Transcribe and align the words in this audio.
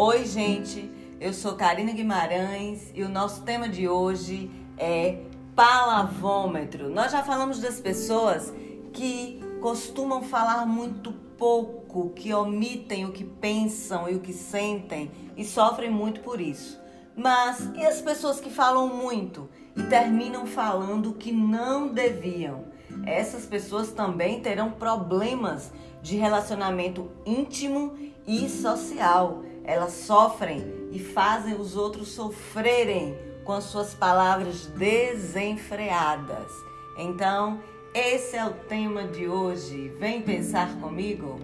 Oi, 0.00 0.24
gente. 0.26 0.88
Eu 1.20 1.32
sou 1.32 1.56
Karina 1.56 1.90
Guimarães 1.90 2.92
e 2.94 3.02
o 3.02 3.08
nosso 3.08 3.42
tema 3.42 3.68
de 3.68 3.88
hoje 3.88 4.48
é 4.76 5.22
palavômetro. 5.56 6.88
Nós 6.88 7.10
já 7.10 7.24
falamos 7.24 7.58
das 7.58 7.80
pessoas 7.80 8.54
que 8.92 9.40
costumam 9.60 10.22
falar 10.22 10.64
muito 10.66 11.10
pouco, 11.36 12.10
que 12.10 12.32
omitem 12.32 13.06
o 13.06 13.10
que 13.10 13.24
pensam 13.24 14.08
e 14.08 14.14
o 14.14 14.20
que 14.20 14.32
sentem 14.32 15.10
e 15.36 15.44
sofrem 15.44 15.90
muito 15.90 16.20
por 16.20 16.40
isso. 16.40 16.80
Mas 17.16 17.68
e 17.74 17.84
as 17.84 18.00
pessoas 18.00 18.38
que 18.38 18.50
falam 18.50 18.86
muito 18.86 19.48
e 19.74 19.82
terminam 19.82 20.46
falando 20.46 21.10
o 21.10 21.14
que 21.14 21.32
não 21.32 21.88
deviam? 21.88 22.66
Essas 23.04 23.44
pessoas 23.46 23.90
também 23.90 24.40
terão 24.40 24.70
problemas 24.70 25.72
de 26.00 26.16
relacionamento 26.16 27.10
íntimo 27.26 27.96
e 28.24 28.48
social. 28.48 29.42
Elas 29.68 29.92
sofrem 29.92 30.88
e 30.90 30.98
fazem 30.98 31.54
os 31.54 31.76
outros 31.76 32.08
sofrerem 32.08 33.14
com 33.44 33.52
as 33.52 33.64
suas 33.64 33.92
palavras 33.92 34.64
desenfreadas. 34.64 36.50
Então, 36.96 37.60
esse 37.92 38.34
é 38.34 38.46
o 38.46 38.54
tema 38.66 39.06
de 39.06 39.28
hoje. 39.28 39.90
Vem 39.98 40.22
pensar 40.22 40.74
comigo? 40.80 41.38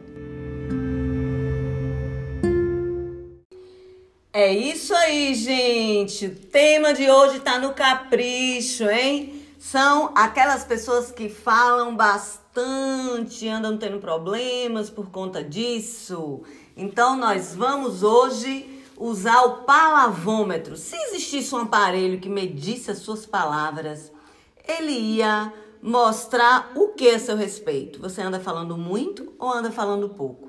É 4.32 4.50
isso 4.50 4.94
aí, 4.94 5.34
gente. 5.34 6.24
O 6.24 6.34
tema 6.34 6.94
de 6.94 7.10
hoje 7.10 7.40
tá 7.40 7.58
no 7.58 7.74
capricho, 7.74 8.84
hein? 8.88 9.42
São 9.58 10.12
aquelas 10.16 10.64
pessoas 10.64 11.10
que 11.10 11.28
falam 11.28 11.94
bastante, 11.94 13.46
andam 13.46 13.76
tendo 13.76 13.98
problemas 13.98 14.88
por 14.88 15.10
conta 15.10 15.44
disso. 15.44 16.42
Então, 16.76 17.16
nós 17.16 17.54
vamos 17.54 18.02
hoje 18.02 18.82
usar 18.96 19.42
o 19.42 19.62
palavômetro. 19.64 20.76
Se 20.76 20.96
existisse 20.96 21.54
um 21.54 21.58
aparelho 21.58 22.20
que 22.20 22.28
medisse 22.28 22.90
as 22.90 22.98
suas 22.98 23.24
palavras, 23.24 24.10
ele 24.66 24.92
ia 24.92 25.52
mostrar 25.80 26.72
o 26.74 26.88
que 26.88 27.10
a 27.10 27.18
seu 27.18 27.36
respeito. 27.36 28.00
Você 28.00 28.22
anda 28.22 28.40
falando 28.40 28.76
muito 28.76 29.32
ou 29.38 29.52
anda 29.52 29.70
falando 29.70 30.08
pouco? 30.08 30.48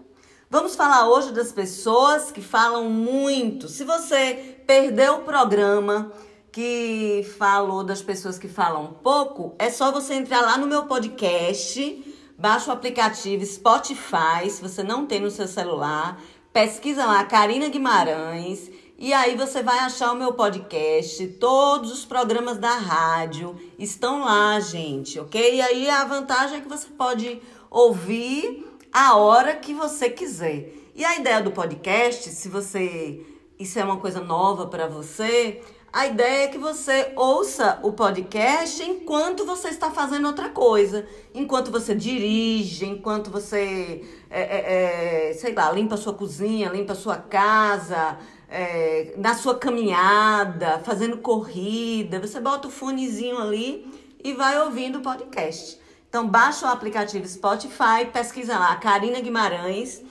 Vamos 0.49 0.75
falar 0.75 1.09
hoje 1.09 1.31
das 1.31 1.51
pessoas 1.51 2.31
que 2.31 2.41
falam 2.41 2.89
muito. 2.89 3.67
Se 3.67 3.83
você 3.83 4.57
perdeu 4.65 5.15
o 5.15 5.23
programa 5.23 6.11
que 6.51 7.27
falou 7.37 7.83
das 7.83 8.01
pessoas 8.01 8.39
que 8.39 8.47
falam 8.47 8.95
pouco, 9.03 9.53
é 9.59 9.69
só 9.69 9.91
você 9.91 10.13
entrar 10.13 10.41
lá 10.41 10.57
no 10.57 10.65
meu 10.65 10.83
podcast, 10.83 12.14
baixa 12.37 12.69
o 12.69 12.73
aplicativo 12.73 13.45
Spotify, 13.45 14.49
se 14.49 14.61
você 14.61 14.83
não 14.83 15.05
tem 15.05 15.19
no 15.19 15.31
seu 15.31 15.47
celular, 15.47 16.21
pesquisa 16.51 17.05
lá 17.05 17.23
Karina 17.23 17.69
Guimarães 17.69 18.69
e 18.97 19.11
aí 19.13 19.35
você 19.35 19.61
vai 19.61 19.79
achar 19.79 20.13
o 20.13 20.15
meu 20.15 20.33
podcast, 20.33 21.27
todos 21.39 21.91
os 21.91 22.05
programas 22.05 22.57
da 22.57 22.77
rádio 22.77 23.59
estão 23.77 24.23
lá, 24.23 24.57
gente, 24.61 25.19
ok? 25.19 25.55
E 25.55 25.61
aí 25.61 25.89
a 25.89 26.05
vantagem 26.05 26.59
é 26.59 26.61
que 26.61 26.69
você 26.69 26.87
pode 26.87 27.41
ouvir 27.69 28.65
a 28.93 29.17
hora 29.17 29.53
que 29.53 29.73
você 29.73 30.09
quiser. 30.09 30.71
E 30.95 31.03
a 31.03 31.17
ideia 31.17 31.41
do 31.41 31.51
podcast, 31.51 32.29
se 32.29 32.47
você 32.47 33.21
isso 33.59 33.77
é 33.79 33.83
uma 33.83 33.97
coisa 33.97 34.21
nova 34.21 34.67
para 34.67 34.87
você, 34.87 35.61
a 35.95 36.07
ideia 36.07 36.43
é 36.43 36.47
que 36.49 36.57
você 36.57 37.13
ouça 37.15 37.79
o 37.81 37.93
podcast 37.93 38.83
enquanto 38.83 39.45
você 39.45 39.69
está 39.69 39.89
fazendo 39.91 40.27
outra 40.27 40.49
coisa. 40.49 41.07
Enquanto 41.33 41.71
você 41.71 41.95
dirige, 41.95 42.85
enquanto 42.85 43.31
você, 43.31 44.03
é, 44.29 44.41
é, 44.41 45.29
é, 45.29 45.33
sei 45.35 45.53
lá, 45.53 45.71
limpa 45.71 45.95
a 45.95 45.97
sua 45.97 46.13
cozinha, 46.13 46.67
limpa 46.67 46.91
a 46.91 46.97
sua 46.97 47.15
casa, 47.15 48.17
é, 48.49 49.13
na 49.15 49.35
sua 49.35 49.57
caminhada, 49.57 50.79
fazendo 50.79 51.19
corrida. 51.19 52.19
Você 52.19 52.41
bota 52.41 52.67
o 52.67 52.71
fonezinho 52.71 53.37
ali 53.37 53.89
e 54.21 54.33
vai 54.33 54.59
ouvindo 54.63 54.97
o 54.97 55.01
podcast. 55.01 55.79
Então, 56.09 56.27
baixa 56.27 56.65
o 56.65 56.69
aplicativo 56.69 57.25
Spotify, 57.25 58.05
pesquisa 58.11 58.59
lá, 58.59 58.75
Karina 58.75 59.21
Guimarães, 59.21 60.01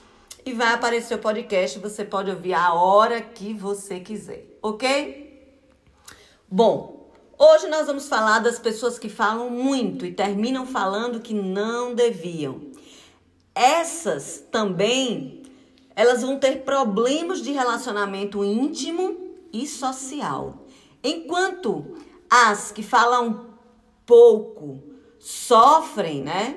e 0.43 0.51
vai 0.51 0.73
aparecer 0.73 1.13
o 1.13 1.19
podcast. 1.19 1.77
Você 1.77 2.03
pode 2.03 2.31
ouvir 2.31 2.55
a 2.55 2.73
hora 2.73 3.21
que 3.21 3.53
você 3.53 3.99
quiser, 3.99 4.47
ok? 4.63 5.24
Bom, 6.57 7.11
hoje 7.37 7.67
nós 7.67 7.85
vamos 7.85 8.07
falar 8.07 8.39
das 8.39 8.57
pessoas 8.57 8.97
que 8.97 9.09
falam 9.09 9.49
muito 9.49 10.05
e 10.05 10.13
terminam 10.13 10.65
falando 10.65 11.19
que 11.19 11.33
não 11.33 11.93
deviam. 11.93 12.61
Essas 13.53 14.41
também, 14.49 15.43
elas 15.97 16.21
vão 16.21 16.39
ter 16.39 16.63
problemas 16.63 17.41
de 17.41 17.51
relacionamento 17.51 18.41
íntimo 18.41 19.17
e 19.51 19.67
social. 19.67 20.65
Enquanto 21.03 21.97
as 22.29 22.71
que 22.71 22.81
falam 22.81 23.47
pouco 24.05 24.81
sofrem, 25.19 26.21
né? 26.21 26.55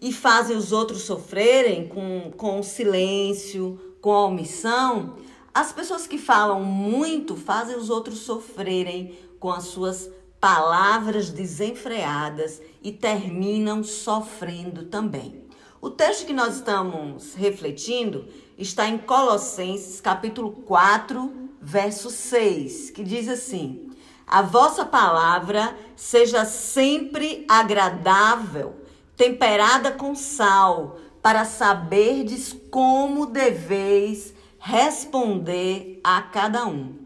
E 0.00 0.12
fazem 0.12 0.56
os 0.56 0.70
outros 0.70 1.02
sofrerem 1.02 1.88
com, 1.88 2.30
com 2.36 2.62
silêncio, 2.62 3.96
com 4.00 4.12
a 4.12 4.26
omissão, 4.26 5.16
as 5.52 5.72
pessoas 5.72 6.06
que 6.06 6.18
falam 6.18 6.62
muito 6.62 7.34
fazem 7.34 7.76
os 7.76 7.90
outros 7.90 8.20
sofrerem 8.20 9.18
com 9.40 9.50
as 9.50 9.64
suas 9.64 10.08
palavras 10.38 11.30
desenfreadas 11.30 12.62
e 12.82 12.92
terminam 12.92 13.82
sofrendo 13.82 14.84
também. 14.84 15.44
O 15.80 15.88
texto 15.88 16.26
que 16.26 16.32
nós 16.32 16.56
estamos 16.56 17.34
refletindo 17.34 18.28
está 18.58 18.86
em 18.86 18.98
Colossenses 18.98 20.00
capítulo 20.00 20.52
4, 20.52 21.50
verso 21.60 22.10
6, 22.10 22.90
que 22.90 23.02
diz 23.02 23.28
assim: 23.28 23.90
A 24.26 24.42
vossa 24.42 24.84
palavra 24.84 25.74
seja 25.96 26.44
sempre 26.44 27.46
agradável, 27.48 28.76
temperada 29.16 29.90
com 29.90 30.14
sal, 30.14 30.98
para 31.22 31.46
saberdes 31.46 32.54
como 32.70 33.24
deveis 33.24 34.34
responder 34.58 35.98
a 36.04 36.20
cada 36.20 36.66
um. 36.66 36.99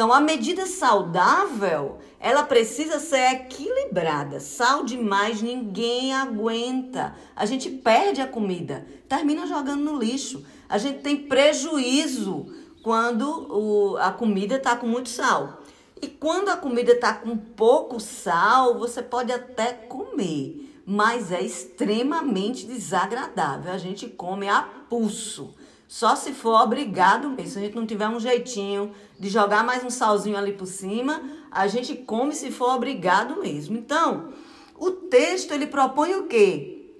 Então, 0.00 0.14
a 0.14 0.18
medida 0.18 0.64
saudável, 0.64 1.98
ela 2.18 2.42
precisa 2.42 2.98
ser 2.98 3.32
equilibrada. 3.32 4.40
Sal 4.40 4.82
demais 4.82 5.42
ninguém 5.42 6.14
aguenta. 6.14 7.14
A 7.36 7.44
gente 7.44 7.68
perde 7.68 8.22
a 8.22 8.26
comida, 8.26 8.86
termina 9.06 9.46
jogando 9.46 9.82
no 9.82 9.98
lixo. 9.98 10.42
A 10.66 10.78
gente 10.78 11.00
tem 11.00 11.18
prejuízo 11.18 12.46
quando 12.82 13.28
o, 13.52 13.98
a 13.98 14.10
comida 14.10 14.56
está 14.56 14.74
com 14.74 14.86
muito 14.86 15.10
sal. 15.10 15.60
E 16.00 16.08
quando 16.08 16.48
a 16.48 16.56
comida 16.56 16.92
está 16.92 17.12
com 17.12 17.36
pouco 17.36 18.00
sal, 18.00 18.78
você 18.78 19.02
pode 19.02 19.30
até 19.30 19.74
comer, 19.74 20.80
mas 20.86 21.30
é 21.30 21.42
extremamente 21.42 22.66
desagradável. 22.66 23.70
A 23.70 23.76
gente 23.76 24.08
come 24.08 24.48
a 24.48 24.62
pulso. 24.88 25.54
Só 25.90 26.14
se 26.14 26.32
for 26.32 26.54
obrigado 26.62 27.28
mesmo. 27.30 27.50
Se 27.50 27.58
a 27.58 27.62
gente 27.62 27.74
não 27.74 27.84
tiver 27.84 28.08
um 28.08 28.20
jeitinho 28.20 28.92
de 29.18 29.28
jogar 29.28 29.64
mais 29.64 29.82
um 29.82 29.90
salzinho 29.90 30.36
ali 30.36 30.52
por 30.52 30.66
cima, 30.66 31.20
a 31.50 31.66
gente 31.66 31.96
come 31.96 32.32
se 32.32 32.52
for 32.52 32.76
obrigado 32.76 33.42
mesmo. 33.42 33.76
Então, 33.76 34.32
o 34.78 34.92
texto 34.92 35.50
ele 35.50 35.66
propõe 35.66 36.14
o 36.14 36.28
quê? 36.28 36.92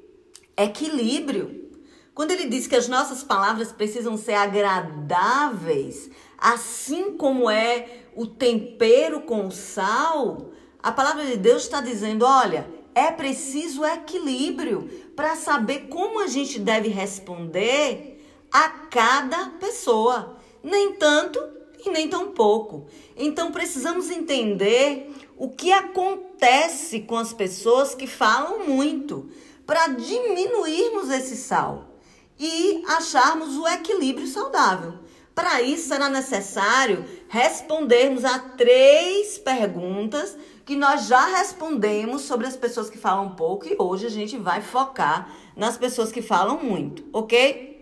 Equilíbrio. 0.56 1.70
Quando 2.12 2.32
ele 2.32 2.46
diz 2.46 2.66
que 2.66 2.74
as 2.74 2.88
nossas 2.88 3.22
palavras 3.22 3.70
precisam 3.70 4.16
ser 4.16 4.34
agradáveis, 4.34 6.10
assim 6.36 7.16
como 7.16 7.48
é 7.48 8.06
o 8.16 8.26
tempero 8.26 9.20
com 9.20 9.52
sal, 9.52 10.50
a 10.82 10.90
palavra 10.90 11.24
de 11.26 11.36
Deus 11.36 11.62
está 11.62 11.80
dizendo: 11.80 12.24
olha, 12.24 12.68
é 12.92 13.12
preciso 13.12 13.84
equilíbrio 13.84 14.90
para 15.14 15.36
saber 15.36 15.86
como 15.86 16.18
a 16.18 16.26
gente 16.26 16.58
deve 16.58 16.88
responder 16.88 18.16
a 18.52 18.68
cada 18.68 19.50
pessoa, 19.60 20.36
nem 20.62 20.94
tanto 20.94 21.38
e 21.84 21.90
nem 21.90 22.08
tão 22.08 22.32
pouco. 22.32 22.86
Então 23.16 23.50
precisamos 23.52 24.10
entender 24.10 25.10
o 25.36 25.48
que 25.48 25.72
acontece 25.72 27.00
com 27.00 27.16
as 27.16 27.32
pessoas 27.32 27.94
que 27.94 28.06
falam 28.06 28.66
muito 28.66 29.30
para 29.66 29.88
diminuirmos 29.88 31.10
esse 31.10 31.36
sal 31.36 31.96
e 32.38 32.82
acharmos 32.88 33.56
o 33.56 33.66
equilíbrio 33.68 34.26
saudável. 34.26 34.94
Para 35.34 35.62
isso 35.62 35.88
será 35.88 36.08
necessário 36.08 37.04
respondermos 37.28 38.24
a 38.24 38.38
três 38.38 39.38
perguntas 39.38 40.36
que 40.66 40.76
nós 40.76 41.06
já 41.06 41.24
respondemos 41.38 42.22
sobre 42.22 42.46
as 42.46 42.56
pessoas 42.56 42.90
que 42.90 42.98
falam 42.98 43.34
pouco 43.34 43.66
e 43.66 43.76
hoje 43.78 44.06
a 44.06 44.10
gente 44.10 44.36
vai 44.36 44.60
focar 44.60 45.32
nas 45.56 45.78
pessoas 45.78 46.12
que 46.12 46.20
falam 46.20 46.62
muito, 46.62 47.04
ok? 47.12 47.79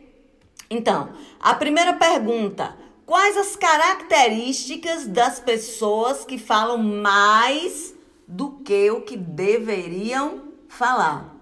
Então, 0.71 1.11
a 1.41 1.55
primeira 1.55 1.95
pergunta: 1.95 2.77
quais 3.07 3.37
as 3.37 3.57
características 3.57 5.07
das 5.07 5.41
pessoas 5.41 6.25
que 6.25 6.39
falam 6.39 6.79
mais 6.79 7.95
do 8.27 8.51
que 8.61 8.91
o 8.91 9.03
que 9.03 9.17
deveriam 9.17 10.43
falar? 10.69 11.37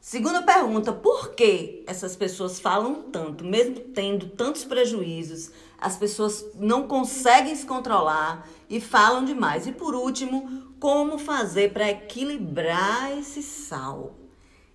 Segunda 0.00 0.40
pergunta, 0.40 0.94
por 0.94 1.34
que 1.34 1.84
essas 1.86 2.16
pessoas 2.16 2.58
falam 2.58 3.02
tanto, 3.12 3.44
mesmo 3.44 3.80
tendo 3.80 4.30
tantos 4.30 4.64
prejuízos? 4.64 5.50
As 5.78 5.98
pessoas 5.98 6.42
não 6.54 6.88
conseguem 6.88 7.54
se 7.54 7.66
controlar 7.66 8.48
e 8.68 8.80
falam 8.80 9.26
demais. 9.26 9.66
E 9.66 9.72
por 9.72 9.94
último, 9.94 10.72
como 10.80 11.18
fazer 11.18 11.74
para 11.74 11.90
equilibrar 11.90 13.16
esse 13.18 13.42
sal 13.42 14.14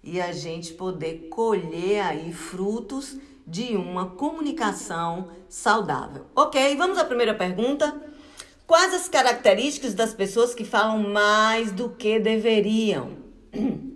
e 0.04 0.22
a 0.22 0.31
gente 0.31 0.74
poder 0.74 1.28
colher 1.30 2.01
aí 2.01 2.31
frutos 2.31 3.18
de 3.45 3.75
uma 3.75 4.07
comunicação 4.12 5.30
saudável. 5.47 6.25
Ok, 6.36 6.75
vamos 6.75 6.97
à 6.97 7.06
primeira 7.06 7.33
pergunta. 7.33 8.01
Quais 8.65 8.94
as 8.94 9.07
características 9.07 9.94
das 9.94 10.13
pessoas 10.13 10.56
que 10.56 10.65
falam 10.65 10.97
mais 10.97 11.71
do 11.71 11.89
que 11.89 12.19
deveriam? 12.19 13.18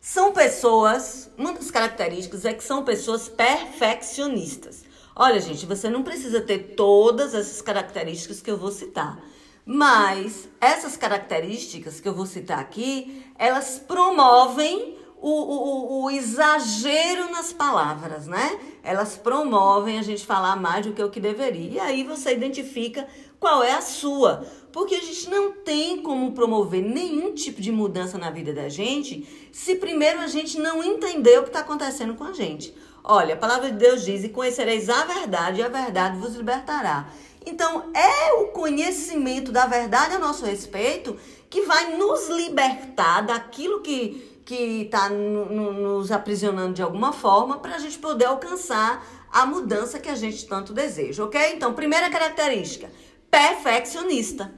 São 0.00 0.32
pessoas, 0.32 1.30
uma 1.38 1.52
das 1.52 1.70
características 1.70 2.44
é 2.44 2.52
que 2.52 2.64
são 2.64 2.84
pessoas 2.84 3.28
perfeccionistas. 3.28 4.82
Olha, 5.14 5.40
gente, 5.40 5.64
você 5.64 5.88
não 5.88 6.02
precisa 6.02 6.40
ter 6.40 6.74
todas 6.74 7.34
essas 7.34 7.62
características 7.62 8.42
que 8.42 8.50
eu 8.50 8.56
vou 8.56 8.72
citar. 8.72 9.22
Mas 9.64 10.48
essas 10.60 10.96
características 10.96 12.00
que 12.00 12.08
eu 12.08 12.14
vou 12.14 12.26
citar 12.26 12.58
aqui, 12.58 13.24
elas 13.38 13.78
promovem 13.78 14.98
o, 15.22 15.30
o, 15.30 16.02
o, 16.02 16.10
exagero 16.10 17.30
nas 17.30 17.52
palavras, 17.52 18.26
né? 18.26 18.58
Elas 18.82 19.16
promovem 19.16 19.96
a 19.96 20.02
gente 20.02 20.26
falar 20.26 20.56
mais 20.56 20.84
do 20.84 20.92
que 20.92 21.02
o 21.02 21.08
que 21.08 21.20
deveria. 21.20 21.70
E 21.70 21.78
aí 21.78 22.02
você 22.02 22.32
identifica 22.32 23.06
qual 23.38 23.62
é 23.62 23.72
a 23.72 23.80
sua. 23.80 24.44
Porque 24.72 24.96
a 24.96 25.00
gente 25.00 25.30
não 25.30 25.52
tem 25.52 26.02
como 26.02 26.32
promover 26.32 26.82
nenhum 26.82 27.32
tipo 27.34 27.60
de 27.60 27.70
mudança 27.70 28.18
na 28.18 28.30
vida 28.30 28.52
da 28.52 28.68
gente 28.68 29.48
se 29.52 29.76
primeiro 29.76 30.18
a 30.20 30.26
gente 30.26 30.58
não 30.58 30.82
entender 30.82 31.38
o 31.38 31.42
que 31.42 31.50
está 31.50 31.60
acontecendo 31.60 32.14
com 32.14 32.24
a 32.24 32.32
gente. 32.32 32.74
Olha, 33.04 33.34
a 33.34 33.38
palavra 33.38 33.70
de 33.70 33.76
Deus 33.76 34.04
diz: 34.04 34.24
E 34.24 34.28
conhecereis 34.28 34.88
a 34.88 35.04
verdade, 35.04 35.60
e 35.60 35.62
a 35.62 35.68
verdade 35.68 36.18
vos 36.18 36.34
libertará. 36.34 37.08
Então, 37.46 37.90
é 37.94 38.32
o 38.34 38.48
conhecimento 38.48 39.52
da 39.52 39.66
verdade 39.66 40.14
a 40.14 40.18
nosso 40.18 40.44
respeito 40.44 41.16
que 41.50 41.62
vai 41.62 41.96
nos 41.96 42.28
libertar 42.28 43.22
daquilo 43.22 43.82
que 43.82 44.31
que 44.44 44.82
está 44.82 45.08
nos 45.08 46.10
aprisionando 46.10 46.74
de 46.74 46.82
alguma 46.82 47.12
forma 47.12 47.58
para 47.58 47.76
a 47.76 47.78
gente 47.78 47.98
poder 47.98 48.26
alcançar 48.26 49.04
a 49.32 49.46
mudança 49.46 49.98
que 49.98 50.08
a 50.08 50.14
gente 50.14 50.46
tanto 50.46 50.72
deseja, 50.72 51.24
ok? 51.24 51.54
Então, 51.54 51.72
primeira 51.72 52.10
característica, 52.10 52.90
perfeccionista. 53.30 54.52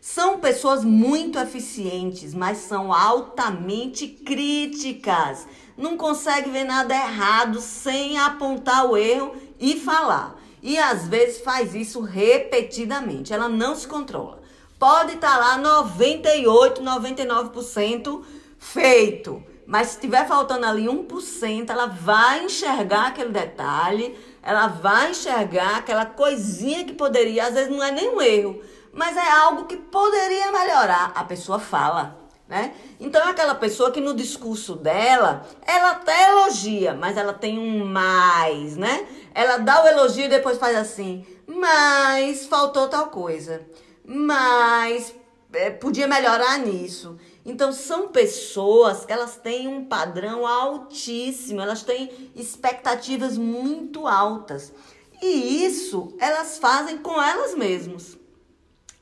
São 0.00 0.38
pessoas 0.38 0.84
muito 0.84 1.38
eficientes, 1.38 2.34
mas 2.34 2.58
são 2.58 2.92
altamente 2.92 4.08
críticas. 4.08 5.46
Não 5.76 5.96
consegue 5.96 6.50
ver 6.50 6.64
nada 6.64 6.94
errado 6.94 7.60
sem 7.60 8.18
apontar 8.18 8.84
o 8.86 8.96
erro 8.96 9.34
e 9.60 9.78
falar. 9.78 10.36
E 10.60 10.76
às 10.78 11.06
vezes 11.06 11.40
faz 11.40 11.74
isso 11.74 12.00
repetidamente. 12.00 13.32
Ela 13.32 13.48
não 13.48 13.74
se 13.74 13.86
controla. 13.86 14.42
Pode 14.78 15.14
estar 15.14 15.38
tá 15.38 15.38
lá 15.38 15.58
98, 15.58 16.82
99% 16.82 18.24
feito. 18.62 19.42
Mas 19.66 19.88
se 19.88 20.00
tiver 20.00 20.26
faltando 20.26 20.66
ali 20.66 20.86
1%, 20.86 21.68
ela 21.68 21.86
vai 21.86 22.44
enxergar 22.44 23.08
aquele 23.08 23.30
detalhe, 23.30 24.16
ela 24.42 24.68
vai 24.68 25.10
enxergar 25.10 25.78
aquela 25.78 26.06
coisinha 26.06 26.84
que 26.84 26.92
poderia, 26.92 27.46
às 27.46 27.54
vezes 27.54 27.70
não 27.70 27.82
é 27.82 27.90
nem 27.90 28.08
um 28.08 28.20
erro, 28.20 28.60
mas 28.92 29.16
é 29.16 29.30
algo 29.30 29.64
que 29.64 29.76
poderia 29.76 30.52
melhorar. 30.52 31.12
A 31.14 31.24
pessoa 31.24 31.58
fala, 31.58 32.18
né? 32.48 32.74
Então 33.00 33.20
é 33.22 33.30
aquela 33.30 33.54
pessoa 33.54 33.90
que 33.90 34.00
no 34.00 34.14
discurso 34.14 34.76
dela, 34.76 35.46
ela 35.66 35.92
até 35.92 36.30
elogia, 36.30 36.94
mas 36.94 37.16
ela 37.16 37.32
tem 37.32 37.58
um 37.58 37.84
mais, 37.84 38.76
né? 38.76 39.06
Ela 39.34 39.58
dá 39.58 39.82
o 39.82 39.88
elogio 39.88 40.26
e 40.26 40.28
depois 40.28 40.58
faz 40.58 40.76
assim, 40.76 41.26
mas 41.46 42.46
faltou 42.46 42.88
tal 42.88 43.06
coisa, 43.06 43.62
mas 44.04 45.14
é, 45.52 45.70
podia 45.70 46.06
melhorar 46.06 46.58
nisso. 46.58 47.18
Então 47.44 47.72
são 47.72 48.08
pessoas 48.08 49.04
que 49.04 49.12
elas 49.12 49.36
têm 49.36 49.66
um 49.66 49.84
padrão 49.84 50.46
altíssimo, 50.46 51.60
elas 51.60 51.82
têm 51.82 52.30
expectativas 52.36 53.36
muito 53.36 54.06
altas. 54.06 54.72
E 55.20 55.64
isso 55.64 56.14
elas 56.20 56.58
fazem 56.58 56.98
com 56.98 57.20
elas 57.20 57.54
mesmas. 57.54 58.16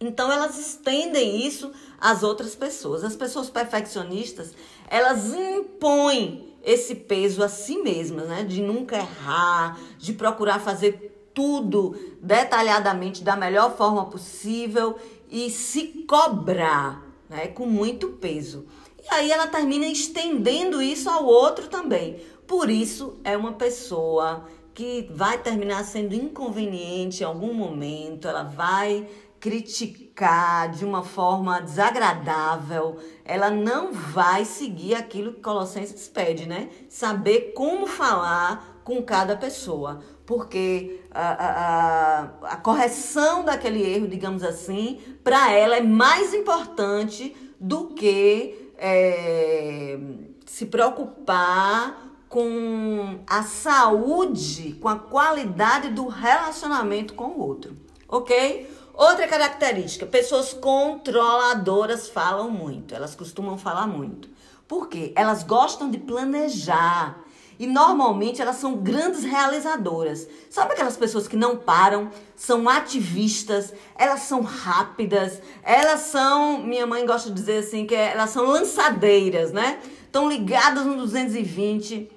Então 0.00 0.32
elas 0.32 0.58
estendem 0.58 1.46
isso 1.46 1.70
às 2.00 2.22
outras 2.22 2.54
pessoas. 2.54 3.04
As 3.04 3.14
pessoas 3.14 3.50
perfeccionistas, 3.50 4.54
elas 4.88 5.34
impõem 5.34 6.56
esse 6.62 6.94
peso 6.94 7.42
a 7.42 7.48
si 7.48 7.78
mesmas, 7.82 8.26
né? 8.26 8.42
De 8.42 8.62
nunca 8.62 8.96
errar, 8.96 9.78
de 9.98 10.14
procurar 10.14 10.60
fazer 10.60 11.30
tudo 11.34 11.94
detalhadamente 12.22 13.22
da 13.22 13.36
melhor 13.36 13.76
forma 13.76 14.06
possível 14.06 14.98
e 15.30 15.50
se 15.50 16.04
cobrar 16.08 17.09
né, 17.30 17.46
com 17.46 17.64
muito 17.64 18.08
peso. 18.08 18.66
E 19.02 19.14
aí 19.14 19.30
ela 19.30 19.46
termina 19.46 19.86
estendendo 19.86 20.82
isso 20.82 21.08
ao 21.08 21.24
outro 21.24 21.68
também. 21.68 22.20
Por 22.46 22.68
isso 22.68 23.18
é 23.24 23.36
uma 23.36 23.52
pessoa 23.52 24.44
que 24.74 25.08
vai 25.14 25.38
terminar 25.38 25.84
sendo 25.84 26.14
inconveniente 26.14 27.22
em 27.22 27.26
algum 27.26 27.54
momento, 27.54 28.26
ela 28.28 28.42
vai 28.42 29.08
criticar 29.38 30.70
de 30.70 30.84
uma 30.84 31.02
forma 31.02 31.60
desagradável, 31.62 32.98
ela 33.24 33.50
não 33.50 33.90
vai 33.90 34.44
seguir 34.44 34.94
aquilo 34.94 35.32
que 35.32 35.40
Colossenses 35.40 36.08
pede, 36.08 36.46
né? 36.46 36.68
Saber 36.90 37.52
como 37.54 37.86
falar 37.86 38.69
com 38.84 39.02
cada 39.02 39.36
pessoa, 39.36 40.00
porque 40.24 41.00
a, 41.10 41.30
a, 41.30 42.20
a 42.52 42.56
correção 42.56 43.44
daquele 43.44 43.82
erro, 43.82 44.08
digamos 44.08 44.42
assim, 44.42 45.00
para 45.22 45.52
ela 45.52 45.76
é 45.76 45.82
mais 45.82 46.32
importante 46.34 47.36
do 47.58 47.88
que 47.88 48.72
é, 48.78 49.98
se 50.46 50.66
preocupar 50.66 52.10
com 52.28 53.20
a 53.26 53.42
saúde, 53.42 54.78
com 54.80 54.88
a 54.88 54.96
qualidade 54.96 55.90
do 55.90 56.06
relacionamento 56.06 57.14
com 57.14 57.24
o 57.24 57.40
outro, 57.40 57.76
ok? 58.08 58.70
Outra 58.94 59.26
característica: 59.26 60.06
pessoas 60.06 60.52
controladoras 60.52 62.08
falam 62.08 62.50
muito, 62.50 62.94
elas 62.94 63.14
costumam 63.14 63.58
falar 63.58 63.86
muito. 63.86 64.28
Por 64.68 64.88
quê? 64.88 65.12
Elas 65.16 65.42
gostam 65.42 65.90
de 65.90 65.98
planejar. 65.98 67.18
E 67.60 67.66
normalmente 67.66 68.40
elas 68.40 68.56
são 68.56 68.76
grandes 68.76 69.22
realizadoras. 69.22 70.26
Sabe 70.48 70.72
aquelas 70.72 70.96
pessoas 70.96 71.28
que 71.28 71.36
não 71.36 71.58
param, 71.58 72.10
são 72.34 72.66
ativistas, 72.66 73.74
elas 73.98 74.20
são 74.20 74.40
rápidas, 74.40 75.42
elas 75.62 76.00
são, 76.00 76.62
minha 76.62 76.86
mãe 76.86 77.04
gosta 77.04 77.28
de 77.28 77.34
dizer 77.34 77.58
assim, 77.58 77.84
que 77.84 77.94
é, 77.94 78.12
elas 78.12 78.30
são 78.30 78.46
lançadeiras, 78.46 79.52
né? 79.52 79.78
Estão 80.06 80.26
ligadas 80.26 80.86
no 80.86 80.96
220. 80.96 82.10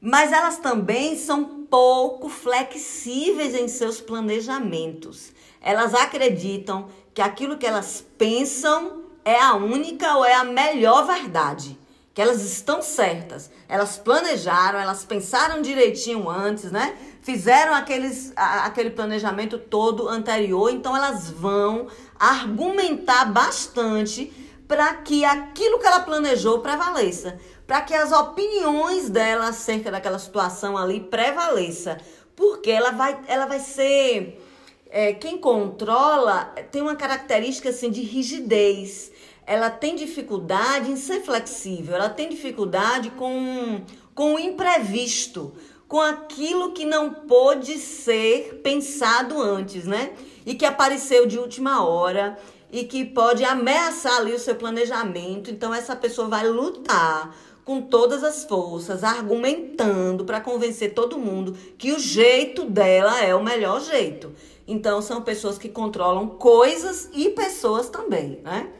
Mas 0.00 0.32
elas 0.32 0.58
também 0.58 1.16
são 1.16 1.44
pouco 1.70 2.28
flexíveis 2.28 3.54
em 3.54 3.68
seus 3.68 4.00
planejamentos. 4.00 5.30
Elas 5.60 5.94
acreditam 5.94 6.88
que 7.14 7.22
aquilo 7.22 7.56
que 7.56 7.68
elas 7.68 8.04
pensam 8.18 9.04
é 9.24 9.38
a 9.38 9.54
única 9.54 10.16
ou 10.16 10.24
é 10.24 10.34
a 10.34 10.42
melhor 10.42 11.06
verdade 11.06 11.83
que 12.14 12.22
elas 12.22 12.42
estão 12.42 12.80
certas. 12.80 13.50
Elas 13.68 13.98
planejaram, 13.98 14.78
elas 14.78 15.04
pensaram 15.04 15.60
direitinho 15.60 16.30
antes, 16.30 16.70
né? 16.70 16.96
Fizeram 17.20 17.74
aqueles, 17.74 18.32
a, 18.36 18.66
aquele 18.66 18.90
planejamento 18.90 19.58
todo 19.58 20.08
anterior, 20.08 20.70
então 20.70 20.96
elas 20.96 21.28
vão 21.28 21.88
argumentar 22.18 23.24
bastante 23.24 24.32
para 24.68 24.94
que 24.94 25.24
aquilo 25.24 25.80
que 25.80 25.86
ela 25.86 26.00
planejou 26.00 26.60
prevaleça, 26.60 27.38
para 27.66 27.80
que 27.80 27.92
as 27.92 28.12
opiniões 28.12 29.10
dela 29.10 29.48
acerca 29.48 29.90
daquela 29.90 30.18
situação 30.18 30.78
ali 30.78 31.00
prevaleça, 31.00 31.98
porque 32.36 32.70
ela 32.70 32.92
vai, 32.92 33.18
ela 33.26 33.46
vai 33.46 33.58
ser 33.58 34.40
é, 34.88 35.12
quem 35.12 35.36
controla 35.36 36.54
tem 36.70 36.80
uma 36.80 36.94
característica 36.94 37.70
assim 37.70 37.90
de 37.90 38.00
rigidez 38.02 39.10
ela 39.46 39.70
tem 39.70 39.94
dificuldade 39.94 40.90
em 40.90 40.96
ser 40.96 41.20
flexível, 41.20 41.94
ela 41.94 42.08
tem 42.08 42.28
dificuldade 42.28 43.10
com, 43.10 43.82
com 44.14 44.34
o 44.34 44.38
imprevisto, 44.38 45.52
com 45.86 46.00
aquilo 46.00 46.72
que 46.72 46.84
não 46.84 47.12
pôde 47.12 47.78
ser 47.78 48.60
pensado 48.62 49.40
antes, 49.40 49.84
né? 49.84 50.12
E 50.46 50.54
que 50.54 50.64
apareceu 50.64 51.26
de 51.26 51.38
última 51.38 51.86
hora 51.86 52.38
e 52.72 52.84
que 52.84 53.04
pode 53.04 53.44
ameaçar 53.44 54.16
ali 54.16 54.32
o 54.32 54.38
seu 54.38 54.56
planejamento. 54.56 55.50
Então, 55.50 55.72
essa 55.72 55.94
pessoa 55.94 56.26
vai 56.26 56.48
lutar 56.48 57.36
com 57.64 57.80
todas 57.80 58.22
as 58.24 58.44
forças, 58.44 59.04
argumentando 59.04 60.24
para 60.24 60.40
convencer 60.40 60.92
todo 60.92 61.18
mundo 61.18 61.56
que 61.78 61.92
o 61.92 61.98
jeito 61.98 62.64
dela 62.64 63.22
é 63.22 63.34
o 63.34 63.42
melhor 63.42 63.80
jeito. 63.80 64.32
Então, 64.66 65.00
são 65.00 65.22
pessoas 65.22 65.56
que 65.56 65.68
controlam 65.68 66.26
coisas 66.26 67.08
e 67.12 67.30
pessoas 67.30 67.88
também, 67.88 68.40
né? 68.42 68.70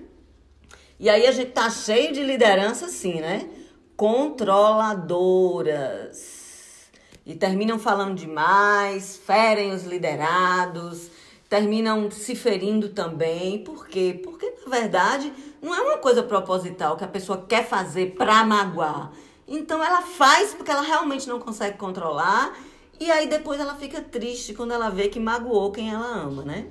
E 1.05 1.11
aí 1.11 1.27
a 1.27 1.33
gente 1.33 1.51
tá 1.51 1.69
cheio 1.69 2.15
de 2.15 2.23
liderança, 2.23 2.89
sim, 2.89 3.21
né? 3.21 3.47
controladoras. 3.95 6.91
E 7.27 7.35
terminam 7.35 7.79
falando 7.79 8.17
demais, 8.17 9.19
ferem 9.19 9.73
os 9.73 9.85
liderados, 9.85 11.11
terminam 11.47 12.11
se 12.11 12.35
ferindo 12.35 12.89
também. 12.89 13.63
Por 13.63 13.87
quê? 13.87 14.19
Porque, 14.25 14.51
na 14.65 14.71
verdade, 14.79 15.31
não 15.61 15.75
é 15.75 15.81
uma 15.83 15.99
coisa 15.99 16.23
proposital 16.23 16.97
que 16.97 17.05
a 17.05 17.09
pessoa 17.09 17.45
quer 17.47 17.67
fazer 17.67 18.15
para 18.15 18.43
magoar. 18.43 19.13
Então 19.47 19.85
ela 19.85 20.01
faz 20.01 20.55
porque 20.55 20.71
ela 20.71 20.81
realmente 20.81 21.29
não 21.29 21.39
consegue 21.39 21.77
controlar 21.77 22.57
e 22.99 23.11
aí 23.11 23.27
depois 23.27 23.61
ela 23.61 23.75
fica 23.75 24.01
triste 24.01 24.55
quando 24.55 24.73
ela 24.73 24.89
vê 24.89 25.09
que 25.09 25.21
magoou 25.21 25.71
quem 25.71 25.93
ela 25.93 26.07
ama, 26.07 26.45
né? 26.45 26.67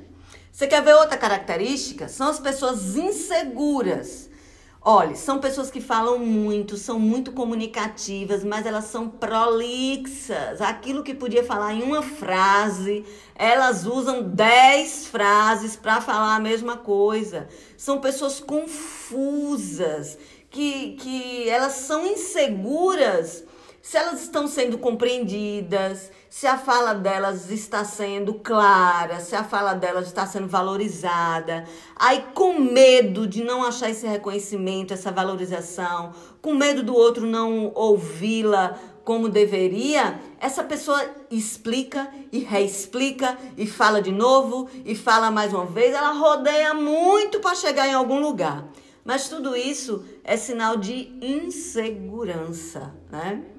Você 0.53 0.67
quer 0.67 0.83
ver 0.83 0.93
outra 0.93 1.17
característica? 1.17 2.07
São 2.07 2.27
as 2.27 2.39
pessoas 2.39 2.95
inseguras. 2.95 4.29
Olha, 4.79 5.15
são 5.15 5.39
pessoas 5.39 5.72
que 5.72 5.81
falam 5.81 6.19
muito, 6.19 6.77
são 6.77 7.00
muito 7.00 7.31
comunicativas, 7.31 8.43
mas 8.43 8.63
elas 8.63 8.83
são 8.83 9.10
prolixas. 9.10 10.62
Aquilo 10.62 11.01
que 11.01 11.15
podia 11.15 11.43
falar 11.43 11.74
em 11.74 11.81
uma 11.81 12.03
frase, 12.03 13.03
elas 13.33 13.88
usam 13.88 14.29
dez 14.29 15.07
frases 15.07 15.75
para 15.75 16.00
falar 16.00 16.36
a 16.36 16.39
mesma 16.39 16.77
coisa. 16.77 17.48
São 17.75 18.00
pessoas 18.00 18.39
confusas, 18.39 20.19
que, 20.51 20.91
que 20.98 21.50
elas 21.50 21.74
são 21.74 22.05
inseguras 22.05 23.43
se 23.81 23.98
elas 23.98 24.22
estão 24.22 24.48
sendo 24.48 24.77
compreendidas, 24.77 26.10
se 26.34 26.48
a 26.48 26.58
fala 26.58 26.96
delas 26.96 27.52
está 27.52 27.86
sendo 27.86 28.34
clara, 28.34 29.20
se 29.20 29.36
a 29.36 29.44
fala 29.44 29.75
delas 29.75 30.08
está 30.08 30.25
sendo 30.25 30.48
valorizada. 30.48 31.63
Aí, 31.96 32.25
com 32.34 32.60
medo 32.60 33.28
de 33.28 33.44
não 33.44 33.63
achar 33.63 33.92
esse 33.92 34.08
reconhecimento, 34.08 34.96
essa 34.96 35.12
valorização, 35.12 36.12
com 36.42 36.56
medo 36.56 36.82
do 36.82 36.96
outro 36.96 37.28
não 37.28 37.72
ouvi-la 37.75 38.80
como 39.04 39.30
deveria, 39.30 40.20
essa 40.40 40.63
pessoa 40.63 41.06
explica 41.30 42.10
e 42.32 42.40
reexplica 42.40 43.38
e 43.56 43.68
fala 43.68 44.02
de 44.02 44.12
novo 44.12 44.68
e 44.84 44.96
fala 44.96 45.30
mais 45.30 45.54
uma 45.54 45.68
vez. 45.68 45.94
Ela 45.94 46.13
rodeia 46.13 46.74
muito 46.74 47.42
para 47.42 47.54
chegar 47.54 47.88
em 47.88 47.94
algum 47.94 48.20
lugar. 48.20 48.68
Mas 49.06 49.30
tudo 49.30 49.56
isso 49.56 50.04
é 50.24 50.36
sinal 50.36 50.78
de 50.78 51.16
insegurança, 51.22 52.92
né? 53.12 53.52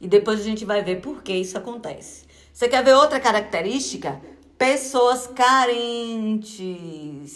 E 0.00 0.06
depois 0.06 0.40
a 0.40 0.44
gente 0.44 0.64
vai 0.64 0.82
ver 0.82 1.00
por 1.00 1.22
que 1.22 1.32
isso 1.32 1.58
acontece. 1.58 2.24
Você 2.52 2.68
quer 2.68 2.84
ver 2.84 2.94
outra 2.94 3.18
característica? 3.20 4.20
Pessoas 4.56 5.26
carentes, 5.28 6.54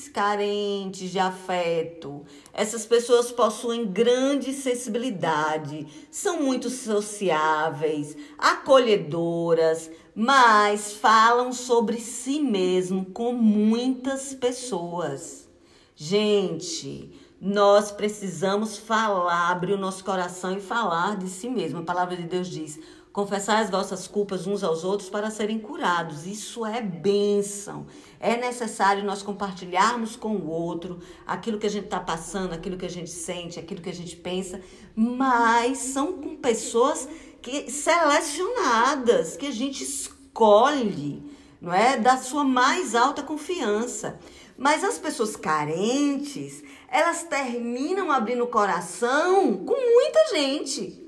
carentes 0.09 1.11
de 1.11 1.19
afeto. 1.21 2.25
Essas 2.53 2.85
pessoas 2.85 3.31
possuem 3.31 3.87
grande 3.87 4.53
sensibilidade, 4.53 5.87
são 6.11 6.43
muito 6.43 6.69
sociáveis, 6.69 8.17
acolhedoras, 8.37 9.89
mas 10.15 10.95
falam 10.95 11.53
sobre 11.53 11.99
si 11.99 12.41
mesmo 12.41 13.05
com 13.07 13.33
muitas 13.33 14.35
pessoas. 14.35 15.49
Gente, 15.95 17.13
nós 17.45 17.91
precisamos 17.91 18.79
falar, 18.79 19.51
abrir 19.51 19.73
o 19.73 19.77
nosso 19.77 20.05
coração 20.05 20.57
e 20.57 20.61
falar 20.61 21.17
de 21.17 21.29
si 21.29 21.49
mesmo. 21.49 21.81
A 21.81 21.83
palavra 21.83 22.17
de 22.17 22.23
Deus 22.23 22.47
diz: 22.49 22.79
confessar 23.13 23.59
as 23.59 23.69
vossas 23.69 24.07
culpas 24.07 24.47
uns 24.47 24.63
aos 24.63 24.85
outros 24.85 25.11
para 25.11 25.29
serem 25.29 25.59
curados. 25.59 26.25
Isso 26.25 26.65
é 26.65 26.81
bênção. 26.81 27.85
É 28.21 28.37
necessário 28.37 29.03
nós 29.03 29.25
compartilharmos 29.25 30.15
com 30.15 30.37
o 30.37 30.49
outro 30.49 31.01
aquilo 31.27 31.59
que 31.59 31.67
a 31.67 31.71
gente 31.71 31.87
está 31.87 31.99
passando, 31.99 32.53
aquilo 32.53 32.77
que 32.77 32.87
a 32.87 32.91
gente 32.91 33.11
sente, 33.11 33.59
aquilo 33.59 33.83
que 33.83 33.91
a 33.91 33.95
gente 33.95 34.15
pensa, 34.15 34.61
mas 34.95 35.79
são 35.79 36.13
com 36.13 36.37
pessoas 36.37 37.09
que 37.43 37.69
selecionadas, 37.69 39.37
que 39.37 39.49
a 39.49 39.51
gente 39.51 39.83
escolhe, 39.83 41.29
não 41.61 41.75
é? 41.75 41.97
Da 41.97 42.17
sua 42.19 42.45
mais 42.45 42.95
alta 42.95 43.21
confiança. 43.21 44.17
Mas 44.57 44.85
as 44.85 44.97
pessoas 44.97 45.35
carentes, 45.35 46.63
elas 46.93 47.23
terminam 47.25 48.13
abrindo 48.13 48.45
o 48.45 48.49
coração 48.49 49.57
com 49.65 49.75
muita 49.75 50.29
gente. 50.29 51.03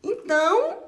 Então, 0.00 0.78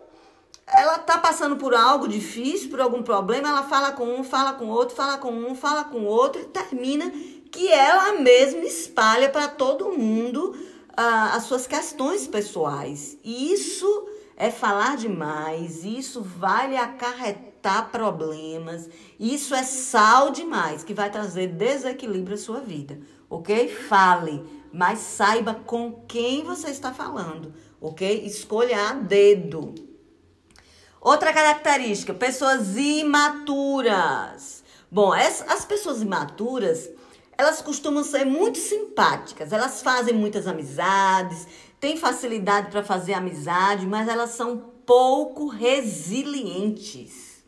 ela 0.68 0.98
tá 0.98 1.18
passando 1.18 1.56
por 1.56 1.74
algo 1.74 2.06
difícil, 2.06 2.70
por 2.70 2.80
algum 2.80 3.02
problema, 3.02 3.48
ela 3.48 3.64
fala 3.64 3.90
com 3.90 4.04
um, 4.04 4.22
fala 4.22 4.52
com 4.52 4.68
outro, 4.68 4.94
fala 4.94 5.18
com 5.18 5.32
um, 5.32 5.54
fala 5.56 5.82
com 5.84 6.04
outro 6.04 6.40
e 6.40 6.44
termina 6.44 7.10
que 7.50 7.72
ela 7.72 8.20
mesma 8.20 8.60
espalha 8.60 9.28
para 9.28 9.48
todo 9.48 9.92
mundo 9.92 10.54
uh, 10.90 11.34
as 11.34 11.42
suas 11.42 11.66
questões 11.66 12.28
pessoais. 12.28 13.18
E 13.24 13.52
isso 13.52 14.08
é 14.36 14.50
falar 14.50 14.96
demais, 14.96 15.82
isso 15.82 16.22
vai 16.22 16.68
lhe 16.68 16.76
acarretar 16.76 17.90
problemas, 17.90 18.88
isso 19.18 19.56
é 19.56 19.64
sal 19.64 20.30
demais 20.30 20.84
que 20.84 20.94
vai 20.94 21.10
trazer 21.10 21.48
desequilíbrio 21.48 22.34
à 22.34 22.38
sua 22.38 22.60
vida 22.60 22.96
ok? 23.28 23.68
Fale, 23.68 24.44
mas 24.72 24.98
saiba 24.98 25.54
com 25.54 26.04
quem 26.06 26.44
você 26.44 26.70
está 26.70 26.92
falando, 26.92 27.54
ok? 27.80 28.24
Escolha 28.24 28.90
a 28.90 28.92
dedo. 28.92 29.74
Outra 31.00 31.32
característica, 31.32 32.12
pessoas 32.12 32.76
imaturas. 32.76 34.64
Bom, 34.90 35.12
as 35.12 35.64
pessoas 35.64 36.02
imaturas, 36.02 36.90
elas 37.38 37.60
costumam 37.60 38.02
ser 38.02 38.24
muito 38.24 38.58
simpáticas, 38.58 39.52
elas 39.52 39.82
fazem 39.82 40.14
muitas 40.14 40.46
amizades, 40.46 41.46
têm 41.78 41.96
facilidade 41.96 42.70
para 42.70 42.82
fazer 42.82 43.14
amizade, 43.14 43.86
mas 43.86 44.08
elas 44.08 44.30
são 44.30 44.58
pouco 44.84 45.46
resilientes. 45.48 47.44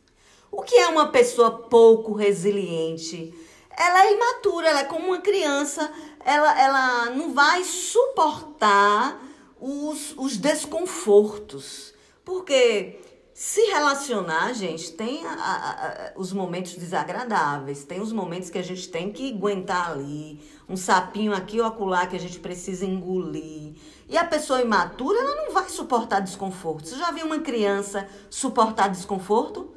O 0.50 0.62
que 0.62 0.74
é 0.74 0.88
uma 0.88 1.08
pessoa 1.08 1.50
pouco 1.50 2.12
resiliente? 2.12 3.34
Ela 3.78 4.06
é 4.06 4.12
imatura, 4.12 4.68
ela 4.68 4.80
é 4.80 4.84
como 4.84 5.06
uma 5.08 5.20
criança, 5.20 5.90
ela, 6.24 6.60
ela 6.60 7.10
não 7.10 7.32
vai 7.32 7.62
suportar 7.62 9.22
os, 9.60 10.14
os 10.16 10.36
desconfortos. 10.36 11.94
Porque 12.24 13.00
se 13.32 13.60
relacionar, 13.66 14.52
gente, 14.52 14.90
tem 14.92 15.24
a, 15.24 15.32
a, 15.32 15.70
a, 15.86 16.12
os 16.16 16.32
momentos 16.32 16.74
desagradáveis, 16.74 17.84
tem 17.84 18.00
os 18.00 18.12
momentos 18.12 18.50
que 18.50 18.58
a 18.58 18.62
gente 18.62 18.88
tem 18.88 19.12
que 19.12 19.32
aguentar 19.32 19.92
ali, 19.92 20.40
um 20.68 20.76
sapinho 20.76 21.32
aqui 21.32 21.60
ou 21.60 21.66
acolá 21.66 22.04
que 22.08 22.16
a 22.16 22.20
gente 22.20 22.40
precisa 22.40 22.84
engolir. 22.84 23.74
E 24.08 24.18
a 24.18 24.24
pessoa 24.24 24.60
imatura, 24.60 25.20
ela 25.20 25.36
não 25.36 25.52
vai 25.52 25.68
suportar 25.68 26.18
desconforto. 26.18 26.88
Você 26.88 26.96
já 26.96 27.12
viu 27.12 27.26
uma 27.26 27.38
criança 27.38 28.08
suportar 28.28 28.88
desconforto? 28.88 29.72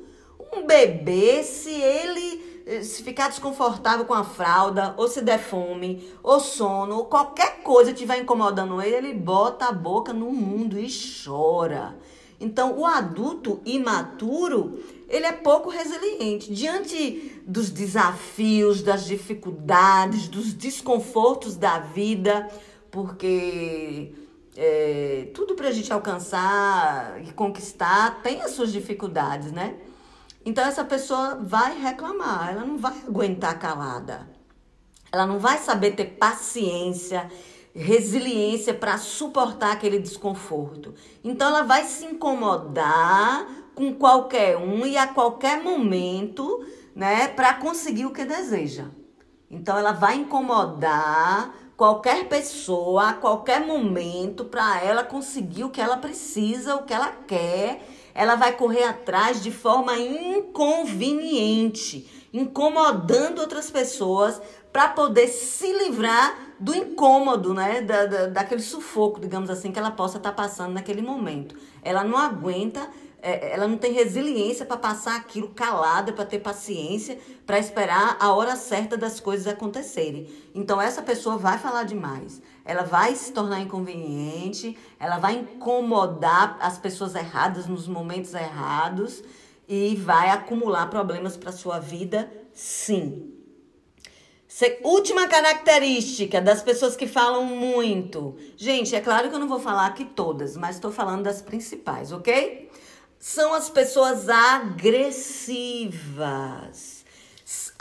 Um 0.54 0.66
bebê, 0.66 1.44
se 1.44 1.70
ele 1.70 2.51
se 2.82 3.04
ficar 3.04 3.30
desconfortável 3.30 4.06
com 4.06 4.14
a 4.14 4.24
fralda, 4.24 4.94
ou 4.98 5.08
se 5.08 5.22
der 5.22 5.40
fome, 5.40 6.10
ou 6.24 6.40
sono, 6.40 6.98
ou 6.98 7.06
qualquer 7.06 7.62
coisa 7.64 7.92
estiver 7.92 8.20
incomodando 8.20 8.82
ele, 8.82 8.96
ele 8.96 9.14
bota 9.14 9.66
a 9.66 9.72
boca 9.72 10.14
no 10.14 10.32
mundo 10.32 10.80
e 10.80 10.88
chora. 11.24 11.96
Então, 12.40 12.80
o 12.80 12.86
adulto 12.86 13.62
imaturo, 13.66 14.80
ele 15.08 15.26
é 15.26 15.32
pouco 15.32 15.70
resiliente. 15.70 16.52
Diante 16.52 17.40
dos 17.46 17.70
desafios, 17.70 18.82
das 18.82 19.06
dificuldades, 19.06 20.28
dos 20.28 20.54
desconfortos 20.54 21.56
da 21.56 21.78
vida, 21.80 22.50
porque 22.90 24.12
é, 24.58 25.30
tudo 25.34 25.54
para 25.56 25.68
a 25.68 25.72
gente 25.72 25.94
alcançar 25.94 27.22
e 27.24 27.32
conquistar 27.32 28.22
tem 28.24 28.42
as 28.42 28.52
suas 28.52 28.72
dificuldades, 28.72 29.52
né? 29.52 29.76
Então 30.44 30.66
essa 30.66 30.84
pessoa 30.84 31.36
vai 31.36 31.80
reclamar, 31.80 32.50
ela 32.50 32.66
não 32.66 32.78
vai 32.78 32.98
aguentar 33.08 33.60
calada. 33.60 34.28
Ela 35.12 35.26
não 35.26 35.40
vai 35.40 35.58
saber 35.58 35.92
ter 35.92 36.06
paciência, 36.06 37.30
resiliência 37.76 38.74
para 38.74 38.98
suportar 38.98 39.74
aquele 39.74 40.00
desconforto. 40.00 40.96
Então 41.24 41.50
ela 41.50 41.64
vai 41.64 41.84
se 41.84 42.06
incomodar 42.06 43.46
com 43.76 43.94
qualquer 43.94 44.58
um 44.58 44.86
e 44.86 44.98
a 44.98 45.08
qualquer 45.08 45.62
momento, 45.62 46.66
né, 46.96 47.28
para 47.28 47.54
conseguir 47.54 48.06
o 48.06 48.14
que 48.14 48.26
deseja. 48.26 48.86
Então 49.50 49.78
ela 49.78 49.92
vai 49.92 50.16
incomodar 50.16 51.54
qualquer 51.78 52.28
pessoa 52.28 53.10
a 53.10 53.14
qualquer 53.14 53.66
momento 53.66 54.46
para 54.46 54.82
ela 54.82 55.04
conseguir 55.04 55.66
o 55.66 55.70
que 55.70 55.82
ela 55.82 55.98
precisa, 55.98 56.76
o 56.76 56.84
que 56.84 56.94
ela 56.94 57.12
quer 57.28 57.86
ela 58.14 58.36
vai 58.36 58.52
correr 58.54 58.84
atrás 58.84 59.42
de 59.42 59.52
forma 59.52 59.98
inconveniente, 59.98 62.10
incomodando 62.34 63.40
outras 63.40 63.70
pessoas 63.70 64.42
para 64.72 64.88
poder 64.90 65.28
se 65.28 65.72
livrar 65.74 66.38
do 66.60 66.76
incômodo, 66.76 67.54
né? 67.54 67.82
Da, 67.82 68.06
da, 68.06 68.28
daquele 68.28 68.62
sufoco, 68.62 69.20
digamos 69.20 69.50
assim, 69.50 69.72
que 69.72 69.80
ela 69.80 69.92
possa 69.92 70.18
estar 70.18 70.32
tá 70.32 70.36
passando 70.36 70.74
naquele 70.74 71.02
momento. 71.02 71.56
Ela 71.84 72.04
não 72.04 72.18
aguenta 72.18 72.88
é, 73.22 73.54
ela 73.54 73.68
não 73.68 73.78
tem 73.78 73.94
resiliência 73.94 74.66
para 74.66 74.78
passar 74.78 75.16
aquilo 75.16 75.50
calada, 75.50 76.12
para 76.12 76.26
ter 76.26 76.40
paciência, 76.40 77.20
para 77.46 77.60
esperar 77.60 78.18
a 78.20 78.34
hora 78.34 78.56
certa 78.56 78.98
das 78.98 79.20
coisas 79.20 79.48
acontecerem. 79.48 80.28
Então 80.56 80.82
essa 80.82 81.04
pessoa 81.04 81.38
vai 81.38 81.60
falar 81.60 81.84
demais. 81.84 82.42
Ela 82.72 82.84
vai 82.84 83.14
se 83.18 83.34
tornar 83.34 83.60
inconveniente, 83.60 84.78
ela 84.98 85.18
vai 85.18 85.34
incomodar 85.40 86.58
as 86.62 86.78
pessoas 86.78 87.16
erradas 87.16 87.68
nos 87.68 87.86
momentos 87.86 88.34
errados 88.34 89.22
e 89.68 89.94
vai 89.98 90.30
acumular 90.30 90.90
problemas 90.90 91.36
para 91.36 91.52
sua 91.52 91.80
vida, 91.80 92.32
sim. 92.54 93.34
Última 94.86 95.28
característica 95.28 96.40
das 96.40 96.62
pessoas 96.62 96.96
que 96.96 97.08
falam 97.08 97.44
muito. 97.44 98.38
Gente, 98.56 98.96
é 98.96 99.02
claro 99.02 99.28
que 99.28 99.36
eu 99.36 99.40
não 99.40 99.50
vou 99.50 99.60
falar 99.60 99.88
aqui 99.88 100.06
todas, 100.06 100.56
mas 100.56 100.78
estou 100.78 100.94
falando 100.94 101.24
das 101.24 101.42
principais, 101.42 102.14
ok? 102.14 102.72
São 103.20 103.54
as 103.54 103.70
pessoas 103.70 104.30
agressivas. 104.30 105.12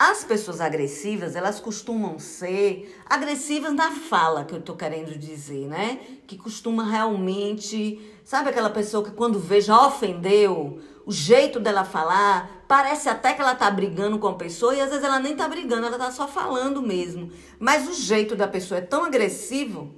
As 0.02 0.24
pessoas 0.24 0.62
agressivas, 0.62 1.36
elas 1.36 1.60
costumam 1.60 2.18
ser 2.18 2.98
agressivas 3.04 3.74
na 3.74 3.90
fala, 3.90 4.46
que 4.46 4.54
eu 4.54 4.62
tô 4.62 4.74
querendo 4.74 5.14
dizer, 5.18 5.68
né? 5.68 6.00
Que 6.26 6.38
costuma 6.38 6.90
realmente, 6.90 8.00
sabe 8.24 8.48
aquela 8.48 8.70
pessoa 8.70 9.04
que 9.04 9.10
quando 9.10 9.38
vê 9.38 9.60
já 9.60 9.86
ofendeu, 9.86 10.80
o 11.04 11.12
jeito 11.12 11.60
dela 11.60 11.84
falar, 11.84 12.64
parece 12.66 13.10
até 13.10 13.34
que 13.34 13.42
ela 13.42 13.54
tá 13.54 13.70
brigando 13.70 14.18
com 14.18 14.28
a 14.28 14.36
pessoa 14.36 14.74
e 14.74 14.80
às 14.80 14.88
vezes 14.88 15.04
ela 15.04 15.20
nem 15.20 15.36
tá 15.36 15.46
brigando, 15.46 15.86
ela 15.86 15.98
tá 15.98 16.10
só 16.10 16.26
falando 16.26 16.80
mesmo. 16.80 17.30
Mas 17.58 17.86
o 17.86 17.92
jeito 17.92 18.34
da 18.34 18.48
pessoa 18.48 18.78
é 18.78 18.80
tão 18.82 19.04
agressivo 19.04 19.94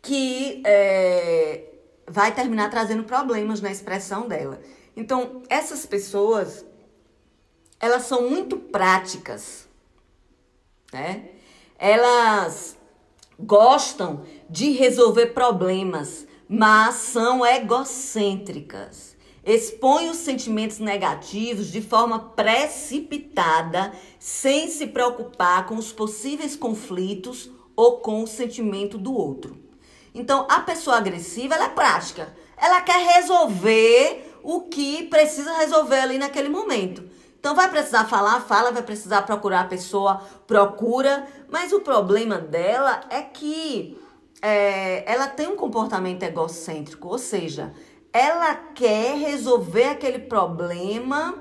que 0.00 0.62
é, 0.64 1.74
vai 2.08 2.34
terminar 2.34 2.70
trazendo 2.70 3.04
problemas 3.04 3.60
na 3.60 3.70
expressão 3.70 4.26
dela. 4.26 4.62
Então, 4.96 5.42
essas 5.50 5.84
pessoas, 5.84 6.64
elas 7.82 8.04
são 8.04 8.30
muito 8.30 8.56
práticas, 8.56 9.68
né? 10.90 11.30
Elas 11.78 12.78
gostam 13.38 14.24
de 14.48 14.70
resolver 14.70 15.34
problemas, 15.34 16.26
mas 16.48 16.94
são 16.94 17.44
egocêntricas 17.44 19.12
expõe 19.44 20.08
os 20.08 20.18
sentimentos 20.18 20.78
negativos 20.78 21.66
de 21.66 21.80
forma 21.80 22.18
precipitada, 22.18 23.92
sem 24.18 24.68
se 24.68 24.86
preocupar 24.86 25.66
com 25.66 25.74
os 25.74 25.92
possíveis 25.92 26.54
conflitos 26.54 27.50
ou 27.74 27.98
com 27.98 28.22
o 28.22 28.26
sentimento 28.26 28.96
do 28.96 29.12
outro. 29.12 29.60
Então, 30.14 30.46
a 30.48 30.60
pessoa 30.60 30.98
agressiva, 30.98 31.54
ela 31.54 31.64
é 31.64 31.70
prática. 31.70 32.34
Ela 32.56 32.80
quer 32.82 33.14
resolver 33.14 34.38
o 34.42 34.62
que 34.62 35.04
precisa 35.04 35.56
resolver 35.56 35.98
ali 35.98 36.18
naquele 36.18 36.48
momento. 36.48 37.10
Então, 37.42 37.56
vai 37.56 37.68
precisar 37.68 38.04
falar, 38.04 38.40
fala, 38.42 38.70
vai 38.70 38.84
precisar 38.84 39.22
procurar 39.22 39.62
a 39.62 39.64
pessoa, 39.64 40.22
procura. 40.46 41.26
Mas 41.50 41.72
o 41.72 41.80
problema 41.80 42.38
dela 42.38 43.00
é 43.10 43.20
que 43.20 43.98
é, 44.40 45.02
ela 45.12 45.26
tem 45.26 45.48
um 45.48 45.56
comportamento 45.56 46.22
egocêntrico, 46.22 47.08
ou 47.08 47.18
seja, 47.18 47.74
ela 48.12 48.54
quer 48.54 49.16
resolver 49.16 49.88
aquele 49.88 50.20
problema 50.20 51.34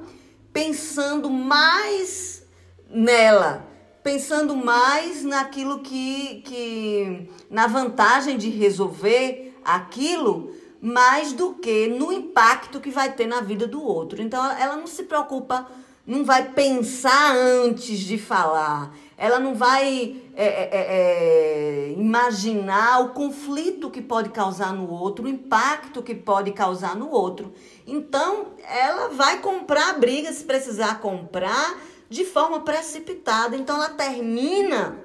pensando 0.51 1.29
mais 1.29 2.47
nela, 2.89 3.63
pensando 4.01 4.55
mais 4.55 5.23
naquilo 5.23 5.81
que, 5.81 6.41
que 6.41 7.29
na 7.47 7.67
vantagem 7.67 8.39
de 8.39 8.49
resolver 8.49 9.55
aquilo, 9.63 10.51
mais 10.81 11.31
do 11.31 11.53
que 11.53 11.87
no 11.87 12.11
impacto 12.11 12.79
que 12.79 12.89
vai 12.89 13.13
ter 13.13 13.27
na 13.27 13.39
vida 13.39 13.67
do 13.67 13.83
outro. 13.83 14.19
Então 14.19 14.43
ela 14.57 14.75
não 14.75 14.87
se 14.87 15.03
preocupa, 15.03 15.69
não 16.05 16.23
vai 16.23 16.51
pensar 16.51 17.35
antes 17.35 17.99
de 17.99 18.17
falar 18.17 18.93
ela 19.21 19.39
não 19.39 19.53
vai 19.53 20.19
é, 20.35 20.45
é, 20.45 20.69
é, 20.71 21.89
é, 21.91 21.91
imaginar 21.91 23.01
o 23.01 23.09
conflito 23.09 23.91
que 23.91 24.01
pode 24.01 24.29
causar 24.31 24.73
no 24.73 24.89
outro, 24.91 25.25
o 25.25 25.27
impacto 25.27 26.01
que 26.01 26.15
pode 26.15 26.51
causar 26.53 26.95
no 26.95 27.07
outro. 27.07 27.53
Então, 27.85 28.47
ela 28.67 29.09
vai 29.09 29.39
comprar 29.39 29.91
a 29.91 29.93
briga 29.99 30.33
se 30.33 30.43
precisar 30.43 30.99
comprar 31.01 31.79
de 32.09 32.25
forma 32.25 32.61
precipitada. 32.61 33.55
Então, 33.55 33.75
ela 33.75 33.89
termina 33.89 34.97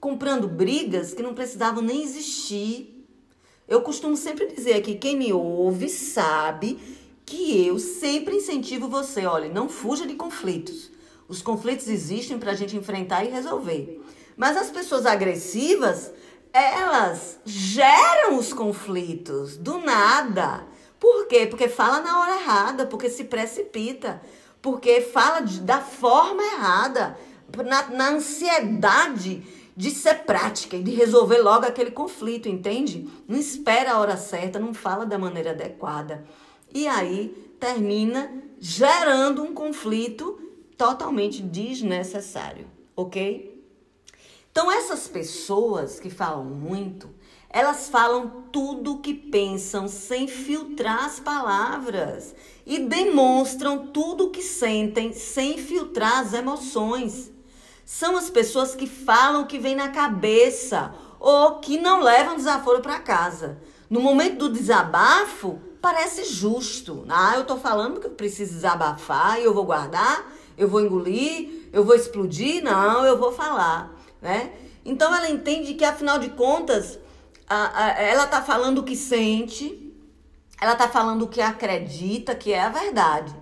comprando 0.00 0.48
brigas 0.48 1.12
que 1.12 1.22
não 1.22 1.34
precisavam 1.34 1.82
nem 1.82 2.02
existir. 2.02 3.06
Eu 3.68 3.82
costumo 3.82 4.16
sempre 4.16 4.46
dizer 4.46 4.80
que 4.80 4.94
quem 4.94 5.18
me 5.18 5.34
ouve 5.34 5.90
sabe 5.90 6.78
que 7.30 7.64
eu 7.64 7.78
sempre 7.78 8.34
incentivo 8.34 8.88
você, 8.88 9.24
olha, 9.24 9.48
não 9.48 9.68
fuja 9.68 10.04
de 10.04 10.14
conflitos. 10.14 10.90
Os 11.28 11.40
conflitos 11.40 11.86
existem 11.86 12.40
para 12.40 12.50
a 12.50 12.54
gente 12.56 12.76
enfrentar 12.76 13.24
e 13.24 13.30
resolver. 13.30 14.02
Mas 14.36 14.56
as 14.56 14.68
pessoas 14.68 15.06
agressivas, 15.06 16.10
elas 16.52 17.38
geram 17.44 18.36
os 18.36 18.52
conflitos 18.52 19.56
do 19.56 19.78
nada. 19.78 20.66
Por 20.98 21.28
quê? 21.28 21.46
Porque 21.46 21.68
fala 21.68 22.00
na 22.00 22.20
hora 22.20 22.40
errada, 22.40 22.86
porque 22.86 23.08
se 23.08 23.22
precipita, 23.22 24.20
porque 24.60 25.00
fala 25.00 25.40
de, 25.40 25.60
da 25.60 25.80
forma 25.80 26.42
errada, 26.42 27.16
na, 27.64 27.90
na 27.90 28.08
ansiedade 28.10 29.46
de 29.76 29.90
ser 29.92 30.24
prática 30.24 30.76
e 30.76 30.82
de 30.82 30.90
resolver 30.90 31.38
logo 31.38 31.64
aquele 31.64 31.92
conflito, 31.92 32.48
entende? 32.48 33.08
Não 33.28 33.38
espera 33.38 33.92
a 33.92 34.00
hora 34.00 34.16
certa, 34.16 34.58
não 34.58 34.74
fala 34.74 35.06
da 35.06 35.16
maneira 35.16 35.52
adequada. 35.52 36.24
E 36.72 36.86
aí 36.86 37.54
termina 37.58 38.32
gerando 38.58 39.42
um 39.42 39.54
conflito 39.54 40.38
totalmente 40.76 41.42
desnecessário, 41.42 42.66
ok? 42.96 43.50
Então, 44.50 44.70
essas 44.70 45.06
pessoas 45.06 46.00
que 46.00 46.10
falam 46.10 46.44
muito, 46.44 47.08
elas 47.48 47.88
falam 47.88 48.44
tudo 48.52 48.94
o 48.94 48.98
que 48.98 49.14
pensam 49.14 49.88
sem 49.88 50.26
filtrar 50.26 51.04
as 51.04 51.20
palavras 51.20 52.34
e 52.66 52.78
demonstram 52.78 53.86
tudo 53.88 54.26
o 54.26 54.30
que 54.30 54.42
sentem 54.42 55.12
sem 55.12 55.58
filtrar 55.58 56.18
as 56.18 56.32
emoções. 56.32 57.30
São 57.84 58.16
as 58.16 58.30
pessoas 58.30 58.74
que 58.74 58.86
falam 58.86 59.42
o 59.42 59.46
que 59.46 59.58
vem 59.58 59.74
na 59.74 59.88
cabeça 59.88 60.94
ou 61.18 61.58
que 61.58 61.78
não 61.78 62.02
levam 62.02 62.36
desaforo 62.36 62.80
para 62.80 63.00
casa. 63.00 63.58
No 63.88 64.00
momento 64.00 64.38
do 64.38 64.52
desabafo, 64.52 65.60
parece 65.80 66.24
justo. 66.24 67.04
Ah, 67.08 67.34
eu 67.36 67.44
tô 67.44 67.56
falando 67.56 67.94
porque 67.94 68.06
eu 68.06 68.12
preciso 68.12 68.54
desabafar 68.54 69.40
eu 69.40 69.54
vou 69.54 69.64
guardar 69.64 70.40
eu 70.60 70.68
vou 70.68 70.82
engolir, 70.82 71.68
eu 71.72 71.82
vou 71.82 71.96
explodir, 71.96 72.62
não, 72.62 73.02
eu 73.04 73.18
vou 73.18 73.32
falar, 73.32 73.98
né? 74.20 74.52
Então 74.84 75.14
ela 75.14 75.30
entende 75.30 75.72
que 75.72 75.84
afinal 75.84 76.18
de 76.18 76.28
contas, 76.30 76.98
a, 77.48 77.84
a, 77.84 78.02
ela 78.02 78.26
tá 78.26 78.42
falando 78.42 78.78
o 78.78 78.82
que 78.84 78.94
sente, 78.94 79.90
ela 80.60 80.76
tá 80.76 80.86
falando 80.86 81.22
o 81.22 81.28
que 81.28 81.40
acredita 81.40 82.34
que 82.34 82.52
é 82.52 82.60
a 82.60 82.68
verdade. 82.68 83.34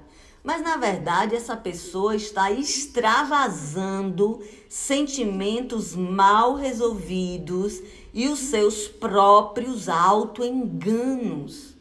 Mas 0.45 0.63
na 0.63 0.77
verdade 0.77 1.35
essa 1.35 1.57
pessoa 1.57 2.15
está 2.15 2.53
extravasando 2.53 4.41
sentimentos 4.69 5.97
mal 5.97 6.55
resolvidos 6.55 7.83
e 8.15 8.29
os 8.29 8.39
seus 8.39 8.87
próprios 8.87 9.89
autoenganos. 9.89 11.77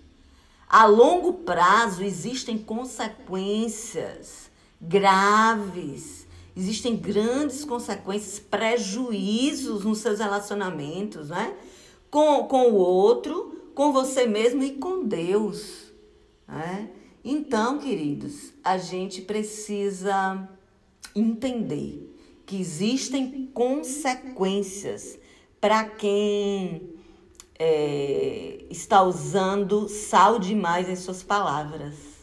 A 0.69 0.85
longo 0.85 1.33
prazo 1.33 2.03
existem 2.03 2.57
consequências 2.57 4.51
graves. 4.81 6.27
Existem 6.55 6.95
grandes 6.97 7.63
consequências, 7.63 8.39
prejuízos 8.39 9.85
nos 9.85 9.99
seus 9.99 10.19
relacionamentos, 10.19 11.29
né? 11.29 11.55
Com, 12.09 12.43
com 12.45 12.71
o 12.71 12.75
outro, 12.75 13.71
com 13.73 13.93
você 13.93 14.25
mesmo 14.25 14.63
e 14.63 14.71
com 14.71 15.05
Deus. 15.05 15.91
Né? 16.47 16.89
Então, 17.23 17.77
queridos, 17.77 18.53
a 18.63 18.77
gente 18.77 19.21
precisa 19.21 20.49
entender 21.15 22.13
que 22.45 22.59
existem 22.59 23.49
consequências 23.53 25.19
para 25.59 25.83
quem 25.83 26.96
é, 27.59 28.65
está 28.69 29.01
usando 29.01 29.87
sal 29.87 30.39
demais 30.39 30.89
em 30.89 30.95
suas 30.95 31.23
palavras 31.23 32.17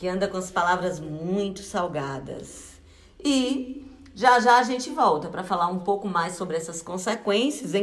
que 0.00 0.08
anda 0.08 0.26
com 0.26 0.38
as 0.38 0.50
palavras 0.50 0.98
muito 0.98 1.62
salgadas. 1.62 2.80
E 3.22 3.86
já 4.14 4.40
já 4.40 4.56
a 4.56 4.62
gente 4.62 4.88
volta 4.88 5.28
para 5.28 5.44
falar 5.44 5.66
um 5.66 5.80
pouco 5.80 6.08
mais 6.08 6.36
sobre 6.36 6.56
essas 6.56 6.80
consequências. 6.80 7.74
Hein? 7.74 7.82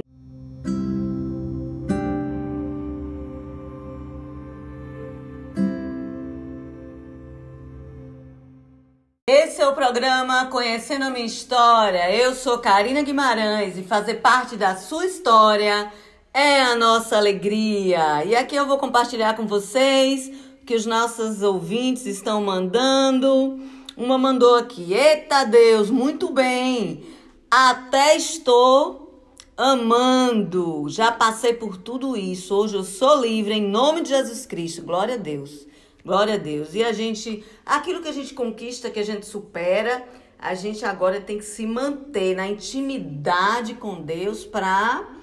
Esse 9.29 9.61
é 9.61 9.67
o 9.67 9.75
programa 9.75 10.47
Conhecendo 10.47 11.03
a 11.03 11.11
Minha 11.11 11.27
História. 11.27 12.11
Eu 12.11 12.33
sou 12.33 12.57
Karina 12.57 13.03
Guimarães 13.03 13.77
e 13.77 13.83
fazer 13.83 14.15
parte 14.15 14.55
da 14.55 14.75
sua 14.75 15.05
história 15.05 15.93
é 16.37 16.61
a 16.61 16.75
nossa 16.75 17.17
alegria. 17.17 18.23
E 18.23 18.35
aqui 18.35 18.55
eu 18.55 18.67
vou 18.67 18.77
compartilhar 18.77 19.35
com 19.35 19.47
vocês 19.47 20.31
que 20.67 20.75
os 20.75 20.85
nossos 20.85 21.41
ouvintes 21.41 22.05
estão 22.05 22.43
mandando. 22.43 23.59
Uma 23.97 24.19
mandou 24.19 24.53
aqui: 24.53 24.93
Eita 24.93 25.45
Deus, 25.45 25.89
muito 25.89 26.31
bem. 26.31 27.03
Até 27.49 28.15
estou 28.15 29.19
amando. 29.57 30.85
Já 30.89 31.11
passei 31.11 31.55
por 31.55 31.75
tudo 31.75 32.15
isso. 32.15 32.53
Hoje 32.53 32.75
eu 32.75 32.83
sou 32.83 33.19
livre 33.19 33.55
em 33.55 33.67
nome 33.67 34.01
de 34.01 34.09
Jesus 34.09 34.45
Cristo. 34.45 34.83
Glória 34.83 35.15
a 35.15 35.17
Deus. 35.17 35.65
Glória 36.05 36.35
a 36.35 36.37
Deus. 36.37 36.75
E 36.75 36.83
a 36.83 36.93
gente, 36.93 37.43
aquilo 37.65 37.99
que 37.99 38.09
a 38.09 38.13
gente 38.13 38.35
conquista, 38.35 38.91
que 38.91 38.99
a 38.99 39.05
gente 39.05 39.25
supera, 39.25 40.07
a 40.37 40.53
gente 40.53 40.85
agora 40.85 41.19
tem 41.19 41.39
que 41.39 41.45
se 41.45 41.65
manter 41.65 42.35
na 42.35 42.47
intimidade 42.47 43.73
com 43.73 43.99
Deus 43.99 44.45
para 44.45 45.16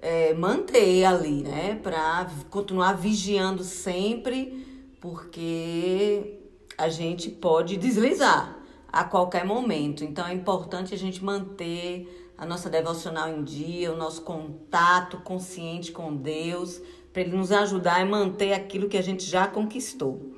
é, 0.00 0.32
manter 0.34 1.04
ali, 1.04 1.42
né? 1.42 1.78
Para 1.82 2.30
continuar 2.50 2.94
vigiando 2.94 3.62
sempre, 3.62 4.66
porque 5.00 6.38
a 6.76 6.88
gente 6.88 7.30
pode 7.30 7.76
deslizar 7.76 8.56
a 8.92 9.04
qualquer 9.04 9.44
momento. 9.44 10.02
Então 10.04 10.26
é 10.26 10.32
importante 10.32 10.94
a 10.94 10.98
gente 10.98 11.22
manter 11.22 12.32
a 12.36 12.46
nossa 12.46 12.70
devocional 12.70 13.28
em 13.28 13.44
dia, 13.44 13.92
o 13.92 13.96
nosso 13.96 14.22
contato 14.22 15.18
consciente 15.18 15.92
com 15.92 16.16
Deus, 16.16 16.80
para 17.12 17.22
Ele 17.22 17.36
nos 17.36 17.52
ajudar 17.52 18.00
a 18.00 18.04
manter 18.04 18.54
aquilo 18.54 18.88
que 18.88 18.96
a 18.96 19.02
gente 19.02 19.24
já 19.24 19.46
conquistou. 19.46 20.34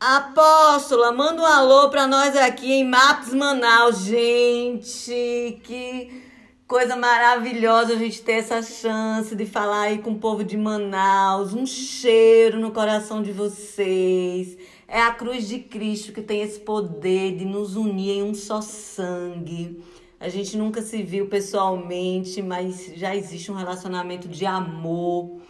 Apóstola, 0.00 1.10
manda 1.12 1.42
um 1.42 1.46
alô 1.46 1.88
para 1.90 2.06
nós 2.06 2.36
aqui 2.36 2.72
em 2.72 2.84
Maps 2.84 3.34
Manaus, 3.34 4.04
gente. 4.04 5.60
Que 5.64 6.27
coisa 6.68 6.94
maravilhosa 6.94 7.94
a 7.94 7.96
gente 7.96 8.20
ter 8.20 8.32
essa 8.32 8.60
chance 8.60 9.34
de 9.34 9.46
falar 9.46 9.84
aí 9.84 9.98
com 10.02 10.10
o 10.12 10.18
povo 10.18 10.44
de 10.44 10.54
Manaus. 10.54 11.54
Um 11.54 11.64
cheiro 11.64 12.60
no 12.60 12.70
coração 12.72 13.22
de 13.22 13.32
vocês. 13.32 14.54
É 14.86 15.00
a 15.00 15.10
cruz 15.10 15.48
de 15.48 15.60
Cristo 15.60 16.12
que 16.12 16.20
tem 16.20 16.42
esse 16.42 16.60
poder 16.60 17.36
de 17.36 17.46
nos 17.46 17.74
unir 17.74 18.18
em 18.18 18.22
um 18.22 18.34
só 18.34 18.60
sangue. 18.60 19.82
A 20.20 20.28
gente 20.28 20.58
nunca 20.58 20.82
se 20.82 21.02
viu 21.02 21.26
pessoalmente, 21.26 22.42
mas 22.42 22.92
já 22.94 23.16
existe 23.16 23.50
um 23.50 23.54
relacionamento 23.54 24.28
de 24.28 24.44
amor 24.44 25.40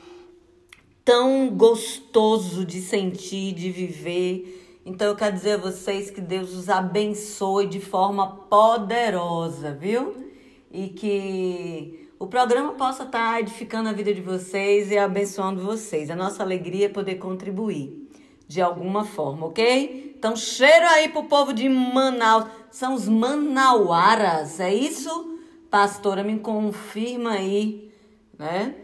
tão 1.05 1.51
gostoso 1.51 2.65
de 2.65 2.81
sentir, 2.81 3.53
de 3.55 3.73
viver. 3.73 4.81
Então 4.87 5.09
eu 5.09 5.17
quero 5.17 5.35
dizer 5.35 5.55
a 5.55 5.57
vocês 5.57 6.13
que 6.13 6.21
Deus 6.21 6.55
os 6.55 6.69
abençoe 6.69 7.67
de 7.67 7.81
forma 7.81 8.37
poderosa, 8.49 9.73
viu? 9.73 10.28
E 10.71 10.89
que 10.89 12.09
o 12.19 12.27
programa 12.27 12.73
possa 12.73 13.05
estar 13.05 13.41
edificando 13.41 13.89
a 13.89 13.93
vida 13.93 14.13
de 14.13 14.21
vocês 14.21 14.91
e 14.91 14.99
abençoando 14.99 15.63
vocês. 15.63 16.11
A 16.11 16.17
nossa 16.17 16.43
alegria 16.43 16.87
é 16.87 16.89
poder 16.89 17.15
contribuir 17.17 18.09
de 18.47 18.61
alguma 18.61 19.05
forma, 19.05 19.47
ok? 19.47 20.15
Então, 20.19 20.35
cheiro 20.35 20.87
aí 20.87 21.09
pro 21.11 21.25
povo 21.25 21.53
de 21.53 21.69
Manaus. 21.69 22.47
São 22.71 22.95
os 22.95 23.09
manauaras, 23.09 24.59
é 24.59 24.75
isso? 24.75 25.39
Pastora, 25.71 26.25
me 26.25 26.39
confirma 26.39 27.33
aí, 27.33 27.93
né? 28.39 28.75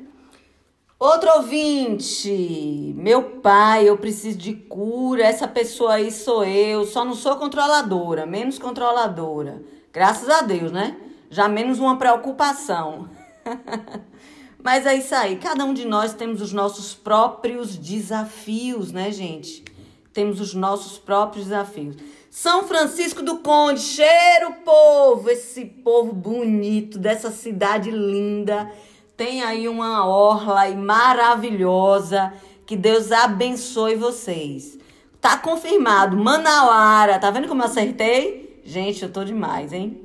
Outro 0.98 1.28
ouvinte, 1.36 2.94
meu 2.96 3.22
pai, 3.40 3.88
eu 3.88 3.98
preciso 3.98 4.38
de 4.38 4.54
cura, 4.54 5.24
essa 5.24 5.48
pessoa 5.48 5.94
aí 5.94 6.10
sou 6.10 6.44
eu, 6.44 6.84
só 6.84 7.04
não 7.04 7.14
sou 7.14 7.36
controladora, 7.36 8.24
menos 8.24 8.58
controladora. 8.58 9.62
Graças 9.92 10.28
a 10.28 10.42
Deus, 10.42 10.70
né? 10.70 10.96
Já 11.34 11.48
menos 11.48 11.80
uma 11.80 11.98
preocupação. 11.98 13.08
Mas 14.62 14.86
é 14.86 14.94
isso 14.94 15.14
aí, 15.14 15.36
cada 15.36 15.64
um 15.64 15.74
de 15.74 15.84
nós 15.84 16.14
temos 16.14 16.40
os 16.40 16.52
nossos 16.52 16.94
próprios 16.94 17.76
desafios, 17.76 18.92
né, 18.92 19.10
gente? 19.10 19.64
Temos 20.12 20.40
os 20.40 20.54
nossos 20.54 20.96
próprios 20.96 21.46
desafios. 21.46 21.96
São 22.30 22.62
Francisco 22.62 23.22
do 23.22 23.38
Conde, 23.38 23.80
cheiro 23.80 24.52
povo, 24.64 25.28
esse 25.28 25.64
povo 25.64 26.12
bonito 26.12 26.98
dessa 26.98 27.30
cidade 27.30 27.90
linda 27.90 28.70
tem 29.16 29.42
aí 29.42 29.68
uma 29.68 30.06
orla 30.06 30.68
maravilhosa. 30.74 32.32
Que 32.66 32.76
Deus 32.76 33.12
abençoe 33.12 33.94
vocês. 33.94 34.78
Tá 35.20 35.36
confirmado. 35.38 36.16
Manauara. 36.16 37.18
Tá 37.18 37.30
vendo 37.30 37.48
como 37.48 37.62
eu 37.62 37.66
acertei? 37.66 38.60
Gente, 38.64 39.02
eu 39.02 39.12
tô 39.12 39.24
demais, 39.24 39.72
hein? 39.72 40.00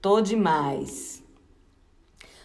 Tô 0.00 0.20
demais. 0.20 1.24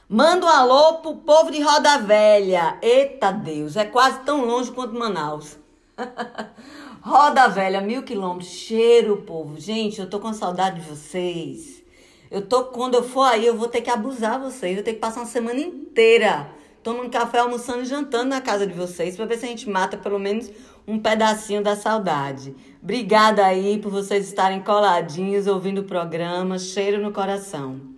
Manda 0.09 0.47
um 0.47 0.49
alô 0.49 0.93
pro 0.95 1.17
povo 1.17 1.51
de 1.51 1.61
Roda 1.61 1.99
Velha. 1.99 2.79
Eita 2.81 3.31
Deus, 3.31 3.75
é 3.75 3.85
quase 3.85 4.21
tão 4.21 4.43
longe 4.43 4.71
quanto 4.71 4.95
Manaus. 4.95 5.57
Roda 7.01 7.47
Velha, 7.47 7.79
mil 7.79 8.01
quilômetros. 8.01 8.49
Cheiro, 8.49 9.17
povo. 9.17 9.59
Gente, 9.59 9.99
eu 9.99 10.09
tô 10.09 10.19
com 10.19 10.33
saudade 10.33 10.81
de 10.81 10.89
vocês. 10.89 11.83
Eu 12.31 12.41
tô, 12.41 12.65
quando 12.65 12.95
eu 12.95 13.03
for 13.03 13.23
aí, 13.23 13.45
eu 13.45 13.55
vou 13.55 13.67
ter 13.67 13.81
que 13.81 13.89
abusar 13.91 14.39
vocês. 14.39 14.75
Eu 14.75 14.83
ter 14.83 14.93
que 14.93 14.99
passar 14.99 15.19
uma 15.19 15.27
semana 15.27 15.59
inteira 15.59 16.49
tomando 16.81 17.09
café, 17.09 17.37
almoçando 17.39 17.83
e 17.83 17.85
jantando 17.85 18.29
na 18.29 18.41
casa 18.41 18.65
de 18.65 18.73
vocês 18.73 19.15
para 19.15 19.25
ver 19.25 19.37
se 19.37 19.45
a 19.45 19.47
gente 19.47 19.69
mata 19.69 19.95
pelo 19.95 20.19
menos 20.19 20.49
um 20.87 20.99
pedacinho 20.99 21.63
da 21.63 21.75
saudade. 21.75 22.55
Obrigada 22.81 23.45
aí 23.45 23.77
por 23.77 23.91
vocês 23.91 24.27
estarem 24.27 24.61
coladinhos 24.61 25.47
ouvindo 25.47 25.81
o 25.81 25.85
programa. 25.85 26.59
Cheiro 26.59 27.01
no 27.01 27.11
coração. 27.11 27.93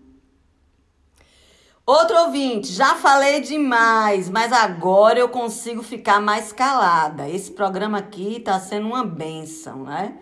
Outro 1.86 2.18
ouvinte, 2.22 2.72
já 2.72 2.96
falei 2.96 3.42
demais, 3.42 4.28
mas 4.28 4.52
agora 4.52 5.20
eu 5.20 5.30
consigo 5.30 5.84
ficar 5.84 6.20
mais 6.20 6.52
calada. 6.52 7.30
Esse 7.30 7.52
programa 7.52 8.00
aqui 8.00 8.40
tá 8.40 8.60
sendo 8.60 8.88
uma 8.88 9.04
benção, 9.04 9.84
né? 9.84 10.18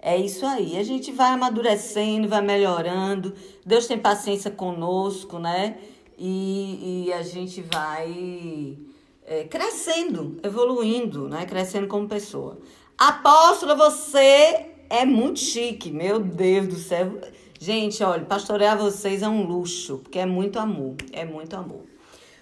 É 0.00 0.16
isso 0.16 0.46
aí. 0.46 0.78
A 0.78 0.82
gente 0.82 1.12
vai 1.12 1.32
amadurecendo, 1.32 2.28
vai 2.28 2.40
melhorando. 2.40 3.34
Deus 3.64 3.86
tem 3.86 3.98
paciência 3.98 4.50
conosco, 4.50 5.38
né? 5.38 5.76
E, 6.18 7.04
e 7.06 7.12
a 7.12 7.22
gente 7.22 7.60
vai 7.60 8.78
é, 9.26 9.44
crescendo, 9.44 10.38
evoluindo, 10.42 11.28
né? 11.28 11.46
Crescendo 11.46 11.86
como 11.86 12.08
pessoa. 12.08 12.58
Apóstola, 12.96 13.74
você 13.74 14.66
é 14.90 15.04
muito 15.04 15.40
chique, 15.40 15.90
meu 15.90 16.20
Deus 16.20 16.68
do 16.68 16.76
céu. 16.76 17.20
Gente, 17.58 18.02
olha, 18.02 18.24
pastorear 18.24 18.76
vocês 18.76 19.22
é 19.22 19.28
um 19.28 19.46
luxo, 19.46 19.98
porque 19.98 20.18
é 20.18 20.26
muito 20.26 20.58
amor, 20.58 20.96
é 21.12 21.24
muito 21.24 21.54
amor. 21.54 21.84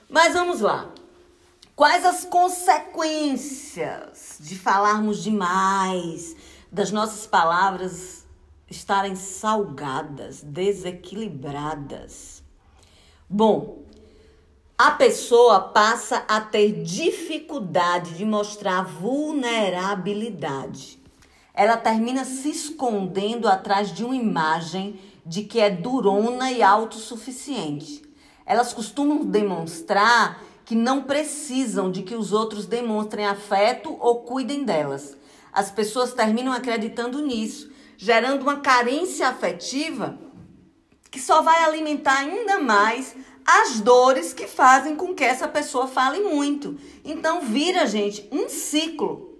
Mas 0.08 0.32
vamos 0.32 0.60
lá. 0.60 0.90
Quais 1.76 2.04
as 2.04 2.24
consequências 2.24 4.38
de 4.40 4.58
falarmos 4.58 5.22
demais, 5.22 6.34
das 6.70 6.90
nossas 6.90 7.26
palavras 7.26 8.20
estarem 8.70 9.16
salgadas, 9.16 10.42
desequilibradas. 10.42 12.42
Bom, 13.28 13.82
a 14.82 14.92
pessoa 14.92 15.60
passa 15.60 16.24
a 16.26 16.40
ter 16.40 16.82
dificuldade 16.82 18.14
de 18.14 18.24
mostrar 18.24 18.82
vulnerabilidade. 18.82 20.98
Ela 21.52 21.76
termina 21.76 22.24
se 22.24 22.48
escondendo 22.48 23.46
atrás 23.46 23.92
de 23.92 24.02
uma 24.02 24.16
imagem 24.16 24.98
de 25.26 25.42
que 25.42 25.60
é 25.60 25.68
durona 25.68 26.50
e 26.50 26.62
autossuficiente. 26.62 28.00
Elas 28.46 28.72
costumam 28.72 29.22
demonstrar 29.22 30.42
que 30.64 30.74
não 30.74 31.02
precisam 31.02 31.90
de 31.90 32.00
que 32.00 32.14
os 32.14 32.32
outros 32.32 32.64
demonstrem 32.64 33.26
afeto 33.26 33.94
ou 34.00 34.20
cuidem 34.20 34.64
delas. 34.64 35.14
As 35.52 35.70
pessoas 35.70 36.14
terminam 36.14 36.54
acreditando 36.54 37.20
nisso, 37.20 37.70
gerando 37.98 38.44
uma 38.44 38.60
carência 38.60 39.28
afetiva 39.28 40.18
que 41.10 41.20
só 41.20 41.42
vai 41.42 41.64
alimentar 41.64 42.20
ainda 42.20 42.60
mais 42.60 43.14
as 43.52 43.80
dores 43.80 44.32
que 44.32 44.46
fazem 44.46 44.94
com 44.94 45.12
que 45.12 45.24
essa 45.24 45.48
pessoa 45.48 45.88
fale 45.88 46.20
muito. 46.20 46.78
Então 47.04 47.40
vira, 47.40 47.84
gente, 47.84 48.28
um 48.30 48.48
ciclo. 48.48 49.38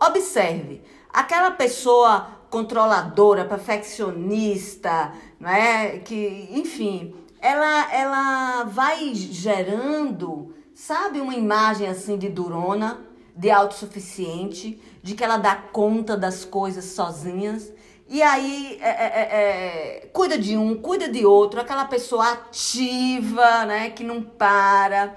Observe, 0.00 0.82
aquela 1.08 1.52
pessoa 1.52 2.26
controladora, 2.50 3.44
perfeccionista, 3.44 5.12
né, 5.38 5.98
que, 6.00 6.48
enfim, 6.50 7.14
ela 7.40 7.92
ela 7.94 8.64
vai 8.64 9.14
gerando, 9.14 10.52
sabe, 10.74 11.20
uma 11.20 11.34
imagem 11.34 11.86
assim 11.86 12.18
de 12.18 12.28
durona, 12.28 13.00
de 13.34 13.48
autossuficiente, 13.48 14.80
de 15.02 15.14
que 15.14 15.22
ela 15.22 15.36
dá 15.36 15.54
conta 15.54 16.16
das 16.16 16.44
coisas 16.44 16.84
sozinhas. 16.86 17.72
E 18.12 18.22
aí 18.22 18.78
é, 18.82 18.90
é, 18.90 19.06
é, 19.06 20.02
é, 20.02 20.10
cuida 20.12 20.36
de 20.36 20.54
um, 20.54 20.76
cuida 20.76 21.08
de 21.08 21.24
outro, 21.24 21.58
aquela 21.58 21.86
pessoa 21.86 22.32
ativa, 22.32 23.64
né, 23.64 23.88
que 23.88 24.04
não 24.04 24.20
para. 24.20 25.16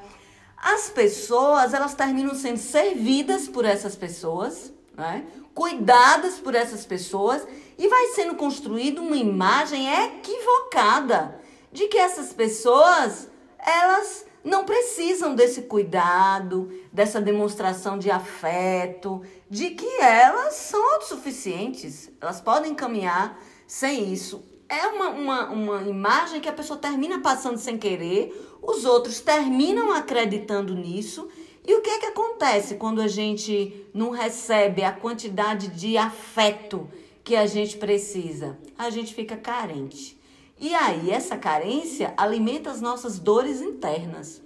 As 0.55 0.89
pessoas, 0.91 1.73
elas 1.73 1.93
terminam 1.93 2.33
sendo 2.33 2.55
servidas 2.57 3.49
por 3.49 3.65
essas 3.65 3.97
pessoas, 3.97 4.71
né? 4.95 5.25
cuidadas 5.53 6.35
por 6.35 6.55
essas 6.55 6.85
pessoas, 6.85 7.45
e 7.77 7.85
vai 7.89 8.13
sendo 8.13 8.35
construída 8.35 9.01
uma 9.01 9.17
imagem 9.17 9.89
equivocada 10.05 11.37
de 11.73 11.89
que 11.89 11.97
essas 11.97 12.31
pessoas, 12.31 13.29
elas 13.59 14.24
não 14.45 14.63
precisam 14.63 15.33
desse 15.33 15.63
cuidado, 15.63 16.71
dessa 16.93 17.19
demonstração 17.19 17.97
de 17.97 18.11
afeto, 18.11 19.23
de 19.49 19.71
que 19.71 19.99
elas 19.99 20.53
são 20.53 20.93
autossuficientes, 20.93 22.11
elas 22.21 22.39
podem 22.39 22.75
caminhar 22.75 23.41
sem 23.65 24.13
isso. 24.13 24.45
É 24.69 24.85
uma, 24.87 25.09
uma, 25.09 25.49
uma 25.49 25.81
imagem 25.81 26.39
que 26.39 26.47
a 26.47 26.53
pessoa 26.53 26.77
termina 26.77 27.19
passando 27.19 27.57
sem 27.57 27.75
querer, 27.75 28.59
os 28.61 28.85
outros 28.85 29.19
terminam 29.19 29.91
acreditando 29.91 30.75
nisso. 30.75 31.27
E 31.67 31.73
o 31.73 31.81
que 31.81 31.89
é 31.89 31.99
que 31.99 32.05
acontece 32.05 32.75
quando 32.75 33.01
a 33.01 33.07
gente 33.07 33.87
não 33.91 34.11
recebe 34.11 34.83
a 34.83 34.91
quantidade 34.91 35.69
de 35.69 35.97
afeto 35.97 36.87
que 37.23 37.35
a 37.35 37.47
gente 37.47 37.77
precisa? 37.77 38.59
A 38.77 38.91
gente 38.91 39.15
fica 39.15 39.35
carente. 39.35 40.15
E 40.59 40.73
aí, 40.73 41.11
essa 41.11 41.37
carência 41.37 42.13
alimenta 42.15 42.71
as 42.71 42.79
nossas 42.79 43.19
dores 43.19 43.61
internas, 43.61 44.41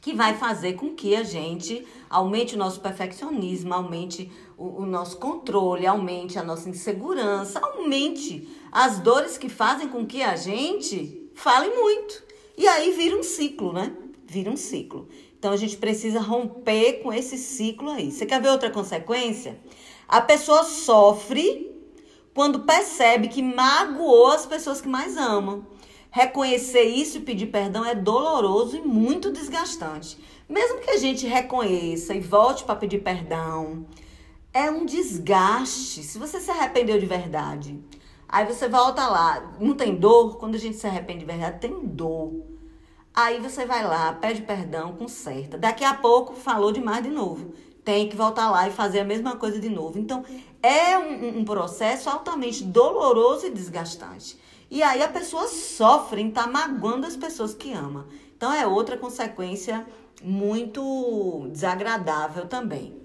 que 0.00 0.12
vai 0.12 0.36
fazer 0.36 0.74
com 0.74 0.94
que 0.94 1.14
a 1.14 1.22
gente 1.22 1.86
aumente 2.08 2.54
o 2.54 2.58
nosso 2.58 2.80
perfeccionismo, 2.80 3.74
aumente 3.74 4.30
o, 4.56 4.82
o 4.82 4.86
nosso 4.86 5.16
controle, 5.18 5.86
aumente 5.86 6.38
a 6.38 6.42
nossa 6.42 6.68
insegurança, 6.68 7.60
aumente 7.60 8.48
as 8.70 8.98
dores 9.00 9.36
que 9.36 9.48
fazem 9.48 9.88
com 9.88 10.06
que 10.06 10.22
a 10.22 10.36
gente 10.36 11.30
fale 11.34 11.74
muito. 11.74 12.22
E 12.56 12.66
aí 12.66 12.92
vira 12.92 13.16
um 13.16 13.22
ciclo, 13.22 13.72
né? 13.72 13.96
Vira 14.26 14.50
um 14.50 14.56
ciclo. 14.56 15.08
Então 15.38 15.52
a 15.52 15.56
gente 15.56 15.76
precisa 15.76 16.20
romper 16.20 17.02
com 17.02 17.12
esse 17.12 17.36
ciclo 17.36 17.90
aí. 17.90 18.12
Você 18.12 18.26
quer 18.26 18.40
ver 18.40 18.50
outra 18.50 18.70
consequência? 18.70 19.58
A 20.06 20.20
pessoa 20.20 20.62
sofre 20.62 21.71
quando 22.34 22.60
percebe 22.60 23.28
que 23.28 23.42
magoou 23.42 24.28
as 24.28 24.46
pessoas 24.46 24.80
que 24.80 24.88
mais 24.88 25.16
amam. 25.16 25.66
Reconhecer 26.10 26.82
isso 26.82 27.18
e 27.18 27.22
pedir 27.22 27.46
perdão 27.46 27.84
é 27.84 27.94
doloroso 27.94 28.76
e 28.76 28.82
muito 28.82 29.30
desgastante. 29.30 30.18
Mesmo 30.48 30.80
que 30.80 30.90
a 30.90 30.98
gente 30.98 31.26
reconheça 31.26 32.14
e 32.14 32.20
volte 32.20 32.64
para 32.64 32.76
pedir 32.76 33.02
perdão, 33.02 33.86
é 34.52 34.70
um 34.70 34.84
desgaste. 34.84 36.02
Se 36.02 36.18
você 36.18 36.38
se 36.40 36.50
arrependeu 36.50 36.98
de 36.98 37.06
verdade, 37.06 37.78
aí 38.28 38.44
você 38.44 38.68
volta 38.68 39.06
lá, 39.08 39.54
não 39.58 39.74
tem 39.74 39.96
dor? 39.96 40.36
Quando 40.36 40.54
a 40.54 40.58
gente 40.58 40.76
se 40.76 40.86
arrepende 40.86 41.20
de 41.20 41.26
verdade, 41.26 41.60
tem 41.60 41.86
dor. 41.86 42.44
Aí 43.14 43.40
você 43.40 43.64
vai 43.64 43.82
lá, 43.82 44.12
pede 44.12 44.42
perdão, 44.42 44.94
conserta. 44.94 45.56
Daqui 45.56 45.84
a 45.84 45.94
pouco 45.94 46.34
falou 46.34 46.72
demais 46.72 47.02
de 47.02 47.10
novo 47.10 47.52
tem 47.84 48.08
que 48.08 48.16
voltar 48.16 48.50
lá 48.50 48.68
e 48.68 48.72
fazer 48.72 49.00
a 49.00 49.04
mesma 49.04 49.36
coisa 49.36 49.58
de 49.58 49.68
novo. 49.68 49.98
Então, 49.98 50.24
é 50.62 50.98
um, 50.98 51.40
um 51.40 51.44
processo 51.44 52.08
altamente 52.08 52.62
doloroso 52.64 53.46
e 53.46 53.50
desgastante. 53.50 54.38
E 54.70 54.82
aí 54.82 55.02
a 55.02 55.08
pessoa 55.08 55.48
sofre 55.48 56.22
em 56.22 56.28
estar 56.28 56.44
tá 56.44 56.50
magoando 56.50 57.06
as 57.06 57.16
pessoas 57.16 57.54
que 57.54 57.72
ama. 57.72 58.06
Então, 58.36 58.52
é 58.52 58.66
outra 58.66 58.96
consequência 58.96 59.86
muito 60.22 61.48
desagradável 61.50 62.46
também. 62.46 63.02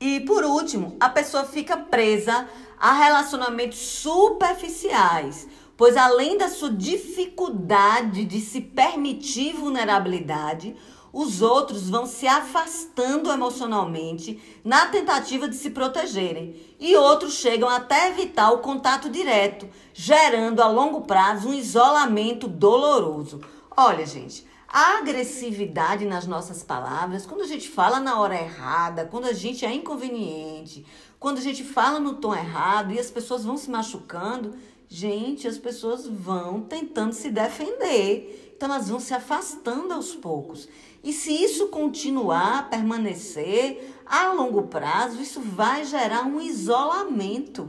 E 0.00 0.20
por 0.20 0.42
último, 0.44 0.96
a 0.98 1.08
pessoa 1.08 1.44
fica 1.44 1.76
presa 1.76 2.48
a 2.78 2.92
relacionamentos 2.92 3.78
superficiais, 3.78 5.46
pois 5.76 5.96
além 5.96 6.36
da 6.36 6.48
sua 6.48 6.70
dificuldade 6.70 8.24
de 8.24 8.40
se 8.40 8.60
permitir 8.60 9.54
vulnerabilidade, 9.54 10.74
os 11.12 11.42
outros 11.42 11.90
vão 11.90 12.06
se 12.06 12.26
afastando 12.26 13.30
emocionalmente 13.30 14.40
na 14.64 14.86
tentativa 14.86 15.46
de 15.46 15.56
se 15.56 15.70
protegerem, 15.70 16.56
e 16.80 16.96
outros 16.96 17.34
chegam 17.34 17.68
até 17.68 18.08
evitar 18.08 18.50
o 18.52 18.58
contato 18.58 19.10
direto, 19.10 19.68
gerando 19.92 20.62
a 20.62 20.68
longo 20.68 21.02
prazo 21.02 21.48
um 21.48 21.54
isolamento 21.54 22.48
doloroso. 22.48 23.40
Olha, 23.76 24.06
gente, 24.06 24.46
a 24.66 24.98
agressividade 24.98 26.06
nas 26.06 26.26
nossas 26.26 26.62
palavras, 26.62 27.26
quando 27.26 27.42
a 27.42 27.46
gente 27.46 27.68
fala 27.68 28.00
na 28.00 28.18
hora 28.18 28.34
errada, 28.34 29.04
quando 29.04 29.26
a 29.26 29.32
gente 29.34 29.66
é 29.66 29.72
inconveniente, 29.72 30.86
quando 31.20 31.38
a 31.38 31.42
gente 31.42 31.62
fala 31.62 32.00
no 32.00 32.14
tom 32.14 32.34
errado 32.34 32.92
e 32.92 32.98
as 32.98 33.10
pessoas 33.10 33.44
vão 33.44 33.58
se 33.58 33.70
machucando, 33.70 34.54
gente, 34.88 35.46
as 35.46 35.58
pessoas 35.58 36.06
vão 36.06 36.62
tentando 36.62 37.12
se 37.12 37.30
defender. 37.30 38.51
Então 38.62 38.72
elas 38.72 38.88
vão 38.88 39.00
se 39.00 39.12
afastando 39.12 39.92
aos 39.92 40.14
poucos. 40.14 40.68
E 41.02 41.12
se 41.12 41.32
isso 41.32 41.66
continuar, 41.66 42.70
permanecer, 42.70 43.92
a 44.06 44.32
longo 44.32 44.68
prazo, 44.68 45.20
isso 45.20 45.40
vai 45.40 45.84
gerar 45.84 46.22
um 46.22 46.40
isolamento. 46.40 47.68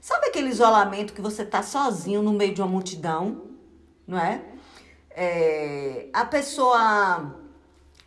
Sabe 0.00 0.28
aquele 0.28 0.48
isolamento 0.48 1.12
que 1.12 1.20
você 1.20 1.42
está 1.42 1.60
sozinho 1.60 2.22
no 2.22 2.32
meio 2.32 2.54
de 2.54 2.62
uma 2.62 2.68
multidão, 2.68 3.46
não 4.06 4.16
é? 4.16 4.44
é 5.10 6.08
a 6.12 6.24
pessoa 6.24 7.34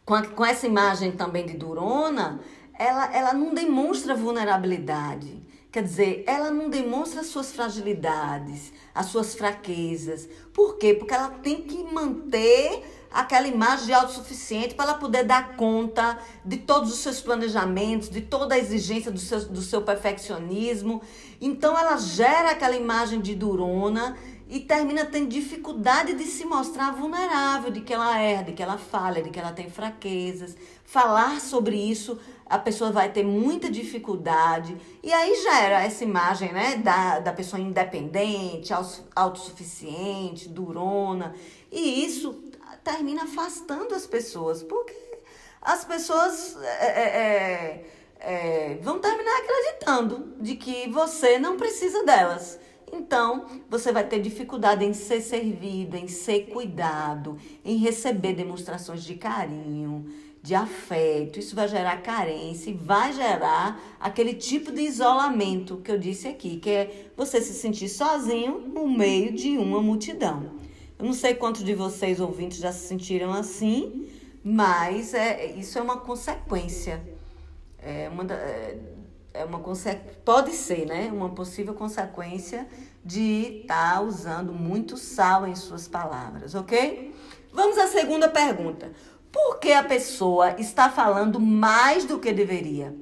com, 0.06 0.16
a, 0.16 0.26
com 0.26 0.46
essa 0.46 0.66
imagem 0.66 1.12
também 1.12 1.46
de 1.46 1.58
durona, 1.58 2.40
ela, 2.80 3.14
ela 3.14 3.34
não 3.34 3.54
demonstra 3.54 4.16
vulnerabilidade. 4.16 5.44
Quer 5.72 5.84
dizer, 5.84 6.26
ela 6.28 6.52
não 6.52 6.70
demonstra 6.70 7.22
as 7.22 7.28
suas 7.28 7.54
fragilidades, 7.54 8.74
as 8.94 9.06
suas 9.06 9.34
fraquezas. 9.34 10.28
Por 10.54 10.78
quê? 10.78 10.94
Porque 10.94 11.14
ela 11.14 11.30
tem 11.30 11.62
que 11.62 11.82
manter 11.82 12.84
aquela 13.10 13.48
imagem 13.48 13.86
de 13.86 13.94
autossuficiente 13.94 14.76
para 14.76 14.92
ela 14.92 14.94
poder 14.96 15.24
dar 15.24 15.56
conta 15.56 16.20
de 16.44 16.58
todos 16.58 16.92
os 16.92 17.00
seus 17.00 17.22
planejamentos, 17.22 18.10
de 18.10 18.20
toda 18.20 18.56
a 18.56 18.60
exigência 18.60 19.12
do 19.12 19.20
seu, 19.20 19.46
do 19.46 19.62
seu 19.62 19.82
perfeccionismo. 19.82 21.02
Então 21.40 21.78
ela 21.78 21.96
gera 21.98 22.52
aquela 22.52 22.76
imagem 22.76 23.22
de 23.22 23.34
durona 23.34 24.18
e 24.52 24.60
termina 24.60 25.06
tendo 25.06 25.30
dificuldade 25.30 26.14
de 26.14 26.26
se 26.26 26.44
mostrar 26.44 26.92
vulnerável, 26.92 27.72
de 27.72 27.80
que 27.80 27.94
ela 27.94 28.20
erra, 28.20 28.44
de 28.44 28.52
que 28.52 28.62
ela 28.62 28.78
falha, 28.78 29.24
de 29.24 29.30
que 29.30 29.40
ela 29.40 29.54
tem 29.54 29.70
fraquezas. 29.70 30.58
Falar 30.84 31.40
sobre 31.40 31.78
isso, 31.78 32.20
a 32.46 32.60
pessoa 32.60 32.92
vai 32.92 33.10
ter 33.10 33.24
muita 33.24 33.72
dificuldade. 33.72 34.76
E 35.02 35.14
aí 35.14 35.42
gera 35.42 35.82
essa 35.82 36.04
imagem 36.04 36.52
né, 36.52 36.76
da, 36.76 37.20
da 37.20 37.32
pessoa 37.32 37.62
independente, 37.62 38.74
autossuficiente, 39.16 40.50
durona. 40.50 41.34
E 41.72 42.04
isso 42.04 42.44
termina 42.84 43.24
afastando 43.24 43.96
as 43.96 44.06
pessoas, 44.06 44.62
porque 44.62 44.94
as 45.62 45.86
pessoas 45.86 46.58
é, 46.62 46.88
é, 46.88 47.06
é, 47.06 47.86
é, 48.20 48.80
vão 48.82 49.00
terminar 49.00 49.32
acreditando 49.38 50.34
de 50.42 50.58
que 50.58 50.90
você 50.90 51.40
não 51.40 51.56
precisa 51.56 52.04
delas. 52.04 52.60
Então, 52.92 53.46
você 53.70 53.92
vai 53.92 54.06
ter 54.06 54.20
dificuldade 54.20 54.84
em 54.84 54.94
ser 54.94 55.22
servido, 55.22 55.96
em 55.96 56.08
ser 56.08 56.48
cuidado, 56.48 57.38
em 57.64 57.78
receber 57.78 58.34
demonstrações 58.34 59.04
de 59.04 59.16
carinho, 59.16 60.06
de 60.44 60.56
afeto. 60.56 61.40
Isso 61.40 61.56
vai 61.56 61.68
gerar 61.68 62.02
carência 62.02 62.70
e 62.70 62.74
vai 62.74 63.14
gerar 63.14 63.80
aquele 64.00 64.34
tipo 64.34 64.72
de 64.72 64.82
isolamento 64.82 65.78
que 65.78 65.92
eu 65.92 65.98
disse 65.98 66.28
aqui, 66.28 66.58
que 66.58 66.70
é 66.70 67.12
você 67.16 67.40
se 67.42 67.54
sentir 67.54 67.88
sozinho 67.88 68.60
no 68.60 68.88
meio 68.88 69.32
de 69.32 69.58
uma 69.58 69.82
multidão. 69.82 70.52
Eu 70.98 71.06
não 71.06 71.14
sei 71.14 71.34
quantos 71.34 71.64
de 71.64 71.74
vocês 71.74 72.20
ouvintes 72.20 72.58
já 72.58 72.72
se 72.72 72.88
sentiram 72.88 73.32
assim, 73.32 74.08
mas 74.44 75.14
é, 75.14 75.46
isso 75.54 75.78
é 75.78 75.82
uma 75.82 75.98
consequência. 75.98 77.02
É 77.80 78.08
uma, 78.10 78.24
é, 78.32 78.78
é 79.34 79.46
uma 79.46 79.60
pode 80.26 80.52
ser, 80.52 80.86
né? 80.86 81.10
Uma 81.12 81.30
possível 81.30 81.74
consequência 81.74 82.68
de 83.04 83.62
estar 83.62 83.96
tá 83.96 84.02
usando 84.02 84.54
muito 84.54 84.98
sal 84.98 85.48
em 85.48 85.56
suas 85.56 85.88
palavras, 85.88 86.54
ok? 86.54 87.16
Vamos 87.52 87.78
à 87.78 87.88
segunda 87.88 88.30
pergunta. 88.30 88.92
Por 89.32 89.60
que 89.60 89.72
a 89.72 89.84
pessoa 89.84 90.60
está 90.60 90.90
falando 90.90 91.40
mais 91.40 92.06
do 92.06 92.20
que 92.20 92.34
deveria? 92.34 92.96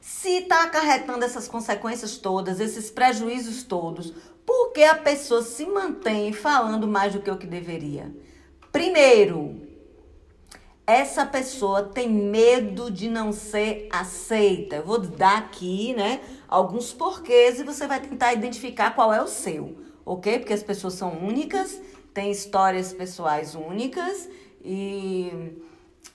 Se 0.00 0.38
está 0.38 0.64
acarretando 0.64 1.24
essas 1.24 1.48
consequências 1.48 2.18
todas, 2.18 2.60
esses 2.60 2.90
prejuízos 2.90 3.62
todos, 3.62 4.12
por 4.44 4.72
que 4.72 4.84
a 4.84 4.96
pessoa 4.96 5.42
se 5.42 5.64
mantém 5.64 6.32
falando 6.32 6.86
mais 6.86 7.12
do 7.12 7.20
que 7.20 7.30
o 7.30 7.38
que 7.38 7.46
deveria? 7.46 8.14
Primeiro, 8.70 9.61
essa 10.86 11.24
pessoa 11.24 11.84
tem 11.84 12.08
medo 12.08 12.90
de 12.90 13.08
não 13.08 13.32
ser 13.32 13.88
aceita. 13.90 14.76
Eu 14.76 14.84
vou 14.84 14.98
dar 14.98 15.38
aqui, 15.38 15.94
né, 15.94 16.20
alguns 16.48 16.92
porquês 16.92 17.60
e 17.60 17.64
você 17.64 17.86
vai 17.86 18.00
tentar 18.00 18.32
identificar 18.32 18.94
qual 18.94 19.12
é 19.12 19.22
o 19.22 19.28
seu, 19.28 19.76
ok? 20.04 20.40
Porque 20.40 20.52
as 20.52 20.62
pessoas 20.62 20.94
são 20.94 21.18
únicas, 21.18 21.80
têm 22.12 22.30
histórias 22.30 22.92
pessoais 22.92 23.54
únicas 23.54 24.28
e, 24.64 25.52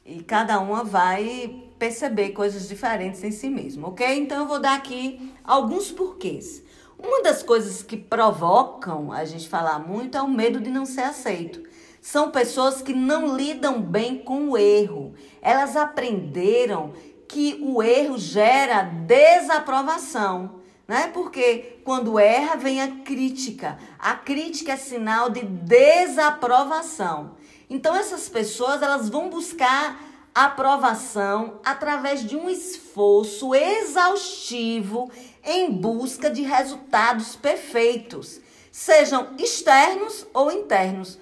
e 0.06 0.22
cada 0.24 0.60
uma 0.60 0.84
vai 0.84 1.64
perceber 1.80 2.30
coisas 2.32 2.68
diferentes 2.68 3.24
em 3.24 3.32
si 3.32 3.50
mesma, 3.50 3.88
ok? 3.88 4.06
Então 4.20 4.42
eu 4.42 4.48
vou 4.48 4.60
dar 4.60 4.76
aqui 4.76 5.34
alguns 5.44 5.92
porquês. 5.92 6.64
Uma 7.00 7.22
das 7.22 7.44
coisas 7.44 7.84
que 7.84 7.96
provocam 7.96 9.12
a 9.12 9.24
gente 9.24 9.48
falar 9.48 9.80
muito 9.80 10.18
é 10.18 10.22
o 10.22 10.28
medo 10.28 10.60
de 10.60 10.72
não 10.72 10.86
ser 10.86 11.02
aceito. 11.02 11.67
São 12.10 12.32
pessoas 12.32 12.82
que 12.82 12.94
não 12.94 13.36
lidam 13.36 13.82
bem 13.82 14.20
com 14.20 14.52
o 14.52 14.58
erro. 14.58 15.14
Elas 15.42 15.76
aprenderam 15.76 16.94
que 17.28 17.60
o 17.62 17.84
erro 17.84 18.18
gera 18.18 18.84
desaprovação, 18.84 20.62
né? 20.88 21.12
Porque 21.14 21.82
quando 21.84 22.18
erra 22.18 22.56
vem 22.56 22.82
a 22.82 22.88
crítica. 23.02 23.78
A 24.00 24.14
crítica 24.14 24.72
é 24.72 24.78
sinal 24.78 25.30
de 25.30 25.44
desaprovação. 25.44 27.36
Então 27.70 27.94
essas 27.94 28.30
pessoas 28.30 28.82
elas 28.82 29.10
vão 29.10 29.30
buscar 29.30 30.02
aprovação 30.34 31.60
através 31.66 32.24
de 32.24 32.38
um 32.38 32.50
esforço 32.50 33.54
exaustivo 33.54 35.12
em 35.44 35.70
busca 35.74 36.30
de 36.30 36.42
resultados 36.42 37.36
perfeitos, 37.36 38.40
sejam 38.72 39.36
externos 39.38 40.26
ou 40.34 40.50
internos. 40.50 41.20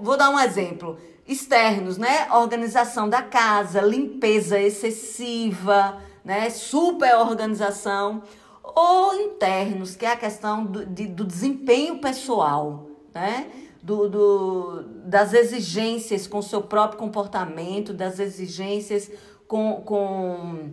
Vou 0.00 0.16
dar 0.16 0.30
um 0.30 0.38
exemplo. 0.38 0.98
Externos, 1.26 1.98
né? 1.98 2.28
Organização 2.32 3.08
da 3.08 3.22
casa, 3.22 3.80
limpeza 3.80 4.60
excessiva, 4.60 6.00
né? 6.24 6.48
Super 6.50 7.16
organização. 7.16 8.22
Ou 8.62 9.14
internos, 9.14 9.96
que 9.96 10.06
é 10.06 10.12
a 10.12 10.16
questão 10.16 10.64
do, 10.64 10.86
de, 10.86 11.06
do 11.06 11.24
desempenho 11.24 11.98
pessoal, 11.98 12.86
né? 13.14 13.50
do, 13.86 14.08
do, 14.08 14.82
das 15.04 15.32
exigências 15.32 16.26
com 16.26 16.42
seu 16.42 16.60
próprio 16.60 16.98
comportamento, 16.98 17.94
das 17.94 18.18
exigências 18.18 19.08
com, 19.46 19.80
com 19.82 20.70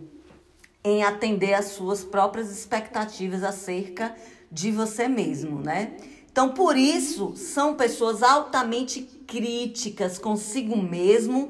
em 0.82 1.04
atender 1.04 1.54
às 1.54 1.66
suas 1.66 2.02
próprias 2.02 2.50
expectativas 2.50 3.44
acerca 3.44 4.12
de 4.50 4.72
você 4.72 5.06
mesmo, 5.06 5.60
né? 5.60 5.96
Então, 6.34 6.48
por 6.48 6.76
isso, 6.76 7.36
são 7.36 7.76
pessoas 7.76 8.20
altamente 8.20 9.02
críticas 9.24 10.18
consigo 10.18 10.76
mesmo 10.76 11.48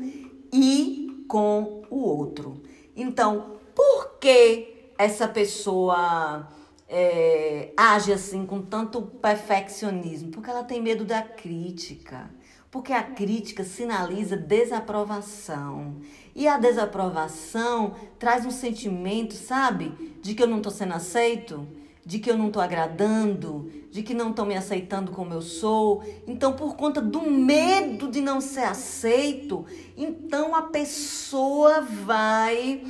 e 0.52 1.24
com 1.26 1.84
o 1.88 2.00
outro. 2.00 2.62
Então, 2.94 3.56
por 3.74 4.18
que 4.20 4.90
essa 4.98 5.26
pessoa 5.26 6.46
é, 6.86 7.72
age 7.74 8.12
assim 8.12 8.44
com 8.44 8.60
tanto 8.60 9.00
perfeccionismo? 9.00 10.30
Porque 10.30 10.50
ela 10.50 10.62
tem 10.62 10.82
medo 10.82 11.06
da 11.06 11.22
crítica. 11.22 12.28
Porque 12.70 12.92
a 12.92 13.02
crítica 13.02 13.64
sinaliza 13.64 14.36
desaprovação. 14.36 15.96
E 16.34 16.46
a 16.46 16.58
desaprovação 16.58 17.94
traz 18.18 18.44
um 18.44 18.50
sentimento, 18.50 19.32
sabe? 19.32 20.18
De 20.20 20.34
que 20.34 20.42
eu 20.42 20.46
não 20.46 20.58
estou 20.58 20.70
sendo 20.70 20.92
aceito, 20.92 21.66
de 22.04 22.18
que 22.18 22.30
eu 22.30 22.36
não 22.36 22.48
estou 22.48 22.62
agradando, 22.62 23.70
de 23.90 24.02
que 24.02 24.12
não 24.12 24.30
estão 24.30 24.44
me 24.44 24.56
aceitando 24.56 25.12
como 25.12 25.32
eu 25.32 25.40
sou. 25.40 26.02
Então, 26.26 26.52
por 26.52 26.76
conta 26.76 27.00
do 27.00 27.22
medo 27.22 28.08
de 28.08 28.20
não 28.20 28.40
ser 28.40 28.64
aceito, 28.64 29.64
então 29.96 30.54
a 30.54 30.62
pessoa 30.62 31.80
vai 31.80 32.82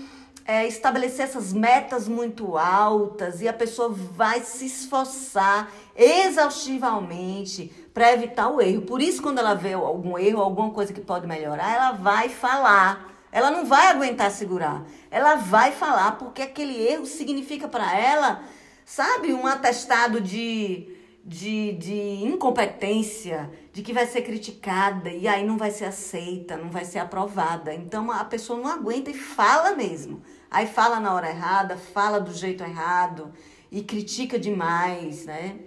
é, 0.45 0.67
estabelecer 0.67 1.25
essas 1.25 1.53
metas 1.53 2.07
muito 2.07 2.57
altas 2.59 3.41
e 3.41 3.49
a 3.49 3.53
pessoa 3.53 3.89
vai 3.89 4.41
se 4.41 4.67
esforçar 4.67 5.73
exaustivamente 5.97 7.73
para 7.95 8.13
evitar 8.13 8.49
o 8.51 8.61
erro. 8.61 8.83
Por 8.83 9.01
isso, 9.01 9.23
quando 9.23 9.39
ela 9.39 9.55
vê 9.55 9.73
algum 9.73 10.19
erro, 10.19 10.41
alguma 10.41 10.71
coisa 10.71 10.93
que 10.93 11.01
pode 11.01 11.27
melhorar, 11.27 11.75
ela 11.75 11.93
vai 11.93 12.29
falar. 12.29 13.13
Ela 13.33 13.51
não 13.51 13.65
vai 13.65 13.89
aguentar 13.89 14.31
segurar. 14.31 14.85
Ela 15.11 15.37
vai 15.37 15.73
falar 15.73 16.19
porque 16.19 16.43
aquele 16.43 16.77
erro 16.87 17.07
significa 17.07 17.67
para 17.67 17.99
ela, 17.99 18.43
sabe, 18.85 19.33
um 19.33 19.47
atestado 19.47 20.21
de 20.21 20.95
de, 21.25 21.73
de 21.73 21.95
incompetência, 21.95 23.51
de 23.73 23.81
que 23.83 23.95
vai 23.95 24.07
ser 24.07 24.23
criticada 24.23 25.09
e 25.09 25.27
aí 25.27 25.45
não 25.45 25.57
vai 25.57 25.71
ser 25.71 25.87
aceita, 25.87 26.57
não 26.57 26.71
vai 26.71 26.85
ser 26.85 26.99
aprovada. 26.99 27.73
Então 27.73 28.13
a 28.13 28.25
pessoa 28.25 28.61
não 28.61 28.69
aguenta 28.69 29.11
e 29.11 29.15
fala 29.15 29.75
mesmo. 29.75 30.23
Aí 30.51 30.67
fala 30.67 31.01
na 31.01 31.15
hora 31.15 31.31
errada, 31.31 31.77
fala 31.77 32.21
do 32.21 32.33
jeito 32.33 32.63
errado 32.63 33.33
e 33.73 33.83
critica 33.83 34.39
demais, 34.39 35.25
né? 35.25 35.61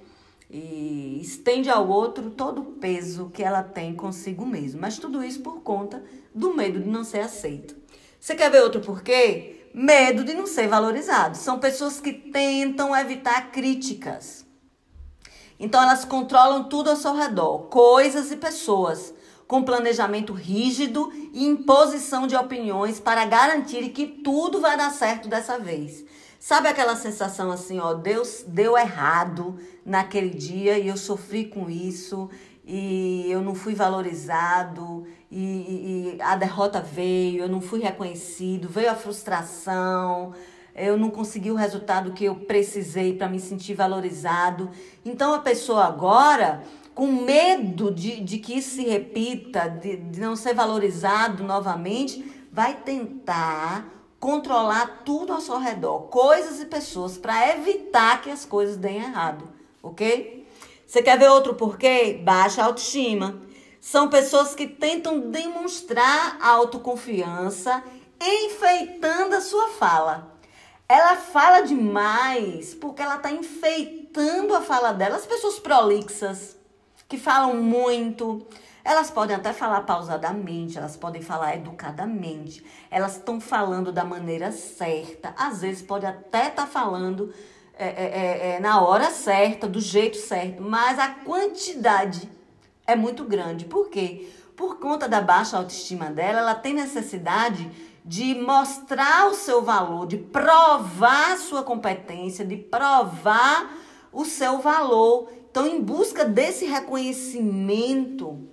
E 0.49 1.19
estende 1.21 1.69
ao 1.69 1.89
outro 1.89 2.29
todo 2.29 2.61
o 2.61 2.65
peso 2.73 3.31
que 3.33 3.43
ela 3.43 3.63
tem 3.63 3.95
consigo 3.95 4.45
mesmo. 4.45 4.79
Mas 4.79 4.99
tudo 4.99 5.23
isso 5.23 5.41
por 5.41 5.61
conta 5.61 6.03
do 6.33 6.53
medo 6.53 6.79
de 6.79 6.87
não 6.87 7.03
ser 7.03 7.19
aceito. 7.21 7.75
Você 8.19 8.35
quer 8.35 8.51
ver 8.51 8.61
outro 8.61 8.79
porquê? 8.79 9.56
Medo 9.73 10.23
de 10.23 10.33
não 10.33 10.47
ser 10.47 10.67
valorizado. 10.67 11.37
São 11.37 11.59
pessoas 11.59 11.99
que 11.99 12.13
tentam 12.13 12.95
evitar 12.95 13.51
críticas. 13.51 14.45
Então 15.59 15.81
elas 15.81 16.05
controlam 16.05 16.65
tudo 16.65 16.89
ao 16.89 16.95
seu 16.95 17.15
redor, 17.15 17.63
coisas 17.69 18.31
e 18.31 18.35
pessoas, 18.35 19.13
com 19.47 19.63
planejamento 19.63 20.33
rígido 20.33 21.11
e 21.33 21.45
imposição 21.45 22.27
de 22.27 22.35
opiniões 22.35 22.99
para 22.99 23.25
garantir 23.25 23.89
que 23.89 24.05
tudo 24.05 24.59
vai 24.59 24.77
dar 24.77 24.91
certo 24.91 25.27
dessa 25.27 25.57
vez. 25.57 26.05
Sabe 26.39 26.67
aquela 26.67 26.95
sensação 26.95 27.51
assim, 27.51 27.79
ó, 27.79 27.93
Deus 27.93 28.43
deu 28.47 28.77
errado 28.77 29.57
naquele 29.83 30.29
dia 30.29 30.77
e 30.77 30.87
eu 30.87 30.97
sofri 30.97 31.45
com 31.45 31.69
isso 31.69 32.29
e 32.67 33.31
eu 33.31 33.41
não 33.41 33.55
fui 33.55 33.73
valorizado 33.73 35.07
e, 35.31 36.17
e 36.17 36.21
a 36.21 36.35
derrota 36.35 36.81
veio, 36.81 37.43
eu 37.43 37.47
não 37.47 37.61
fui 37.61 37.79
reconhecido, 37.79 38.67
veio 38.67 38.91
a 38.91 38.95
frustração, 38.95 40.33
eu 40.75 40.97
não 40.97 41.09
consegui 41.09 41.49
o 41.49 41.55
resultado 41.55 42.11
que 42.11 42.25
eu 42.25 42.35
precisei 42.35 43.13
para 43.13 43.29
me 43.29 43.39
sentir 43.39 43.73
valorizado. 43.73 44.69
Então 45.05 45.33
a 45.33 45.39
pessoa 45.39 45.85
agora, 45.85 46.61
com 46.93 47.07
medo 47.07 47.89
de, 47.89 48.19
de 48.19 48.37
que 48.37 48.57
isso 48.57 48.75
se 48.75 48.83
repita, 48.83 49.69
de, 49.69 49.95
de 49.95 50.19
não 50.19 50.35
ser 50.35 50.53
valorizado 50.53 51.45
novamente, 51.45 52.29
vai 52.51 52.75
tentar 52.75 53.85
controlar 54.19 55.03
tudo 55.05 55.31
ao 55.31 55.39
seu 55.39 55.57
redor, 55.57 56.01
coisas 56.09 56.59
e 56.59 56.65
pessoas, 56.65 57.17
para 57.17 57.55
evitar 57.55 58.21
que 58.21 58.29
as 58.29 58.43
coisas 58.43 58.75
deem 58.75 58.97
errado, 58.97 59.47
ok? 59.81 60.36
Você 60.87 61.01
quer 61.01 61.19
ver 61.19 61.29
outro 61.29 61.53
porquê? 61.53 62.17
Baixa 62.23 62.63
autoestima. 62.63 63.41
São 63.81 64.07
pessoas 64.07 64.55
que 64.55 64.65
tentam 64.65 65.19
demonstrar 65.19 66.37
autoconfiança 66.41 67.83
enfeitando 68.21 69.35
a 69.35 69.41
sua 69.41 69.67
fala. 69.71 70.33
Ela 70.87 71.17
fala 71.17 71.59
demais 71.59 72.73
porque 72.73 73.01
ela 73.01 73.17
está 73.17 73.29
enfeitando 73.29 74.55
a 74.55 74.61
fala 74.61 74.93
dela. 74.93 75.17
As 75.17 75.25
pessoas 75.25 75.59
prolixas, 75.59 76.55
que 77.09 77.17
falam 77.17 77.57
muito, 77.57 78.47
elas 78.81 79.11
podem 79.11 79.35
até 79.35 79.51
falar 79.51 79.81
pausadamente, 79.81 80.77
elas 80.77 80.95
podem 80.95 81.21
falar 81.21 81.57
educadamente, 81.57 82.65
elas 82.89 83.17
estão 83.17 83.41
falando 83.41 83.91
da 83.91 84.05
maneira 84.05 84.53
certa. 84.53 85.35
Às 85.37 85.59
vezes 85.59 85.81
pode 85.81 86.05
até 86.05 86.47
estar 86.47 86.63
tá 86.63 86.67
falando 86.67 87.33
é, 87.79 87.85
é, 87.85 87.89
é, 87.89 88.55
é, 88.55 88.59
na 88.59 88.81
hora 88.81 89.11
certa, 89.11 89.67
do 89.67 89.79
jeito 89.79 90.17
certo, 90.17 90.63
mas 90.63 90.97
a 90.97 91.09
quantidade 91.09 92.29
é 92.85 92.95
muito 92.95 93.23
grande. 93.23 93.65
Por 93.65 93.89
quê? 93.89 94.29
Por 94.55 94.79
conta 94.79 95.07
da 95.07 95.21
baixa 95.21 95.57
autoestima 95.57 96.05
dela, 96.09 96.39
ela 96.39 96.55
tem 96.55 96.73
necessidade 96.73 97.69
de 98.03 98.33
mostrar 98.35 99.27
o 99.27 99.35
seu 99.35 99.61
valor, 99.61 100.07
de 100.07 100.17
provar 100.17 101.37
sua 101.37 101.61
competência, 101.61 102.43
de 102.43 102.57
provar 102.57 103.77
o 104.11 104.25
seu 104.25 104.59
valor. 104.59 105.29
Então, 105.51 105.67
em 105.67 105.79
busca 105.79 106.25
desse 106.25 106.65
reconhecimento 106.65 108.47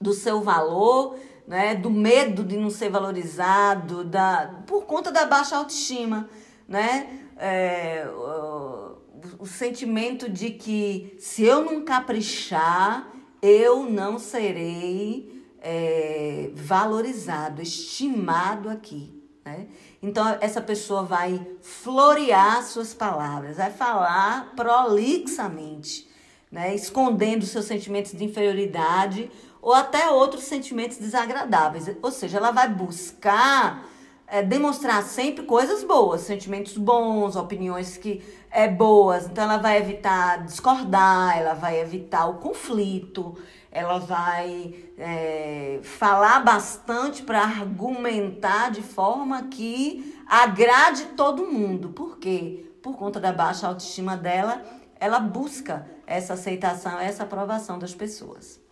do 0.00 0.12
seu 0.12 0.42
valor, 0.42 1.16
né, 1.46 1.74
do 1.74 1.90
medo 1.90 2.44
de 2.44 2.56
não 2.56 2.70
ser 2.70 2.90
valorizado, 2.90 4.04
da, 4.04 4.62
por 4.66 4.84
conta 4.84 5.10
da 5.10 5.26
baixa 5.26 5.56
autoestima, 5.56 6.28
né, 6.68 7.23
é, 7.44 8.08
o, 8.08 8.96
o 9.40 9.46
sentimento 9.46 10.30
de 10.30 10.48
que 10.48 11.14
se 11.18 11.44
eu 11.44 11.62
não 11.62 11.84
caprichar, 11.84 13.06
eu 13.42 13.84
não 13.84 14.18
serei 14.18 15.44
é, 15.60 16.50
valorizado, 16.54 17.60
estimado 17.60 18.70
aqui. 18.70 19.22
Né? 19.44 19.66
Então, 20.02 20.38
essa 20.40 20.62
pessoa 20.62 21.02
vai 21.02 21.46
florear 21.60 22.62
suas 22.62 22.94
palavras, 22.94 23.58
vai 23.58 23.70
falar 23.70 24.54
prolixamente, 24.56 26.08
né? 26.50 26.74
escondendo 26.74 27.44
seus 27.44 27.66
sentimentos 27.66 28.12
de 28.12 28.24
inferioridade 28.24 29.30
ou 29.60 29.74
até 29.74 30.08
outros 30.08 30.44
sentimentos 30.44 30.96
desagradáveis. 30.96 31.94
Ou 32.00 32.10
seja, 32.10 32.38
ela 32.38 32.52
vai 32.52 32.70
buscar 32.70 33.86
é, 34.26 34.42
demonstrar 34.42 35.02
sempre 35.02 35.44
coisas 35.44 35.84
boas, 35.84 36.22
sentimentos 36.22 36.76
bons, 36.76 37.36
opiniões 37.36 37.96
que 37.96 38.22
é 38.50 38.68
boas. 38.68 39.26
Então, 39.26 39.44
ela 39.44 39.58
vai 39.58 39.78
evitar 39.78 40.44
discordar, 40.44 41.36
ela 41.36 41.54
vai 41.54 41.80
evitar 41.80 42.26
o 42.26 42.34
conflito, 42.34 43.36
ela 43.70 43.98
vai 43.98 44.74
é, 44.96 45.80
falar 45.82 46.40
bastante 46.40 47.22
para 47.22 47.40
argumentar 47.42 48.70
de 48.70 48.82
forma 48.82 49.42
que 49.44 50.16
agrade 50.26 51.06
todo 51.16 51.46
mundo. 51.46 51.90
Por 51.90 52.18
quê? 52.18 52.66
Por 52.82 52.96
conta 52.96 53.18
da 53.18 53.32
baixa 53.32 53.66
autoestima 53.66 54.16
dela, 54.16 54.62
ela 55.00 55.18
busca 55.18 55.86
essa 56.06 56.34
aceitação, 56.34 56.98
essa 56.98 57.24
aprovação 57.24 57.78
das 57.78 57.94
pessoas. 57.94 58.63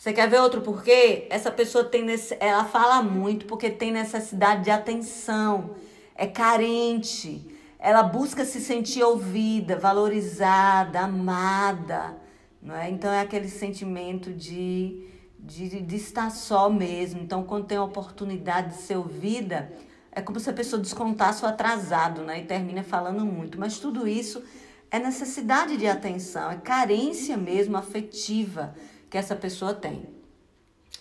Você 0.00 0.14
quer 0.14 0.30
ver 0.30 0.40
outro 0.40 0.62
porquê? 0.62 1.26
Essa 1.28 1.50
pessoa 1.50 1.84
tem 1.84 2.02
nesse, 2.02 2.34
ela 2.40 2.64
fala 2.64 3.02
muito 3.02 3.44
porque 3.44 3.68
tem 3.68 3.92
necessidade 3.92 4.64
de 4.64 4.70
atenção, 4.70 5.74
é 6.14 6.26
carente. 6.26 7.46
Ela 7.78 8.02
busca 8.02 8.46
se 8.46 8.62
sentir 8.62 9.02
ouvida, 9.02 9.76
valorizada, 9.76 11.00
amada. 11.00 12.16
Não 12.62 12.74
é? 12.74 12.88
Então 12.88 13.12
é 13.12 13.20
aquele 13.20 13.50
sentimento 13.50 14.32
de, 14.32 15.06
de, 15.38 15.82
de 15.82 15.96
estar 15.96 16.30
só 16.30 16.70
mesmo. 16.70 17.20
Então, 17.20 17.44
quando 17.44 17.66
tem 17.66 17.76
a 17.76 17.84
oportunidade 17.84 18.76
de 18.76 18.80
ser 18.80 18.96
ouvida, 18.96 19.70
é 20.10 20.22
como 20.22 20.40
se 20.40 20.48
a 20.48 20.54
pessoa 20.54 20.80
descontasse 20.80 21.44
o 21.44 21.46
atrasado, 21.46 22.22
né? 22.22 22.40
E 22.40 22.46
termina 22.46 22.82
falando 22.82 23.26
muito. 23.26 23.60
Mas 23.60 23.78
tudo 23.78 24.08
isso 24.08 24.42
é 24.90 24.98
necessidade 24.98 25.76
de 25.76 25.86
atenção, 25.86 26.50
é 26.50 26.56
carência 26.56 27.36
mesmo 27.36 27.76
afetiva 27.76 28.74
que 29.10 29.18
essa 29.18 29.34
pessoa 29.34 29.74
tem. 29.74 30.08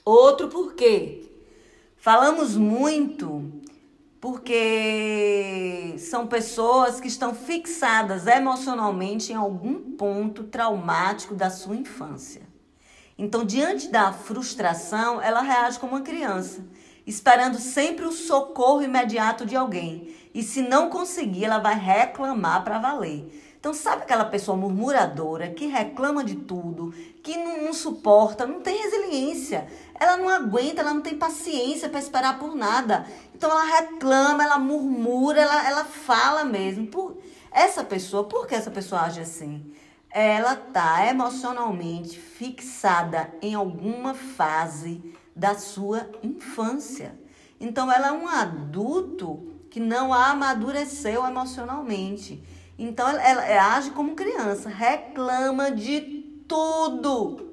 Outro 0.03 0.49
porquê. 0.49 1.29
Falamos 1.95 2.55
muito 2.55 3.51
porque 4.19 5.95
são 5.97 6.27
pessoas 6.27 6.99
que 6.99 7.07
estão 7.07 7.33
fixadas 7.33 8.27
emocionalmente 8.27 9.31
em 9.31 9.35
algum 9.35 9.95
ponto 9.95 10.43
traumático 10.43 11.35
da 11.35 11.49
sua 11.49 11.75
infância. 11.75 12.41
Então, 13.17 13.45
diante 13.45 13.89
da 13.89 14.11
frustração, 14.11 15.21
ela 15.21 15.41
reage 15.41 15.79
como 15.79 15.95
uma 15.95 16.01
criança, 16.01 16.65
esperando 17.05 17.57
sempre 17.59 18.05
o 18.05 18.11
socorro 18.11 18.81
imediato 18.81 19.45
de 19.45 19.55
alguém. 19.55 20.15
E 20.33 20.41
se 20.41 20.61
não 20.61 20.89
conseguir, 20.89 21.45
ela 21.45 21.59
vai 21.59 21.77
reclamar 21.77 22.63
para 22.63 22.79
valer. 22.79 23.48
Então, 23.59 23.73
sabe 23.73 24.03
aquela 24.03 24.25
pessoa 24.25 24.55
murmuradora 24.55 25.49
que 25.49 25.65
reclama 25.65 26.23
de 26.23 26.35
tudo, 26.35 26.93
que 27.21 27.35
não, 27.35 27.63
não, 27.63 27.73
suporta, 27.73 28.45
não 28.45 28.61
tem 28.61 28.81
resiliência, 28.81 29.67
ela 29.99 30.15
não 30.15 30.29
aguenta, 30.29 30.79
ela 30.79 30.93
não 30.93 31.01
tem 31.01 31.17
paciência 31.17 31.89
para 31.89 31.99
esperar 31.99 32.39
por 32.39 32.55
nada. 32.55 33.05
Então, 33.35 33.51
ela 33.51 33.63
reclama, 33.63 34.43
ela 34.43 34.57
murmura, 34.57 35.41
ela, 35.41 35.67
ela 35.67 35.83
fala 35.83 36.45
mesmo. 36.45 36.87
Por, 36.87 37.17
essa 37.51 37.83
pessoa, 37.83 38.23
por 38.23 38.47
que 38.47 38.55
essa 38.55 38.71
pessoa 38.71 39.01
age 39.01 39.19
assim? 39.19 39.73
ela 40.11 40.53
está 40.53 41.05
emocionalmente 41.07 42.19
fixada 42.19 43.31
em 43.41 43.53
alguma 43.53 44.13
fase 44.13 45.15
da 45.35 45.55
sua 45.55 46.09
infância. 46.23 47.17
Então, 47.59 47.91
ela 47.91 48.07
é 48.07 48.11
um 48.11 48.27
adulto 48.27 49.53
que 49.69 49.79
não 49.79 50.13
amadureceu 50.13 51.25
emocionalmente. 51.25 52.43
Então, 52.79 53.09
ela, 53.09 53.21
ela 53.21 53.75
age 53.75 53.91
como 53.91 54.15
criança, 54.15 54.69
reclama 54.69 55.69
de 55.69 55.99
tudo. 56.47 57.49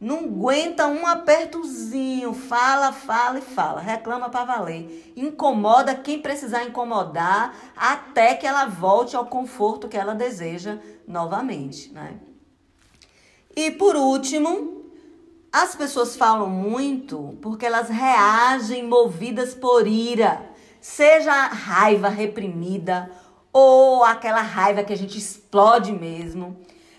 Não 0.00 0.24
aguenta 0.24 0.88
um 0.88 1.06
apertozinho, 1.06 2.34
fala, 2.34 2.92
fala 2.92 3.38
e 3.38 3.42
fala, 3.42 3.80
reclama 3.80 4.28
para 4.28 4.44
valer. 4.44 5.12
Incomoda 5.16 5.94
quem 5.94 6.20
precisar 6.20 6.64
incomodar 6.64 7.54
até 7.76 8.34
que 8.34 8.46
ela 8.46 8.66
volte 8.66 9.16
ao 9.16 9.26
conforto 9.26 9.88
que 9.88 9.96
ela 9.96 10.14
deseja 10.14 10.78
novamente, 11.06 11.92
né? 11.92 12.18
E 13.54 13.70
por 13.70 13.94
último, 13.96 14.84
as 15.50 15.74
pessoas 15.76 16.16
falam 16.16 16.50
muito 16.50 17.38
porque 17.40 17.64
elas 17.64 17.88
reagem 17.88 18.86
movidas 18.86 19.54
por 19.54 19.86
ira, 19.86 20.50
seja 20.78 21.32
raiva 21.46 22.08
reprimida 22.08 23.10
ou 23.58 24.04
aquela 24.04 24.42
raiva 24.42 24.84
que 24.84 24.92
a 24.92 24.96
gente 24.96 25.16
explode 25.16 25.90
mesmo 25.90 26.56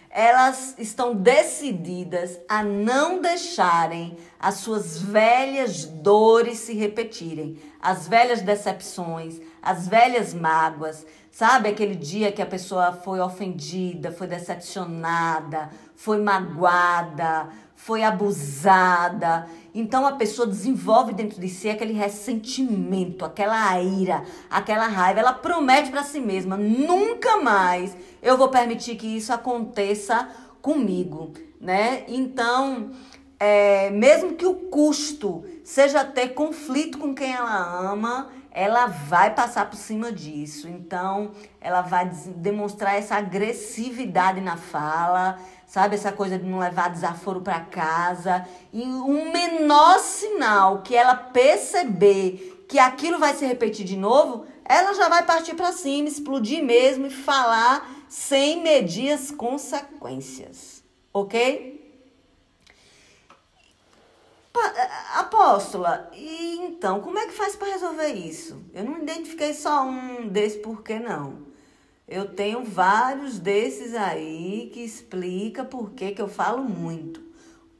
elas 0.10 0.74
estão 0.80 1.14
decididas 1.14 2.39
a 2.49 2.64
não 2.64 3.22
deixarem 3.22 4.18
as 4.39 4.55
suas 4.55 4.99
velhas 4.99 5.86
dores 5.86 6.58
se 6.58 6.74
repetirem, 6.74 7.60
as 7.80 8.08
velhas 8.08 8.41
decepções, 8.41 9.39
as 9.62 9.88
velhas 9.88 10.34
mágoas. 10.34 11.05
Sabe 11.30 11.70
aquele 11.70 11.93
dia 11.93 12.32
que 12.32 12.41
a 12.41 12.47
pessoa 12.47 12.93
foi 12.93 13.20
ofendida, 13.20 14.12
foi 14.12 14.26
decepcionada, 14.26 15.70
foi 15.95 16.20
magoada, 16.20 17.49
foi 17.76 18.01
abusada. 18.01 19.47
Então 19.80 20.07
a 20.07 20.13
pessoa 20.13 20.47
desenvolve 20.47 21.13
dentro 21.13 21.39
de 21.39 21.47
si 21.47 21.69
aquele 21.69 21.93
ressentimento, 21.93 23.23
aquela 23.23 23.80
ira, 23.80 24.23
aquela 24.49 24.88
raiva. 24.88 25.19
Ela 25.19 25.34
promete 25.34 25.91
para 25.91 26.01
si 26.01 26.19
mesma: 26.19 26.57
nunca 26.57 27.38
mais 27.38 27.95
eu 28.19 28.36
vou 28.36 28.49
permitir 28.49 28.95
que 28.95 29.05
isso 29.05 29.32
aconteça 29.32 30.28
comigo, 30.63 31.32
né? 31.61 32.05
Então, 32.07 32.89
é, 33.39 33.91
mesmo 33.91 34.34
que 34.34 34.47
o 34.47 34.55
custo 34.55 35.43
seja 35.63 36.03
ter 36.03 36.30
conflito 36.30 36.97
com 36.97 37.13
quem 37.13 37.32
ela 37.32 37.91
ama, 37.91 38.30
ela 38.58 38.88
vai 38.88 39.36
passar 39.36 39.70
por 39.70 39.76
cima 39.76 40.12
disso. 40.12 40.68
Então, 40.68 41.30
ela 41.62 41.84
vai 41.84 42.10
demonstrar 42.38 42.95
essa 42.95 43.16
agressividade 43.16 44.41
na 44.41 44.58
fala, 44.58 45.38
sabe? 45.68 45.93
Essa 45.93 46.12
coisa 46.12 46.39
de 46.39 46.43
não 46.43 46.58
levar 46.58 46.89
desaforo 46.89 47.39
para 47.39 47.60
casa. 47.60 48.47
E 48.74 48.82
um 48.82 49.32
menor 49.32 49.99
sinal 49.99 50.82
que 50.82 50.95
ela 50.95 51.14
perceber 51.14 52.66
que 52.68 52.80
aquilo 52.80 53.20
vai 53.20 53.36
se 53.36 53.45
repetir 53.45 53.86
de 53.86 53.95
novo, 53.95 54.47
ela 54.66 54.91
já 54.95 55.08
vai 55.08 55.22
partir 55.22 55.53
para 55.53 55.72
cima, 55.72 56.10
explodir 56.10 56.64
mesmo 56.64 57.05
e 57.05 57.12
falar 57.12 57.88
sem 58.10 58.64
medir 58.64 59.12
as 59.12 59.30
consequências. 59.30 60.84
Ok? 61.14 61.76
Apóstola, 65.16 66.10
e 66.14 66.58
então, 66.62 67.01
como 67.01 67.18
é 67.18 67.26
que 67.26 67.34
faz 67.34 67.55
para 67.55 67.72
resolver 67.72 68.14
isso? 68.14 68.62
Eu 68.74 68.84
não 68.84 68.99
identifiquei 68.99 69.53
só 69.53 69.84
um 69.84 70.28
desse 70.28 70.60
porquê, 70.60 70.99
não. 70.99 71.47
Eu 72.08 72.34
tenho 72.34 72.64
vários 72.64 73.39
desses 73.39 73.93
aí 73.93 74.70
que 74.74 74.82
explica 74.82 75.66
por 75.66 75.91
que 75.91 76.16
eu 76.18 76.28
falo 76.28 76.64
muito. 76.64 77.22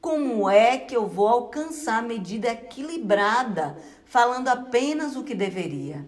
Como 0.00 0.48
é 0.48 0.78
que 0.78 0.96
eu 0.96 1.06
vou 1.06 1.28
alcançar 1.28 1.98
a 1.98 2.06
medida 2.06 2.48
equilibrada, 2.48 3.76
falando 4.04 4.48
apenas 4.48 5.16
o 5.16 5.24
que 5.24 5.34
deveria? 5.34 6.06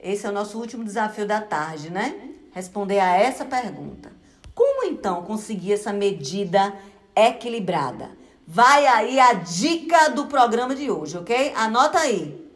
Esse 0.00 0.26
é 0.26 0.30
o 0.30 0.32
nosso 0.32 0.58
último 0.58 0.84
desafio 0.84 1.26
da 1.26 1.40
tarde, 1.40 1.90
né? 1.90 2.28
responder 2.58 2.98
a 2.98 3.16
essa 3.16 3.44
pergunta. 3.44 4.10
Como 4.54 4.84
então 4.84 5.22
conseguir 5.22 5.74
essa 5.74 5.92
medida 5.92 6.74
equilibrada? 7.14 8.10
Vai 8.50 8.86
aí 8.86 9.20
a 9.20 9.34
dica 9.34 10.08
do 10.08 10.24
programa 10.24 10.74
de 10.74 10.90
hoje, 10.90 11.18
ok? 11.18 11.52
Anota 11.54 11.98
aí. 11.98 12.50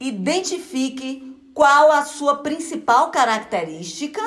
Identifique 0.00 1.38
qual 1.54 1.92
a 1.92 2.04
sua 2.04 2.38
principal 2.38 3.12
característica, 3.12 4.20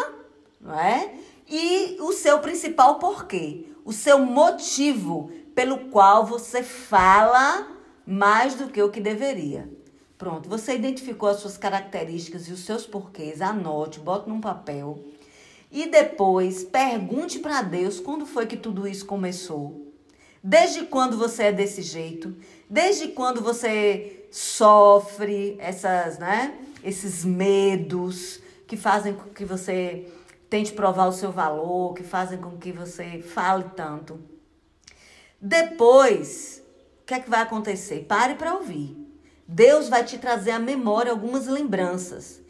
não 0.62 0.80
é? 0.80 1.14
E 1.46 1.98
o 2.00 2.14
seu 2.14 2.40
principal 2.40 3.00
porquê, 3.00 3.66
o 3.84 3.92
seu 3.92 4.18
motivo 4.20 5.30
pelo 5.54 5.90
qual 5.90 6.26
você 6.26 6.64
fala 6.64 7.68
mais 8.08 8.56
do 8.56 8.70
que 8.70 8.82
o 8.82 8.90
que 8.90 9.02
deveria. 9.02 9.70
Pronto, 10.18 10.48
você 10.48 10.74
identificou 10.74 11.28
as 11.28 11.42
suas 11.42 11.58
características 11.58 12.48
e 12.48 12.54
os 12.54 12.62
seus 12.62 12.86
porquês, 12.86 13.42
anote, 13.42 14.00
bote 14.00 14.30
num 14.30 14.40
papel. 14.40 15.04
E 15.70 15.86
depois 15.86 16.64
pergunte 16.64 17.40
para 17.40 17.62
Deus 17.62 18.00
quando 18.00 18.26
foi 18.26 18.46
que 18.46 18.56
tudo 18.56 18.88
isso 18.88 19.06
começou. 19.06 19.83
Desde 20.44 20.86
quando 20.88 21.18
você 21.18 21.44
é 21.44 21.52
desse 21.54 21.82
jeito? 21.82 22.36
Desde 22.70 23.08
quando 23.10 23.42
você 23.42 24.28
sofre 24.30 25.56
essas, 25.58 26.20
né, 26.20 26.54
esses 26.84 27.24
medos 27.24 28.42
que 28.68 28.76
fazem 28.76 29.14
com 29.14 29.30
que 29.30 29.46
você 29.46 30.12
tente 30.50 30.74
provar 30.74 31.08
o 31.08 31.14
seu 31.14 31.32
valor, 31.32 31.94
que 31.94 32.04
fazem 32.04 32.40
com 32.40 32.58
que 32.58 32.74
você 32.74 33.22
fale 33.22 33.64
tanto. 33.76 34.20
Depois, 35.40 36.62
o 37.02 37.06
que 37.06 37.14
é 37.14 37.20
que 37.22 37.30
vai 37.30 37.42
acontecer? 37.42 38.06
Pare 38.06 38.36
para 38.36 38.56
ouvir. 38.56 38.98
Deus 39.48 39.88
vai 39.88 40.04
te 40.04 40.18
trazer 40.18 40.52
à 40.52 40.60
memória 40.60 41.12
algumas 41.12 41.48
lembranças. 41.48 42.42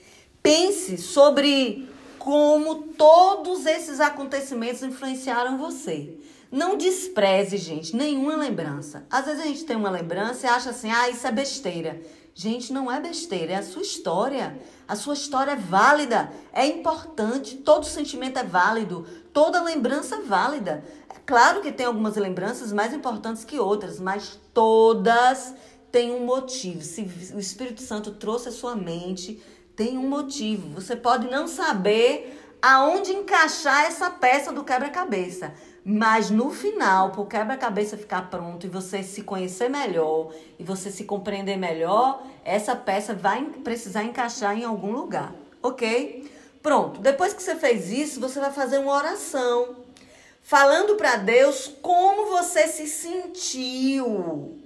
Pense 0.42 0.98
sobre 0.98 1.88
como 2.18 2.88
todos 2.94 3.66
esses 3.68 4.00
acontecimentos 4.00 4.82
influenciaram 4.82 5.58
você. 5.58 6.18
Não 6.54 6.78
despreze, 6.78 7.58
gente, 7.58 7.96
nenhuma 7.96 8.36
lembrança. 8.36 9.08
Às 9.10 9.26
vezes 9.26 9.42
a 9.42 9.48
gente 9.48 9.66
tem 9.66 9.76
uma 9.76 9.90
lembrança 9.90 10.46
e 10.46 10.50
acha 10.52 10.70
assim, 10.70 10.92
ah, 10.92 11.10
isso 11.10 11.26
é 11.26 11.32
besteira. 11.32 12.00
Gente, 12.36 12.72
não 12.72 12.92
é 12.92 13.02
besteira, 13.02 13.54
é 13.54 13.56
a 13.56 13.64
sua 13.64 13.82
história. 13.82 14.56
A 14.88 14.96
sua 14.96 15.16
história 15.16 15.54
é 15.54 15.56
válida, 15.56 16.32
é 16.54 16.68
importante, 16.68 17.58
todo 17.58 17.88
sentimento 17.88 18.38
é 18.38 18.44
válido, 18.44 19.04
toda 19.34 19.64
lembrança 19.64 20.18
é 20.18 20.22
válida. 20.22 20.86
É 21.10 21.18
claro 21.26 21.60
que 21.60 21.72
tem 21.72 21.88
algumas 21.88 22.18
lembranças 22.18 22.72
mais 22.72 22.94
importantes 22.94 23.44
que 23.44 23.58
outras, 23.58 24.00
mas 24.00 24.40
todas 24.54 25.56
tem 25.92 26.12
um 26.12 26.24
motivo. 26.24 26.84
Se 26.84 27.02
o 27.34 27.40
Espírito 27.40 27.82
Santo 27.82 28.12
trouxe 28.12 28.50
a 28.50 28.52
sua 28.52 28.76
mente, 28.76 29.42
tem 29.76 29.98
um 29.98 30.08
motivo. 30.08 30.70
Você 30.80 30.96
pode 30.96 31.28
não 31.32 31.48
saber 31.48 32.40
aonde 32.62 33.12
encaixar 33.12 33.86
essa 33.86 34.12
peça 34.12 34.54
do 34.54 34.64
quebra-cabeça. 34.64 35.52
Mas 35.86 36.30
no 36.30 36.50
final, 36.50 37.12
para 37.12 37.22
o 37.22 37.26
quebra-cabeça 37.26 37.98
ficar 37.98 38.30
pronto 38.30 38.66
e 38.66 38.70
você 38.70 39.04
se 39.04 39.22
conhecer 39.22 39.70
melhor 39.70 40.34
e 40.58 40.64
você 40.64 40.90
se 40.90 41.04
compreender 41.04 41.58
melhor, 41.58 42.26
essa 42.46 42.74
peça 42.74 43.14
vai 43.14 43.44
precisar 43.64 44.04
encaixar 44.04 44.58
em 44.58 44.64
algum 44.64 44.94
lugar, 44.94 45.36
ok? 45.62 46.32
Pronto. 46.62 47.02
Depois 47.02 47.34
que 47.34 47.44
você 47.44 47.56
fez 47.56 47.92
isso, 47.92 48.22
você 48.22 48.40
vai 48.40 48.52
fazer 48.52 48.78
uma 48.78 48.94
oração, 48.94 49.76
falando 50.42 50.96
para 50.96 51.18
Deus 51.18 51.70
como 51.82 52.28
você 52.28 52.68
se 52.68 52.88
sentiu 52.88 54.58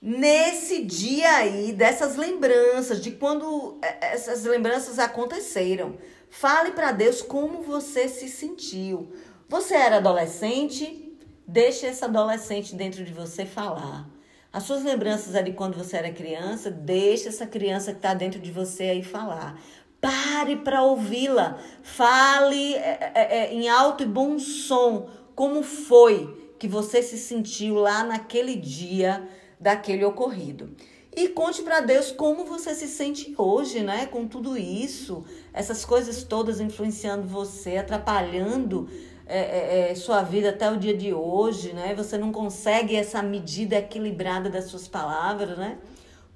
nesse 0.00 0.84
dia 0.84 1.30
aí, 1.36 1.72
dessas 1.72 2.16
lembranças, 2.16 3.00
de 3.00 3.12
quando 3.12 3.78
essas 4.00 4.44
lembranças 4.44 4.98
aconteceram. 4.98 5.96
Fale 6.30 6.72
para 6.72 6.92
Deus 6.92 7.22
como 7.22 7.62
você 7.62 8.08
se 8.08 8.28
sentiu. 8.28 9.12
Você 9.48 9.74
era 9.74 9.96
adolescente? 9.96 11.16
Deixe 11.46 11.86
essa 11.86 12.04
adolescente 12.04 12.74
dentro 12.74 13.02
de 13.02 13.14
você 13.14 13.46
falar. 13.46 14.06
As 14.52 14.64
suas 14.64 14.84
lembranças 14.84 15.42
de 15.42 15.52
quando 15.52 15.74
você 15.74 15.96
era 15.96 16.12
criança? 16.12 16.70
Deixe 16.70 17.28
essa 17.28 17.46
criança 17.46 17.92
que 17.92 17.98
está 17.98 18.12
dentro 18.12 18.38
de 18.38 18.52
você 18.52 18.84
aí 18.84 19.02
falar. 19.02 19.58
Pare 20.02 20.56
para 20.56 20.82
ouvi-la. 20.82 21.58
Fale 21.82 22.74
é, 22.74 23.12
é, 23.14 23.38
é, 23.38 23.54
em 23.54 23.70
alto 23.70 24.02
e 24.02 24.06
bom 24.06 24.38
som 24.38 25.08
como 25.34 25.62
foi 25.62 26.52
que 26.58 26.68
você 26.68 27.02
se 27.02 27.16
sentiu 27.16 27.76
lá 27.76 28.04
naquele 28.04 28.54
dia 28.54 29.26
daquele 29.58 30.04
ocorrido. 30.04 30.76
E 31.16 31.28
conte 31.28 31.62
para 31.62 31.80
Deus 31.80 32.12
como 32.12 32.44
você 32.44 32.74
se 32.74 32.86
sente 32.86 33.34
hoje, 33.38 33.80
né? 33.80 34.04
Com 34.04 34.28
tudo 34.28 34.58
isso, 34.58 35.24
essas 35.54 35.86
coisas 35.86 36.22
todas 36.22 36.60
influenciando 36.60 37.26
você, 37.26 37.78
atrapalhando 37.78 38.88
é, 39.28 39.38
é, 39.38 39.90
é, 39.90 39.94
sua 39.94 40.22
vida 40.22 40.50
até 40.50 40.70
o 40.70 40.76
dia 40.76 40.96
de 40.96 41.12
hoje, 41.12 41.72
né? 41.72 41.94
Você 41.94 42.16
não 42.16 42.32
consegue 42.32 42.96
essa 42.96 43.22
medida 43.22 43.76
equilibrada 43.76 44.48
das 44.48 44.64
suas 44.64 44.88
palavras, 44.88 45.56
né? 45.56 45.78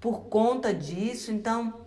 Por 0.00 0.20
conta 0.24 0.72
disso, 0.74 1.32
então 1.32 1.80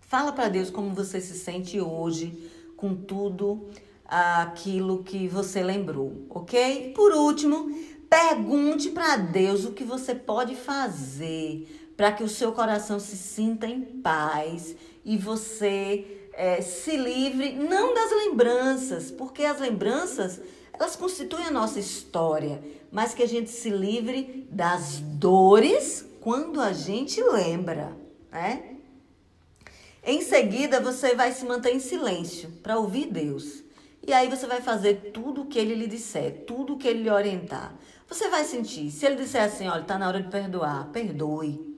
fala 0.00 0.32
para 0.32 0.48
Deus 0.48 0.70
como 0.70 0.94
você 0.94 1.20
se 1.20 1.38
sente 1.38 1.80
hoje 1.80 2.50
com 2.76 2.94
tudo 2.94 3.68
aquilo 4.04 5.04
que 5.04 5.28
você 5.28 5.62
lembrou, 5.62 6.26
ok? 6.30 6.92
Por 6.94 7.12
último, 7.12 7.70
Pergunte 8.10 8.90
para 8.90 9.16
Deus 9.16 9.64
o 9.64 9.70
que 9.70 9.84
você 9.84 10.16
pode 10.16 10.56
fazer 10.56 11.92
para 11.96 12.10
que 12.10 12.24
o 12.24 12.28
seu 12.28 12.50
coração 12.50 12.98
se 12.98 13.16
sinta 13.16 13.68
em 13.68 13.80
paz 13.80 14.74
e 15.04 15.16
você 15.16 16.19
é, 16.40 16.62
se 16.62 16.96
livre, 16.96 17.52
não 17.52 17.92
das 17.92 18.10
lembranças, 18.12 19.10
porque 19.10 19.44
as 19.44 19.60
lembranças 19.60 20.40
elas 20.72 20.96
constituem 20.96 21.44
a 21.44 21.50
nossa 21.50 21.78
história, 21.78 22.62
mas 22.90 23.12
que 23.12 23.22
a 23.22 23.28
gente 23.28 23.50
se 23.50 23.68
livre 23.68 24.48
das 24.50 25.00
dores 25.00 26.02
quando 26.18 26.58
a 26.58 26.72
gente 26.72 27.22
lembra, 27.22 27.94
né? 28.32 28.76
Em 30.02 30.22
seguida, 30.22 30.80
você 30.80 31.14
vai 31.14 31.30
se 31.30 31.44
manter 31.44 31.74
em 31.74 31.78
silêncio 31.78 32.48
para 32.62 32.78
ouvir 32.78 33.12
Deus. 33.12 33.62
E 34.06 34.10
aí 34.10 34.30
você 34.30 34.46
vai 34.46 34.62
fazer 34.62 35.10
tudo 35.12 35.42
o 35.42 35.46
que 35.46 35.58
ele 35.58 35.74
lhe 35.74 35.86
disser, 35.86 36.46
tudo 36.46 36.72
o 36.72 36.78
que 36.78 36.88
ele 36.88 37.02
lhe 37.02 37.10
orientar. 37.10 37.74
Você 38.08 38.30
vai 38.30 38.44
sentir. 38.44 38.90
Se 38.90 39.04
ele 39.04 39.16
disser 39.16 39.42
assim, 39.42 39.68
olha, 39.68 39.84
tá 39.84 39.98
na 39.98 40.08
hora 40.08 40.22
de 40.22 40.30
perdoar, 40.30 40.88
perdoe. 40.90 41.69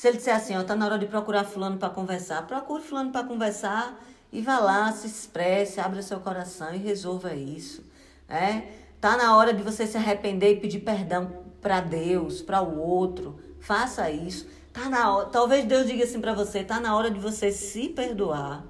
Se 0.00 0.08
ele 0.08 0.16
disser 0.16 0.34
assim, 0.34 0.56
ó, 0.56 0.64
tá 0.64 0.74
na 0.74 0.86
hora 0.86 0.98
de 0.98 1.04
procurar 1.04 1.44
fulano 1.44 1.76
para 1.76 1.90
conversar, 1.90 2.46
procure 2.46 2.82
fulano 2.82 3.12
para 3.12 3.22
conversar 3.22 4.02
e 4.32 4.40
vá 4.40 4.58
lá, 4.58 4.90
se 4.92 5.06
expresse, 5.06 5.78
abra 5.78 6.00
seu 6.00 6.18
coração 6.20 6.74
e 6.74 6.78
resolva 6.78 7.34
isso. 7.34 7.84
É? 8.26 8.62
Tá 8.98 9.18
na 9.18 9.36
hora 9.36 9.52
de 9.52 9.62
você 9.62 9.86
se 9.86 9.98
arrepender 9.98 10.52
e 10.52 10.56
pedir 10.58 10.80
perdão 10.80 11.44
para 11.60 11.82
Deus, 11.82 12.40
para 12.40 12.62
o 12.62 12.80
outro. 12.80 13.38
Faça 13.60 14.10
isso. 14.10 14.46
Tá 14.72 14.88
na 14.88 15.14
hora, 15.14 15.26
talvez 15.26 15.66
Deus 15.66 15.86
diga 15.86 16.04
assim 16.04 16.18
para 16.18 16.32
você, 16.32 16.64
tá 16.64 16.80
na 16.80 16.96
hora 16.96 17.10
de 17.10 17.20
você 17.20 17.52
se 17.52 17.90
perdoar. 17.90 18.64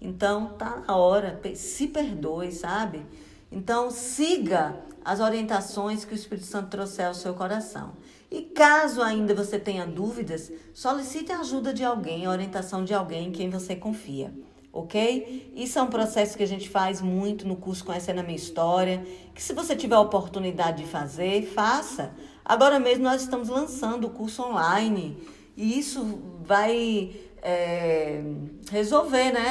Então, 0.00 0.50
tá 0.50 0.80
na 0.86 0.94
hora, 0.94 1.40
se 1.56 1.88
perdoe, 1.88 2.52
sabe? 2.52 3.04
Então, 3.50 3.90
siga 3.90 4.76
as 5.04 5.18
orientações 5.18 6.04
que 6.04 6.14
o 6.14 6.14
Espírito 6.14 6.46
Santo 6.46 6.70
trouxer 6.70 7.08
ao 7.08 7.14
seu 7.14 7.34
coração. 7.34 7.94
E 8.32 8.40
caso 8.40 9.02
ainda 9.02 9.34
você 9.34 9.58
tenha 9.58 9.86
dúvidas, 9.86 10.50
solicite 10.72 11.30
a 11.30 11.40
ajuda 11.40 11.74
de 11.74 11.84
alguém, 11.84 12.24
a 12.24 12.30
orientação 12.30 12.82
de 12.82 12.94
alguém 12.94 13.28
em 13.28 13.30
quem 13.30 13.50
você 13.50 13.76
confia, 13.76 14.32
ok? 14.72 15.52
Isso 15.54 15.78
é 15.78 15.82
um 15.82 15.88
processo 15.88 16.34
que 16.34 16.42
a 16.42 16.48
gente 16.48 16.70
faz 16.70 17.02
muito 17.02 17.46
no 17.46 17.56
curso 17.56 17.84
Conhecendo 17.84 18.20
a 18.20 18.22
Minha 18.22 18.36
História, 18.36 19.04
que 19.34 19.42
se 19.42 19.52
você 19.52 19.76
tiver 19.76 19.96
a 19.96 20.00
oportunidade 20.00 20.82
de 20.82 20.88
fazer, 20.88 21.44
faça. 21.44 22.14
Agora 22.42 22.80
mesmo 22.80 23.04
nós 23.04 23.20
estamos 23.20 23.50
lançando 23.50 24.06
o 24.06 24.10
curso 24.10 24.42
online 24.42 25.14
e 25.54 25.78
isso 25.78 26.02
vai 26.42 27.14
é, 27.42 28.22
resolver 28.70 29.30
né, 29.30 29.46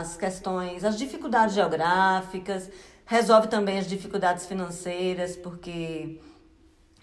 as 0.00 0.16
questões, 0.16 0.82
as 0.82 0.98
dificuldades 0.98 1.54
geográficas, 1.54 2.68
Resolve 3.08 3.48
também 3.48 3.78
as 3.78 3.86
dificuldades 3.86 4.44
financeiras, 4.44 5.34
porque 5.34 6.20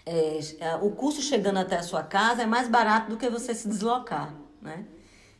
é, 0.06 0.76
o 0.80 0.92
custo 0.92 1.20
chegando 1.20 1.58
até 1.58 1.76
a 1.76 1.82
sua 1.82 2.02
casa 2.02 2.42
é 2.42 2.46
mais 2.46 2.68
barato 2.68 3.10
do 3.10 3.16
que 3.16 3.28
você 3.28 3.52
se 3.52 3.68
deslocar, 3.68 4.32
né? 4.62 4.84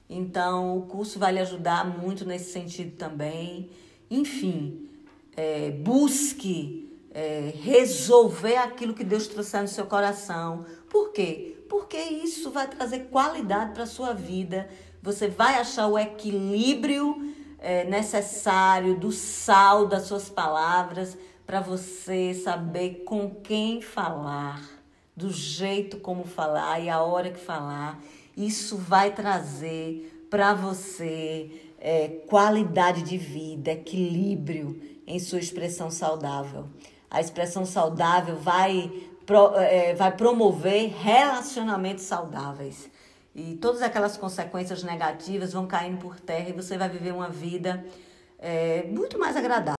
Então, 0.08 0.78
o 0.78 0.82
curso 0.82 1.18
vai 1.18 1.32
lhe 1.32 1.38
ajudar 1.40 1.84
muito 1.84 2.24
nesse 2.24 2.52
sentido 2.52 2.96
também. 2.96 3.70
Enfim, 4.10 4.88
é, 5.36 5.70
busque 5.70 6.86
é, 7.12 7.52
resolver 7.62 8.56
aquilo 8.56 8.94
que 8.94 9.02
Deus 9.02 9.26
trouxe 9.26 9.60
no 9.60 9.68
seu 9.68 9.86
coração. 9.86 10.64
Por 10.88 11.12
quê? 11.12 11.56
Porque 11.68 11.96
isso 11.96 12.50
vai 12.50 12.68
trazer 12.68 13.06
qualidade 13.10 13.72
para 13.72 13.82
a 13.82 13.86
sua 13.86 14.12
vida. 14.12 14.68
Você 15.02 15.28
vai 15.28 15.54
achar 15.54 15.88
o 15.88 15.98
equilíbrio 15.98 17.34
é, 17.58 17.84
necessário, 17.84 18.96
do 18.96 19.10
sal 19.10 19.86
das 19.86 20.04
suas 20.04 20.28
palavras, 20.28 21.16
para 21.46 21.60
você 21.60 22.34
saber 22.34 23.04
com 23.04 23.30
quem 23.30 23.80
falar, 23.80 24.60
do 25.16 25.30
jeito 25.30 25.98
como 25.98 26.24
falar 26.24 26.80
e 26.80 26.90
a 26.90 27.00
hora 27.00 27.30
que 27.30 27.38
falar. 27.38 28.02
Isso 28.36 28.76
vai 28.76 29.14
trazer 29.14 30.26
para 30.28 30.52
você 30.52 31.50
é, 31.78 32.08
qualidade 32.26 33.02
de 33.02 33.16
vida, 33.16 33.70
equilíbrio 33.70 34.82
em 35.06 35.18
sua 35.18 35.38
expressão 35.38 35.90
saudável. 35.90 36.68
A 37.08 37.20
expressão 37.20 37.64
saudável 37.64 38.36
vai, 38.36 38.90
pro, 39.24 39.54
é, 39.56 39.94
vai 39.94 40.14
promover 40.14 40.92
relacionamentos 40.98 42.04
saudáveis. 42.04 42.90
E 43.34 43.54
todas 43.54 43.82
aquelas 43.82 44.16
consequências 44.16 44.82
negativas 44.82 45.52
vão 45.52 45.66
caindo 45.66 45.98
por 45.98 46.18
terra 46.18 46.48
e 46.48 46.52
você 46.52 46.76
vai 46.76 46.88
viver 46.88 47.12
uma 47.12 47.28
vida 47.28 47.84
é, 48.38 48.82
muito 48.88 49.18
mais 49.18 49.36
agradável. 49.36 49.75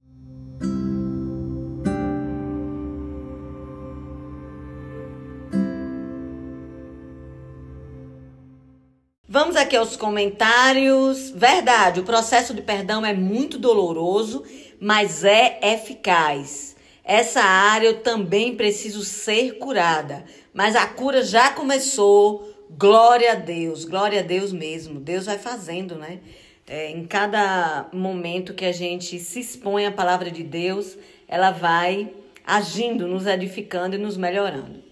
Vamos 9.39 9.55
aqui 9.55 9.76
aos 9.76 9.97
comentários. 9.97 11.28
Verdade, 11.28 12.01
o 12.01 12.05
processo 12.05 12.55
de 12.55 12.62
perdão 12.62 13.05
é 13.05 13.12
muito 13.12 13.59
doloroso, 13.59 14.43
mas 14.80 15.24
é 15.24 15.59
eficaz. 15.74 16.74
Essa 17.05 17.43
área 17.43 17.89
eu 17.89 18.01
também 18.01 18.57
preciso 18.57 19.05
ser 19.05 19.59
curada, 19.59 20.24
mas 20.55 20.74
a 20.74 20.87
cura 20.87 21.22
já 21.22 21.51
começou 21.51 22.51
Glória 22.78 23.32
a 23.32 23.34
Deus, 23.34 23.84
glória 23.84 24.20
a 24.20 24.22
Deus 24.22 24.55
mesmo. 24.55 24.99
Deus 24.99 25.26
vai 25.26 25.37
fazendo, 25.37 25.97
né? 25.97 26.20
É, 26.66 26.91
em 26.91 27.05
cada 27.07 27.91
momento 27.93 28.55
que 28.55 28.64
a 28.64 28.72
gente 28.72 29.18
se 29.18 29.41
expõe 29.41 29.84
à 29.84 29.93
palavra 29.93 30.30
de 30.30 30.43
Deus, 30.43 30.97
ela 31.28 31.51
vai 31.51 32.11
agindo, 32.43 33.07
nos 33.07 33.26
edificando 33.26 33.97
e 33.97 33.99
nos 33.99 34.16
melhorando. 34.16 34.86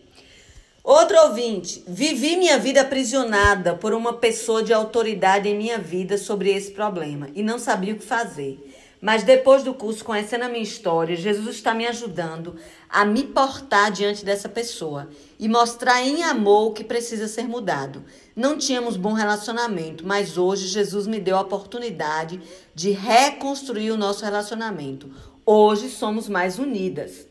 Outro 0.85 1.17
ouvinte, 1.29 1.83
vivi 1.89 2.37
minha 2.37 2.59
vida 2.59 2.83
aprisionada 2.83 3.75
por 3.75 3.95
uma 3.95 4.13
pessoa 4.13 4.63
de 4.63 4.71
autoridade 4.71 5.49
em 5.49 5.57
minha 5.57 5.79
vida 5.79 6.19
sobre 6.19 6.51
esse 6.51 6.73
problema 6.73 7.31
e 7.35 7.43
não 7.43 7.59
sabia 7.59 7.95
o 7.95 7.97
que 7.97 8.05
fazer. 8.05 8.61
Mas 9.01 9.23
depois 9.23 9.63
do 9.63 9.73
curso, 9.73 10.05
conhecendo 10.05 10.45
a 10.45 10.49
minha 10.49 10.63
história, 10.63 11.17
Jesus 11.17 11.57
está 11.57 11.73
me 11.73 11.87
ajudando 11.87 12.57
a 12.87 13.03
me 13.03 13.23
portar 13.23 13.91
diante 13.91 14.27
dessa 14.27 14.47
pessoa 14.47 15.09
e 15.39 15.49
mostrar 15.49 16.03
em 16.03 16.23
amor 16.23 16.67
o 16.67 16.73
que 16.73 16.85
precisa 16.85 17.29
ser 17.29 17.49
mudado. 17.49 18.05
Não 18.37 18.59
tínhamos 18.59 18.99
bom 18.99 19.15
relacionamento, 19.15 20.07
mas 20.07 20.37
hoje 20.37 20.67
Jesus 20.67 21.07
me 21.07 21.19
deu 21.19 21.39
a 21.39 21.41
oportunidade 21.41 22.43
de 22.75 22.91
reconstruir 22.91 23.91
o 23.91 23.97
nosso 23.97 24.23
relacionamento. 24.23 25.11
Hoje 25.47 25.89
somos 25.89 26.29
mais 26.29 26.59
unidas. 26.59 27.27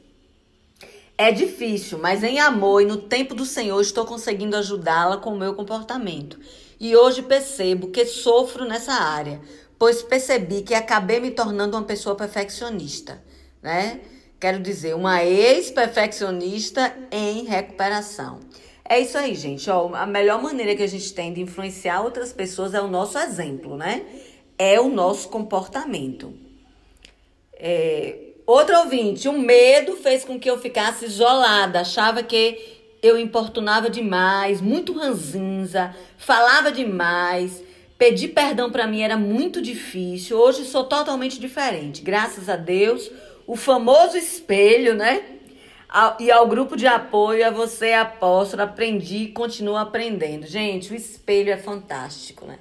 É 1.18 1.32
difícil, 1.32 1.99
mas 1.99 2.24
em 2.24 2.39
amor 2.39 2.82
e 2.82 2.86
no 2.86 2.97
tempo 2.97 3.36
do 3.36 3.45
Senhor 3.45 3.80
estou 3.80 4.05
conseguindo 4.05 4.55
ajudá-la 4.57 5.18
com 5.18 5.32
o 5.32 5.38
meu 5.38 5.53
comportamento. 5.53 6.39
E 6.80 6.95
hoje 6.95 7.22
percebo 7.22 7.89
que 7.89 8.05
sofro 8.05 8.66
nessa 8.66 8.93
área 8.93 9.39
pois 9.84 10.01
percebi 10.01 10.61
que 10.61 10.74
acabei 10.74 11.20
me 11.20 11.30
tornando 11.30 11.76
uma 11.76 11.84
pessoa 11.84 12.16
perfeccionista, 12.16 13.22
né? 13.61 13.99
Quero 14.39 14.61
dizer, 14.61 14.95
uma 14.95 15.26
ex-perfeccionista 15.26 16.95
em 17.11 17.43
recuperação. 17.43 18.39
É 18.88 18.97
isso 18.97 19.18
aí, 19.18 19.36
gente. 19.36 19.70
Ó, 19.70 19.93
a 19.93 20.05
melhor 20.05 20.41
maneira 20.41 20.74
que 20.74 20.84
a 20.84 20.88
gente 20.88 21.14
tem 21.14 21.34
de 21.34 21.41
influenciar 21.41 22.01
outras 22.01 22.32
pessoas 22.32 22.74
é 22.74 22.80
o 22.80 22.88
nosso 22.88 23.18
exemplo, 23.18 23.76
né? 23.76 24.05
É 24.57 24.80
o 24.80 24.88
nosso 24.88 25.28
comportamento. 25.28 26.34
É... 27.53 28.23
Outro 28.46 28.78
ouvinte, 28.80 29.30
o 29.30 29.34
medo 29.34 29.96
fez 29.96 30.26
com 30.26 30.38
que 30.38 30.50
eu 30.50 30.60
ficasse 30.60 31.06
isolada. 31.06 31.80
Achava 31.80 32.22
que 32.22 32.82
eu 33.02 33.18
importunava 33.18 33.89
demais, 33.89 34.60
muito 34.60 34.91
ranzinza, 34.94 35.96
falava 36.18 36.72
demais. 36.72 37.64
Pedir 37.98 38.30
perdão 38.30 38.70
para 38.70 38.86
mim 38.86 39.02
era 39.02 39.16
muito 39.16 39.62
difícil. 39.62 40.38
Hoje 40.38 40.66
sou 40.66 40.84
totalmente 40.84 41.39
diferente. 41.39 42.02
Graças 42.02 42.50
a 42.50 42.58
Deus, 42.58 43.10
o 43.48 43.56
famoso 43.56 44.18
espelho, 44.18 44.94
né? 44.94 45.24
E 46.20 46.32
ao 46.32 46.48
grupo 46.48 46.76
de 46.76 46.88
apoio, 46.88 47.48
a 47.48 47.52
você, 47.52 47.94
apóstolo, 47.94 48.64
aprendi 48.64 49.18
e 49.18 49.32
continuo 49.32 49.78
aprendendo. 49.78 50.46
Gente, 50.48 50.91
o 50.91 50.96
espelho 50.96 51.52
é 51.52 51.58
fantástico, 51.58 52.46
né? 52.46 52.58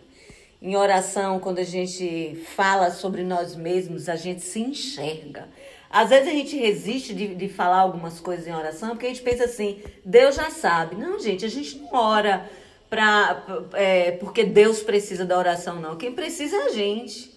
Em 0.61 0.77
oração, 0.77 1.41
quando 1.41 1.59
a 1.59 1.65
gente 1.65 2.41
fala 2.55 2.91
sobre 2.93 3.25
nós 3.25 3.57
mesmos, 3.57 4.09
a 4.09 4.15
gente 4.15 4.43
se 4.43 4.61
enxerga. 4.61 5.49
Às 5.93 6.09
vezes 6.09 6.29
a 6.29 6.33
gente 6.33 6.57
resiste 6.57 7.15
de, 7.15 7.35
de 7.35 7.49
falar 7.49 7.81
algumas 7.81 8.19
coisas 8.19 8.47
em 8.47 8.55
oração 8.55 8.91
porque 8.91 9.07
a 9.07 9.09
gente 9.11 9.23
pensa 9.23 9.45
assim, 9.45 9.83
Deus 10.05 10.35
já 10.35 10.51
sabe. 10.51 10.97
Não, 10.97 11.21
gente, 11.21 11.45
a 11.45 11.49
gente 11.49 11.79
não 11.79 11.93
ora 11.93 12.51
pra, 12.89 13.45
é, 13.75 14.13
porque 14.13 14.43
Deus 14.43 14.83
precisa 14.83 15.25
da 15.25 15.39
oração, 15.39 15.79
não. 15.79 15.97
Quem 15.97 16.13
precisa 16.13 16.57
é 16.57 16.63
a 16.65 16.69
gente. 16.71 17.31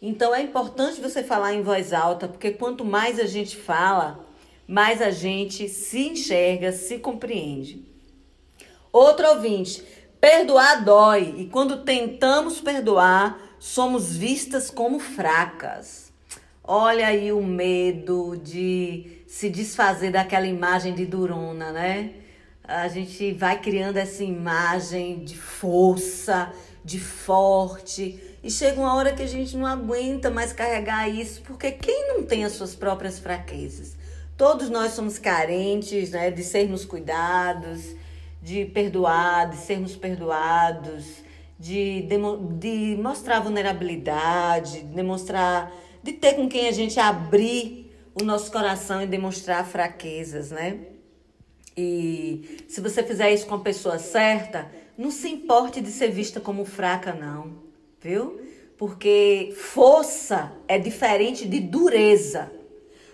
Então 0.00 0.34
é 0.34 0.42
importante 0.42 1.00
você 1.00 1.22
falar 1.22 1.54
em 1.54 1.62
voz 1.62 1.92
alta, 1.92 2.28
porque 2.28 2.50
quanto 2.50 2.84
mais 2.84 3.18
a 3.18 3.26
gente 3.26 3.56
fala, 3.56 4.24
mais 4.66 5.00
a 5.00 5.10
gente 5.10 5.68
se 5.68 6.08
enxerga, 6.08 6.70
se 6.70 6.98
compreende. 6.98 7.90
Outro 8.92 9.26
ouvinte, 9.30 9.82
Perdoar 10.22 10.84
dói 10.84 11.34
e 11.36 11.46
quando 11.46 11.82
tentamos 11.82 12.60
perdoar, 12.60 13.56
somos 13.58 14.16
vistas 14.16 14.70
como 14.70 15.00
fracas. 15.00 16.11
Olha 16.64 17.08
aí 17.08 17.32
o 17.32 17.42
medo 17.42 18.36
de 18.36 19.22
se 19.26 19.50
desfazer 19.50 20.12
daquela 20.12 20.46
imagem 20.46 20.94
de 20.94 21.04
durona, 21.04 21.72
né? 21.72 22.12
A 22.62 22.86
gente 22.88 23.32
vai 23.32 23.60
criando 23.60 23.96
essa 23.96 24.22
imagem 24.22 25.24
de 25.24 25.36
força, 25.36 26.52
de 26.84 27.00
forte, 27.00 28.20
e 28.42 28.50
chega 28.50 28.80
uma 28.80 28.94
hora 28.94 29.12
que 29.12 29.22
a 29.22 29.26
gente 29.26 29.56
não 29.56 29.66
aguenta 29.66 30.30
mais 30.30 30.52
carregar 30.52 31.08
isso, 31.08 31.42
porque 31.42 31.70
quem 31.72 32.08
não 32.08 32.24
tem 32.24 32.44
as 32.44 32.52
suas 32.52 32.74
próprias 32.74 33.18
fraquezas? 33.18 33.96
Todos 34.36 34.68
nós 34.68 34.92
somos 34.92 35.18
carentes, 35.18 36.10
né, 36.10 36.30
de 36.30 36.42
sermos 36.42 36.84
cuidados, 36.84 37.94
de 38.42 38.64
perdoar, 38.64 39.50
de 39.50 39.56
sermos 39.56 39.94
perdoados, 39.94 41.04
de, 41.58 42.08
de, 42.58 42.96
mostrar 43.00 43.38
vulnerabilidade, 43.38 44.80
de 44.80 44.86
demonstrar, 44.86 45.72
de 46.02 46.12
ter 46.12 46.34
com 46.34 46.48
quem 46.48 46.68
a 46.68 46.72
gente 46.72 46.98
abrir 46.98 47.92
o 48.20 48.24
nosso 48.24 48.50
coração 48.50 49.02
e 49.02 49.06
demonstrar 49.06 49.66
fraquezas, 49.66 50.50
né? 50.50 50.78
E 51.76 52.64
se 52.68 52.80
você 52.80 53.02
fizer 53.02 53.32
isso 53.32 53.46
com 53.46 53.54
a 53.54 53.60
pessoa 53.60 53.98
certa, 53.98 54.70
não 54.96 55.10
se 55.10 55.28
importe 55.28 55.80
de 55.80 55.90
ser 55.90 56.10
vista 56.10 56.40
como 56.40 56.64
fraca, 56.64 57.14
não, 57.14 57.54
viu? 58.00 58.40
Porque 58.76 59.54
força 59.56 60.52
é 60.68 60.78
diferente 60.78 61.48
de 61.48 61.60
dureza. 61.60 62.52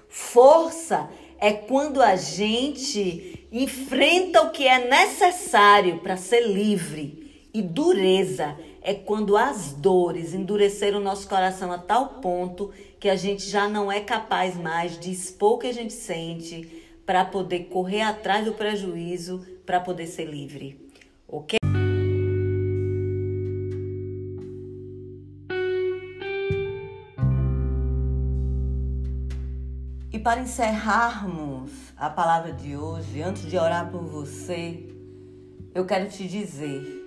Força 0.09 1.09
é 1.39 1.53
quando 1.53 2.03
a 2.03 2.16
gente 2.16 3.47
enfrenta 3.53 4.43
o 4.43 4.51
que 4.51 4.66
é 4.66 4.89
necessário 4.89 5.99
para 5.99 6.16
ser 6.16 6.41
livre. 6.41 7.49
E 7.55 7.62
dureza 7.62 8.57
é 8.89 8.95
quando 8.95 9.36
as 9.36 9.74
dores 9.74 10.32
endureceram 10.32 10.99
o 10.99 11.03
nosso 11.03 11.28
coração 11.28 11.70
a 11.70 11.76
tal 11.76 12.20
ponto 12.22 12.72
que 12.99 13.11
a 13.11 13.16
gente 13.16 13.47
já 13.47 13.68
não 13.68 13.93
é 13.93 14.01
capaz 14.01 14.57
mais 14.57 14.99
de 14.99 15.12
expor 15.12 15.57
o 15.57 15.59
que 15.59 15.66
a 15.66 15.74
gente 15.74 15.93
sente 15.93 16.89
para 17.05 17.22
poder 17.22 17.64
correr 17.64 18.01
atrás 18.01 18.47
do 18.47 18.55
prejuízo, 18.55 19.47
para 19.66 19.78
poder 19.78 20.07
ser 20.07 20.24
livre. 20.24 20.89
Ok? 21.28 21.59
E 30.11 30.18
para 30.18 30.41
encerrarmos 30.41 31.93
a 31.95 32.09
palavra 32.09 32.53
de 32.55 32.74
hoje, 32.74 33.20
antes 33.20 33.43
de 33.43 33.59
orar 33.59 33.91
por 33.91 34.01
você, 34.01 34.82
eu 35.74 35.84
quero 35.84 36.09
te 36.09 36.26
dizer 36.26 36.97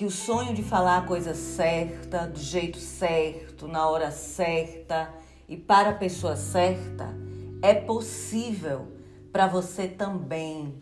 que 0.00 0.06
o 0.06 0.10
sonho 0.10 0.54
de 0.54 0.62
falar 0.62 0.96
a 0.96 1.02
coisa 1.02 1.34
certa, 1.34 2.26
do 2.26 2.38
jeito 2.38 2.78
certo, 2.78 3.68
na 3.68 3.86
hora 3.86 4.10
certa 4.10 5.12
e 5.46 5.58
para 5.58 5.90
a 5.90 5.94
pessoa 5.94 6.36
certa 6.36 7.14
é 7.60 7.74
possível 7.74 8.96
para 9.30 9.46
você 9.46 9.86
também. 9.86 10.74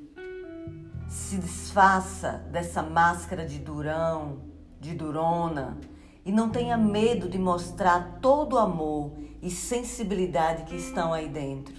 Se 1.09 1.37
desfaça 1.37 2.47
dessa 2.53 2.81
máscara 2.81 3.45
de 3.45 3.59
durão, 3.59 4.39
de 4.79 4.95
durona 4.95 5.77
e 6.25 6.31
não 6.31 6.49
tenha 6.49 6.77
medo 6.77 7.29
de 7.29 7.41
mostrar 7.41 8.21
todo 8.23 8.53
o 8.53 8.59
amor 8.59 9.15
e 9.43 9.51
sensibilidade 9.51 10.63
que 10.63 10.77
estão 10.77 11.13
aí 11.13 11.29
dentro. 11.29 11.75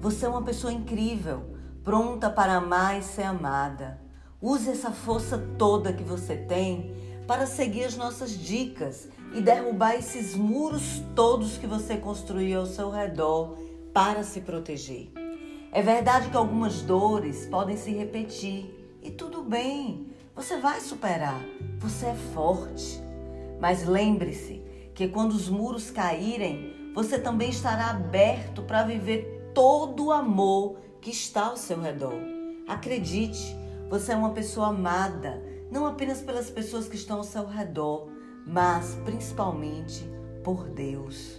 Você 0.00 0.26
é 0.26 0.28
uma 0.28 0.42
pessoa 0.42 0.72
incrível, 0.72 1.56
pronta 1.82 2.30
para 2.30 2.54
amar 2.54 3.00
e 3.00 3.02
ser 3.02 3.24
amada. 3.24 4.01
Use 4.42 4.68
essa 4.68 4.90
força 4.90 5.38
toda 5.56 5.92
que 5.92 6.02
você 6.02 6.34
tem 6.34 6.92
para 7.28 7.46
seguir 7.46 7.84
as 7.84 7.96
nossas 7.96 8.36
dicas 8.36 9.08
e 9.32 9.40
derrubar 9.40 9.94
esses 9.94 10.34
muros 10.34 11.00
todos 11.14 11.56
que 11.56 11.66
você 11.66 11.96
construiu 11.96 12.58
ao 12.58 12.66
seu 12.66 12.90
redor 12.90 13.56
para 13.94 14.24
se 14.24 14.40
proteger. 14.40 15.12
É 15.70 15.80
verdade 15.80 16.28
que 16.28 16.36
algumas 16.36 16.82
dores 16.82 17.46
podem 17.46 17.76
se 17.76 17.92
repetir 17.92 18.98
e 19.00 19.12
tudo 19.12 19.42
bem, 19.42 20.08
você 20.34 20.58
vai 20.58 20.80
superar, 20.80 21.40
você 21.78 22.06
é 22.06 22.14
forte. 22.34 23.00
Mas 23.60 23.86
lembre-se 23.86 24.60
que 24.92 25.06
quando 25.06 25.32
os 25.32 25.48
muros 25.48 25.88
caírem, 25.88 26.90
você 26.92 27.16
também 27.16 27.50
estará 27.50 27.90
aberto 27.90 28.62
para 28.62 28.82
viver 28.82 29.52
todo 29.54 30.06
o 30.06 30.12
amor 30.12 30.78
que 31.00 31.10
está 31.10 31.46
ao 31.46 31.56
seu 31.56 31.80
redor. 31.80 32.18
Acredite, 32.66 33.61
você 33.92 34.12
é 34.12 34.16
uma 34.16 34.30
pessoa 34.30 34.68
amada, 34.68 35.44
não 35.70 35.84
apenas 35.84 36.22
pelas 36.22 36.48
pessoas 36.48 36.88
que 36.88 36.96
estão 36.96 37.18
ao 37.18 37.24
seu 37.24 37.46
redor, 37.46 38.08
mas 38.46 38.98
principalmente 39.04 40.10
por 40.42 40.66
Deus. 40.70 41.38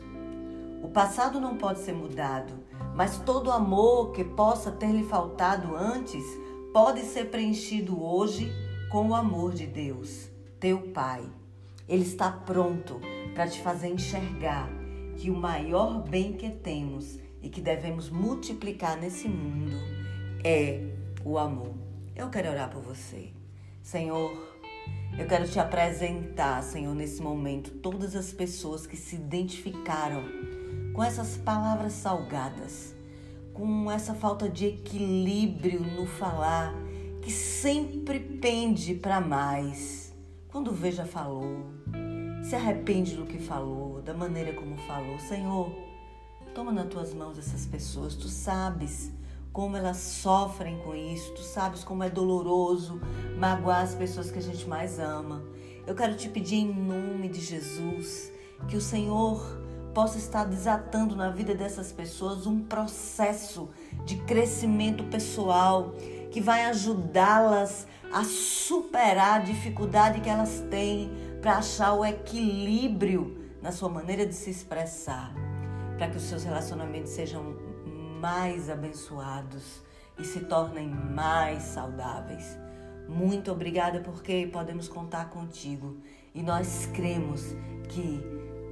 O 0.84 0.88
passado 0.88 1.40
não 1.40 1.58
pode 1.58 1.80
ser 1.80 1.94
mudado, 1.94 2.54
mas 2.94 3.18
todo 3.18 3.50
amor 3.52 4.12
que 4.12 4.24
possa 4.24 4.72
ter 4.72 4.92
lhe 4.92 5.04
faltado 5.04 5.76
antes 5.76 6.24
pode 6.72 7.02
ser 7.02 7.32
preenchido 7.32 8.00
hoje 8.00 8.52
com 8.92 9.08
o 9.08 9.16
amor 9.16 9.54
de 9.54 9.66
Deus, 9.66 10.30
teu 10.60 10.92
Pai. 10.92 11.24
Ele 11.90 12.04
está 12.04 12.32
pronto 12.32 13.02
para 13.34 13.48
te 13.48 13.64
fazer 13.64 13.88
enxergar 13.88 14.70
que 15.18 15.32
o 15.32 15.36
maior 15.36 16.04
bem 16.04 16.34
que 16.34 16.52
temos 16.52 17.18
e 17.42 17.50
que 17.50 17.62
devemos 17.62 18.12
multiplicar 18.12 18.96
nesse 18.96 19.28
mundo 19.28 19.76
é 20.44 20.94
o 21.26 21.40
amor. 21.40 21.83
Eu 22.16 22.30
quero 22.30 22.52
orar 22.52 22.70
por 22.70 22.82
você. 22.82 23.32
Senhor, 23.82 24.32
eu 25.18 25.28
quero 25.28 25.48
te 25.48 25.60
apresentar, 25.60 26.62
Senhor, 26.62 26.94
nesse 26.94 27.20
momento, 27.22 27.72
todas 27.72 28.16
as 28.16 28.32
pessoas 28.32 28.86
que 28.86 28.96
se 28.96 29.16
identificaram 29.16 30.24
com 30.94 31.04
essas 31.04 31.38
palavras 31.38 31.94
salgadas, 31.94 32.94
com 33.52 33.92
essa 33.92 34.14
falta 34.14 34.48
de 34.48 34.68
equilíbrio 34.68 35.80
no 35.80 36.06
falar, 36.06 36.72
que 37.24 37.32
sempre 37.32 38.20
pende 38.20 38.94
para 38.94 39.20
mais 39.20 40.14
quando 40.50 40.72
veja 40.72 41.06
falou, 41.06 41.66
se 42.44 42.56
arrepende 42.56 43.16
do 43.16 43.26
que 43.26 43.40
falou, 43.40 44.04
da 44.04 44.14
maneira 44.14 44.54
como 44.54 44.78
falou. 44.78 45.18
Senhor, 45.18 45.72
toma 46.54 46.72
nas 46.72 46.90
tuas 46.90 47.12
mãos 47.12 47.40
essas 47.40 47.66
pessoas, 47.66 48.14
tu 48.14 48.28
sabes 48.28 49.12
como 49.54 49.78
elas 49.78 49.98
sofrem 49.98 50.80
com 50.80 50.96
isso, 50.96 51.32
tu 51.34 51.42
sabes 51.42 51.84
como 51.84 52.04
é 52.04 52.10
doloroso 52.10 53.00
magoar 53.38 53.84
as 53.84 53.94
pessoas 53.94 54.32
que 54.32 54.40
a 54.40 54.42
gente 54.42 54.68
mais 54.68 55.00
ama. 55.00 55.44
Eu 55.86 55.94
quero 55.94 56.16
te 56.16 56.28
pedir 56.28 56.56
em 56.56 56.74
nome 56.74 57.30
de 57.30 57.40
Jesus 57.40 58.32
que 58.68 58.76
o 58.76 58.82
Senhor 58.82 59.40
possa 59.94 60.18
estar 60.18 60.46
desatando 60.46 61.16
na 61.16 61.30
vida 61.30 61.54
dessas 61.54 61.92
pessoas 61.92 62.48
um 62.48 62.62
processo 62.62 63.70
de 64.06 64.18
crescimento 64.24 65.04
pessoal 65.04 65.92
que 66.32 66.42
vai 66.42 66.66
ajudá-las 66.66 67.86
a 68.12 68.24
superar 68.24 69.42
a 69.42 69.44
dificuldade 69.44 70.20
que 70.22 70.30
elas 70.30 70.64
têm 70.72 71.12
para 71.42 71.58
achar 71.58 71.94
o 71.94 72.04
equilíbrio 72.04 73.38
na 73.62 73.72
sua 73.72 73.90
maneira 73.90 74.26
de 74.26 74.34
se 74.34 74.50
expressar, 74.50 75.32
para 75.98 76.10
que 76.10 76.18
os 76.18 76.24
seus 76.24 76.44
relacionamentos 76.44 77.12
sejam 77.12 77.56
mais 78.24 78.70
abençoados 78.70 79.82
e 80.18 80.24
se 80.24 80.40
tornem 80.46 80.88
mais 80.88 81.62
saudáveis. 81.64 82.58
Muito 83.06 83.52
obrigada 83.52 84.00
porque 84.00 84.48
podemos 84.48 84.88
contar 84.88 85.30
contigo 85.30 85.98
e 86.34 86.42
nós 86.42 86.86
cremos 86.94 87.54
que, 87.90 88.24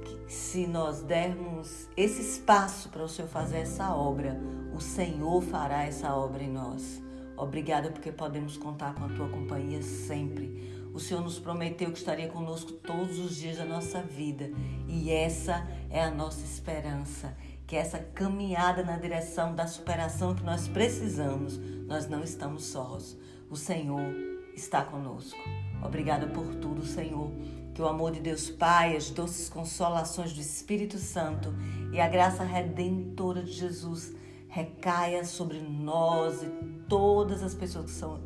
que 0.06 0.32
se 0.32 0.66
nós 0.66 1.02
dermos 1.02 1.86
esse 1.94 2.22
espaço 2.22 2.88
para 2.88 3.02
o 3.04 3.08
Senhor 3.08 3.28
fazer 3.28 3.58
essa 3.58 3.94
obra, 3.94 4.40
o 4.74 4.80
Senhor 4.80 5.42
fará 5.42 5.84
essa 5.84 6.14
obra 6.16 6.42
em 6.42 6.50
nós. 6.50 7.02
Obrigada 7.36 7.90
porque 7.90 8.10
podemos 8.10 8.56
contar 8.56 8.94
com 8.94 9.04
a 9.04 9.08
tua 9.10 9.28
companhia 9.28 9.82
sempre. 9.82 10.72
O 10.94 10.98
Senhor 10.98 11.22
nos 11.22 11.38
prometeu 11.38 11.92
que 11.92 11.98
estaria 11.98 12.28
conosco 12.28 12.72
todos 12.72 13.18
os 13.18 13.36
dias 13.36 13.58
da 13.58 13.66
nossa 13.66 14.00
vida 14.00 14.50
e 14.88 15.10
essa 15.10 15.66
é 15.90 16.02
a 16.02 16.10
nossa 16.10 16.42
esperança. 16.42 17.36
Que 17.72 17.76
essa 17.78 17.98
caminhada 17.98 18.82
na 18.82 18.98
direção 18.98 19.54
da 19.54 19.66
superação 19.66 20.34
que 20.34 20.44
nós 20.44 20.68
precisamos, 20.68 21.58
nós 21.86 22.06
não 22.06 22.22
estamos 22.22 22.64
sós. 22.64 23.16
O 23.48 23.56
Senhor 23.56 24.14
está 24.54 24.84
conosco. 24.84 25.38
Obrigada 25.82 26.26
por 26.26 26.54
tudo, 26.56 26.84
Senhor. 26.84 27.32
Que 27.74 27.80
o 27.80 27.88
amor 27.88 28.12
de 28.12 28.20
Deus 28.20 28.50
Pai, 28.50 28.94
as 28.94 29.08
doces 29.08 29.48
consolações 29.48 30.34
do 30.34 30.40
Espírito 30.42 30.98
Santo 30.98 31.54
e 31.90 31.98
a 31.98 32.06
graça 32.08 32.44
redentora 32.44 33.42
de 33.42 33.52
Jesus 33.52 34.14
recaia 34.50 35.24
sobre 35.24 35.58
nós 35.58 36.42
e 36.42 36.48
todas 36.90 37.42
as 37.42 37.54
pessoas 37.54 37.86
que 37.86 37.92
são 37.92 38.20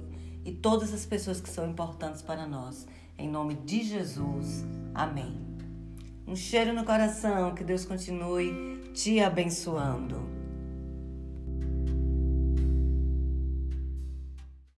e 0.45 0.51
todas 0.51 0.93
as 0.93 1.07
pessoas 1.07 1.41
que 1.41 1.49
são 1.49 1.71
importantes 1.71 2.21
para 2.21 2.49
nós. 2.49 2.85
Em 3.17 3.29
nome 3.29 3.55
de 3.55 3.85
Jesus. 3.85 4.65
Amém. 4.93 5.41
Um 6.27 6.35
cheiro 6.35 6.73
no 6.73 6.85
coração, 6.85 7.55
que 7.55 7.63
Deus 7.63 7.85
continue 7.85 8.76
te 8.97 9.21
abençoando. 9.21 10.36